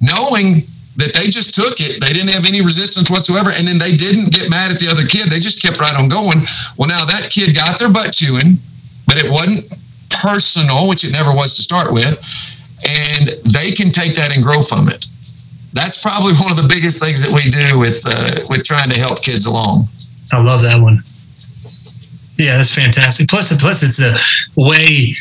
knowing 0.00 0.64
that 0.96 1.14
they 1.14 1.28
just 1.28 1.54
took 1.54 1.80
it. 1.80 2.00
They 2.00 2.12
didn't 2.12 2.30
have 2.30 2.44
any 2.44 2.60
resistance 2.60 3.10
whatsoever. 3.10 3.50
And 3.50 3.66
then 3.66 3.78
they 3.78 3.96
didn't 3.96 4.32
get 4.32 4.50
mad 4.50 4.70
at 4.70 4.78
the 4.78 4.88
other 4.90 5.06
kid. 5.06 5.28
They 5.32 5.40
just 5.40 5.62
kept 5.62 5.80
right 5.80 5.96
on 5.96 6.08
going. 6.08 6.44
Well, 6.76 6.88
now 6.88 7.04
that 7.04 7.32
kid 7.32 7.56
got 7.56 7.78
their 7.78 7.88
butt 7.88 8.12
chewing, 8.12 8.60
but 9.06 9.16
it 9.16 9.30
wasn't 9.30 9.64
personal, 10.20 10.88
which 10.88 11.04
it 11.04 11.12
never 11.12 11.32
was 11.32 11.56
to 11.56 11.62
start 11.62 11.92
with 11.92 12.20
and 12.84 13.28
they 13.52 13.70
can 13.70 13.90
take 13.90 14.16
that 14.16 14.34
and 14.34 14.42
grow 14.42 14.62
from 14.62 14.88
it. 14.88 15.06
That's 15.72 16.00
probably 16.02 16.32
one 16.34 16.50
of 16.50 16.56
the 16.56 16.68
biggest 16.68 17.02
things 17.02 17.22
that 17.22 17.32
we 17.32 17.48
do 17.50 17.78
with 17.78 18.02
uh, 18.04 18.44
with 18.48 18.64
trying 18.64 18.90
to 18.90 18.98
help 18.98 19.22
kids 19.22 19.46
along. 19.46 19.88
I 20.32 20.40
love 20.40 20.62
that 20.62 20.80
one. 20.80 20.98
Yeah, 22.36 22.56
that's 22.56 22.74
fantastic. 22.74 23.28
Plus, 23.28 23.56
plus 23.60 23.82
it's 23.82 24.00
a 24.00 24.18
way, 24.56 25.14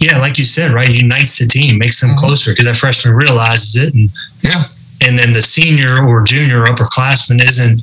yeah, 0.00 0.18
like 0.18 0.38
you 0.38 0.44
said, 0.44 0.72
right, 0.72 0.88
unites 0.88 1.38
the 1.38 1.46
team, 1.46 1.78
makes 1.78 2.00
them 2.00 2.10
mm-hmm. 2.10 2.18
closer 2.18 2.52
because 2.52 2.66
that 2.66 2.76
freshman 2.76 3.14
realizes 3.14 3.76
it, 3.76 3.94
and 3.94 4.08
yeah, 4.42 4.64
and 5.06 5.18
then 5.18 5.32
the 5.32 5.42
senior 5.42 6.04
or 6.04 6.24
junior 6.24 6.64
upperclassman 6.66 7.42
isn't 7.42 7.82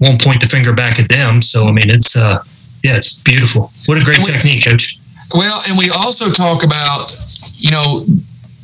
won't 0.00 0.22
point 0.22 0.40
the 0.40 0.48
finger 0.48 0.72
back 0.72 0.98
at 0.98 1.08
them. 1.08 1.42
So 1.42 1.66
I 1.68 1.72
mean, 1.72 1.90
it's 1.90 2.16
uh, 2.16 2.42
yeah, 2.82 2.96
it's 2.96 3.14
beautiful. 3.14 3.70
What 3.86 4.00
a 4.00 4.04
great 4.04 4.18
we, 4.18 4.24
technique, 4.24 4.64
coach. 4.64 4.98
Well, 5.34 5.62
and 5.68 5.78
we 5.78 5.90
also 5.90 6.30
talk 6.30 6.64
about, 6.64 7.12
you 7.56 7.70
know, 7.70 8.04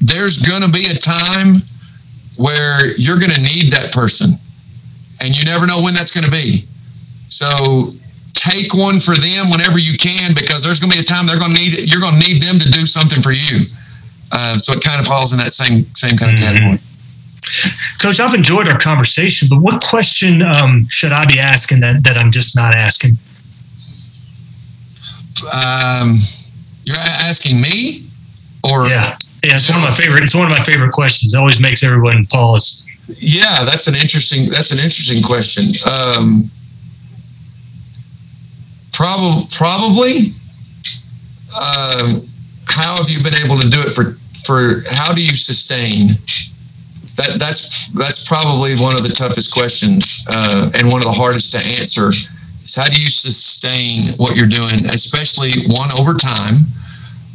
there's 0.01 0.43
going 0.47 0.63
to 0.63 0.69
be 0.71 0.87
a 0.91 0.99
time 0.99 1.63
where 2.37 2.95
you're 2.97 3.19
going 3.19 3.33
to 3.33 3.41
need 3.41 3.73
that 3.73 3.93
person. 3.93 4.39
and 5.21 5.37
you 5.37 5.45
never 5.45 5.67
know 5.67 5.83
when 5.83 5.95
that's 5.95 6.11
going 6.11 6.25
to 6.25 6.31
be. 6.31 6.65
So 7.29 7.93
take 8.35 8.73
one 8.75 9.01
for 9.01 9.17
them 9.17 9.51
whenever 9.51 9.79
you 9.79 9.99
can, 9.99 10.33
because 10.35 10.63
there's 10.63 10.81
going 10.81 10.91
to 10.91 10.97
be 10.97 11.03
a 11.03 11.05
time 11.05 11.27
they're 11.27 11.39
going 11.39 11.53
to 11.53 11.59
need 11.59 11.91
you're 11.91 12.01
going 12.01 12.21
to 12.21 12.25
need 12.27 12.41
them 12.41 12.59
to 12.59 12.71
do 12.71 12.87
something 12.87 13.23
for 13.23 13.33
you. 13.33 13.67
Uh, 14.33 14.59
so 14.59 14.73
it 14.73 14.83
kind 14.83 15.01
of 15.01 15.07
falls 15.07 15.33
in 15.33 15.39
that 15.39 15.55
same 15.55 15.85
same 15.95 16.17
kind 16.17 16.33
of 16.33 16.39
mm-hmm. 16.39 16.57
category. 16.57 16.79
Coach, 18.01 18.21
I've 18.21 18.35
enjoyed 18.35 18.69
our 18.69 18.79
conversation, 18.79 19.49
but 19.49 19.61
what 19.61 19.83
question 19.83 20.43
um, 20.43 20.87
should 20.89 21.13
I 21.13 21.25
be 21.27 21.39
asking 21.39 21.81
that, 21.81 22.05
that 22.05 22.17
I'm 22.17 22.31
just 22.31 22.57
not 22.57 22.75
asking? 22.75 23.13
Um, 25.45 26.17
you're 26.85 26.97
asking 26.99 27.61
me, 27.61 28.07
or 28.65 28.89
yeah, 28.89 29.17
yeah. 29.45 29.55
It's 29.55 29.69
one 29.69 29.79
of 29.79 29.85
my 29.85 29.95
favorite. 29.95 30.23
It's 30.23 30.35
one 30.35 30.45
of 30.45 30.51
my 30.51 30.63
favorite 30.65 30.93
questions. 30.93 31.35
It 31.35 31.39
always 31.39 31.61
makes 31.61 31.85
everyone 31.85 32.27
pause. 32.27 32.87
Yeah, 33.19 33.65
that's 33.65 33.87
an 33.87 33.95
interesting. 33.95 34.49
That's 34.51 34.73
an 34.73 34.79
interesting 34.79 35.23
question. 35.23 35.65
Um, 35.87 36.51
probably, 38.93 39.47
probably. 39.53 40.17
Um, 41.55 42.23
how 42.67 42.97
have 42.97 43.09
you 43.09 43.23
been 43.23 43.35
able 43.45 43.59
to 43.61 43.69
do 43.69 43.81
it 43.81 43.93
for 43.93 44.17
for? 44.45 44.83
How 44.91 45.13
do 45.13 45.23
you 45.23 45.35
sustain? 45.35 46.11
That 47.19 47.39
that's 47.39 47.89
that's 47.99 48.27
probably 48.27 48.79
one 48.79 48.95
of 48.95 49.03
the 49.03 49.13
toughest 49.13 49.53
questions 49.53 50.25
uh, 50.31 50.71
and 50.79 50.87
one 50.87 51.03
of 51.03 51.09
the 51.11 51.19
hardest 51.19 51.53
to 51.53 51.61
answer. 51.81 52.11
Is 52.11 52.75
how 52.75 52.87
do 52.87 53.01
you 53.01 53.09
sustain 53.09 54.15
what 54.17 54.37
you're 54.37 54.47
doing, 54.47 54.87
especially 54.87 55.67
one 55.69 55.91
over 55.99 56.15
time 56.15 56.71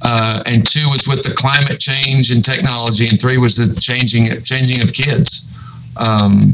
uh, 0.04 0.44
and 0.46 0.68
two 0.68 0.90
was 0.90 1.08
with 1.08 1.24
the 1.24 1.34
climate 1.36 1.80
change 1.80 2.32
and 2.32 2.44
technology, 2.44 3.08
and 3.08 3.20
three 3.20 3.38
was 3.38 3.56
the 3.56 3.80
changing 3.80 4.26
changing 4.44 4.84
of 4.84 4.92
kids. 4.92 5.50
Um, 5.96 6.54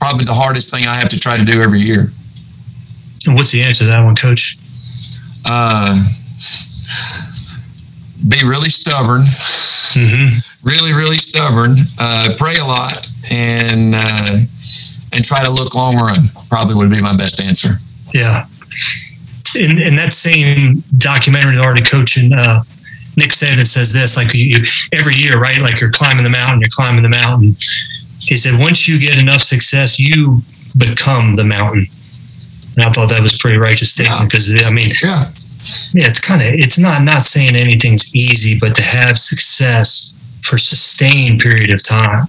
probably 0.00 0.24
the 0.24 0.34
hardest 0.34 0.70
thing 0.70 0.86
I 0.86 0.94
have 0.94 1.08
to 1.08 1.18
try 1.18 1.36
to 1.36 1.44
do 1.44 1.62
every 1.62 1.80
year. 1.80 2.12
And 3.26 3.34
what's 3.34 3.50
the 3.50 3.62
answer 3.62 3.84
to 3.84 3.90
that 3.90 4.04
one, 4.04 4.14
Coach? 4.14 4.58
Uh, 5.46 5.96
be 8.28 8.44
really 8.44 8.68
stubborn, 8.68 9.22
mm-hmm. 9.96 10.38
Really, 10.62 10.92
really 10.92 11.16
stubborn. 11.16 11.76
Uh, 11.98 12.34
pray 12.38 12.54
a 12.60 12.66
lot, 12.66 13.06
and 13.30 13.94
uh, 13.94 14.36
and 15.12 15.24
try 15.24 15.42
to 15.42 15.50
look 15.50 15.74
long 15.74 15.96
run. 15.96 16.28
Probably 16.48 16.74
would 16.74 16.90
be 16.90 17.02
my 17.02 17.16
best 17.16 17.40
answer. 17.40 17.76
Yeah, 18.12 18.46
in, 19.58 19.78
in 19.78 19.96
that 19.96 20.12
same 20.12 20.82
documentary, 20.98 21.58
already 21.58 21.82
coaching, 21.82 22.32
uh, 22.32 22.62
Nick 23.16 23.30
Saban 23.30 23.66
says 23.66 23.92
this 23.92 24.16
like 24.16 24.32
you, 24.34 24.44
you, 24.44 24.64
every 24.92 25.14
year, 25.14 25.38
right? 25.38 25.60
Like 25.60 25.80
you're 25.80 25.90
climbing 25.90 26.24
the 26.24 26.30
mountain, 26.30 26.60
you're 26.60 26.70
climbing 26.70 27.02
the 27.02 27.08
mountain. 27.08 27.54
He 28.18 28.36
said, 28.36 28.58
once 28.60 28.86
you 28.86 28.98
get 28.98 29.18
enough 29.18 29.40
success, 29.40 29.98
you 29.98 30.40
become 30.78 31.36
the 31.36 31.44
mountain. 31.44 31.86
And 32.76 32.84
I 32.84 32.90
thought 32.92 33.08
that 33.08 33.20
was 33.20 33.36
pretty 33.38 33.58
righteous 33.58 33.92
statement 33.92 34.30
because 34.30 34.52
yeah. 34.52 34.68
I 34.68 34.72
mean, 34.72 34.90
yeah, 35.02 35.22
yeah, 35.92 36.08
it's 36.08 36.20
kind 36.20 36.40
of 36.40 36.48
it's 36.54 36.78
not 36.78 37.02
not 37.02 37.24
saying 37.24 37.56
anything's 37.56 38.14
easy, 38.14 38.58
but 38.58 38.76
to 38.76 38.82
have 38.82 39.18
success 39.18 40.14
for 40.42 40.58
sustained 40.58 41.40
period 41.40 41.70
of 41.70 41.82
time 41.82 42.26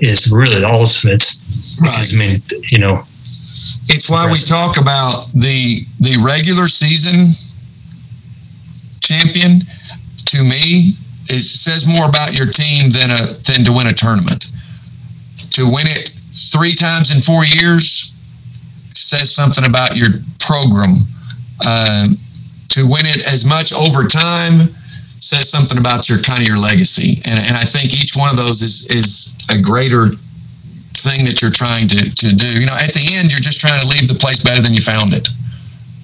is 0.00 0.30
really 0.30 0.60
the 0.60 0.68
ultimate. 0.68 1.24
Right. 1.80 1.90
Because, 1.90 2.14
I 2.14 2.18
mean, 2.18 2.42
you 2.70 2.78
know, 2.78 3.02
it's 3.88 4.10
why 4.10 4.26
we 4.26 4.36
talk 4.36 4.80
about 4.80 5.30
the 5.32 5.84
the 6.00 6.18
regular 6.22 6.66
season 6.66 7.30
champion. 9.00 9.60
To 10.26 10.42
me, 10.42 10.94
it 11.28 11.40
says 11.40 11.86
more 11.86 12.08
about 12.08 12.34
your 12.34 12.46
team 12.46 12.90
than 12.90 13.10
a 13.10 13.26
than 13.46 13.64
to 13.64 13.72
win 13.72 13.86
a 13.86 13.92
tournament. 13.92 14.46
To 15.50 15.64
win 15.64 15.86
it 15.86 16.10
three 16.52 16.74
times 16.74 17.10
in 17.14 17.20
four 17.20 17.44
years 17.44 18.10
says 18.94 19.34
something 19.34 19.64
about 19.64 19.96
your 19.96 20.10
program. 20.40 20.96
Um, 21.64 22.16
to 22.70 22.88
win 22.88 23.06
it 23.06 23.24
as 23.26 23.44
much 23.44 23.72
over 23.72 24.04
time 24.04 24.68
says 25.24 25.48
something 25.48 25.78
about 25.78 26.08
your 26.08 26.20
kind 26.20 26.40
of 26.40 26.46
your 26.46 26.58
legacy. 26.58 27.22
And, 27.24 27.40
and 27.40 27.56
I 27.56 27.64
think 27.64 27.96
each 27.96 28.14
one 28.14 28.28
of 28.28 28.36
those 28.36 28.60
is 28.60 28.86
is 28.92 29.40
a 29.50 29.56
greater 29.60 30.12
thing 31.00 31.24
that 31.24 31.40
you're 31.40 31.50
trying 31.52 31.88
to, 31.88 32.00
to 32.14 32.28
do. 32.34 32.60
You 32.60 32.66
know, 32.66 32.76
at 32.76 32.92
the 32.92 33.04
end, 33.16 33.32
you're 33.32 33.40
just 33.40 33.60
trying 33.60 33.80
to 33.80 33.88
leave 33.88 34.08
the 34.08 34.14
place 34.14 34.44
better 34.44 34.60
than 34.60 34.72
you 34.72 34.80
found 34.80 35.12
it. 35.12 35.28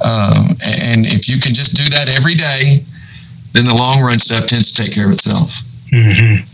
Um, 0.01 0.57
and 0.65 1.05
if 1.05 1.29
you 1.29 1.39
can 1.39 1.53
just 1.53 1.77
do 1.77 1.85
that 1.93 2.09
every 2.09 2.35
day, 2.35 2.81
then 3.53 3.65
the 3.65 3.75
long 3.75 4.01
run 4.01 4.19
stuff 4.19 4.47
tends 4.47 4.73
to 4.73 4.83
take 4.83 4.93
care 4.93 5.05
of 5.05 5.13
itself. 5.13 5.61
Mm-hmm. 5.93 6.49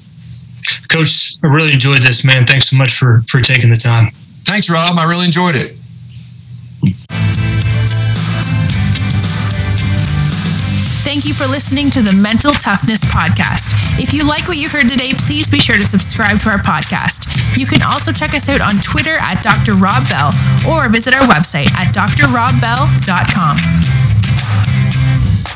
Coach, 0.91 1.39
I 1.43 1.47
really 1.47 1.73
enjoyed 1.73 2.03
this, 2.03 2.25
man. 2.25 2.47
Thanks 2.47 2.71
so 2.71 2.77
much 2.77 2.95
for 2.95 3.23
for 3.29 3.41
taking 3.41 3.71
the 3.71 3.77
time. 3.77 4.11
Thanks, 4.43 4.69
Rob. 4.69 4.99
I 4.99 5.05
really 5.07 5.27
enjoyed 5.27 5.55
it. 5.55 5.77
Thank 11.07 11.25
you 11.25 11.35
for 11.35 11.47
listening 11.47 11.89
to 11.91 12.03
the 12.03 12.13
Mental 12.13 12.51
Toughness 12.51 13.05
Podcast. 13.05 13.71
If 14.03 14.13
you 14.13 14.27
like 14.27 14.49
what 14.49 14.57
you 14.57 14.69
heard 14.69 14.89
today, 14.89 15.13
please 15.15 15.49
be 15.49 15.61
sure 15.61 15.77
to 15.77 15.85
subscribe 15.85 16.41
to 16.41 16.51
our 16.51 16.59
podcast. 16.59 17.57
You 17.57 17.65
can 17.65 17.81
also 17.83 18.11
check 18.11 18.35
us 18.35 18.49
out 18.49 18.61
on 18.61 18.77
Twitter 18.83 19.17
at 19.21 19.41
Dr. 19.41 19.75
Rob 19.75 20.03
Bell 20.11 20.33
or 20.69 20.89
visit 20.89 21.15
our 21.15 21.23
website 21.29 21.71
at 21.79 21.95
drrobbell.com. 21.95 23.57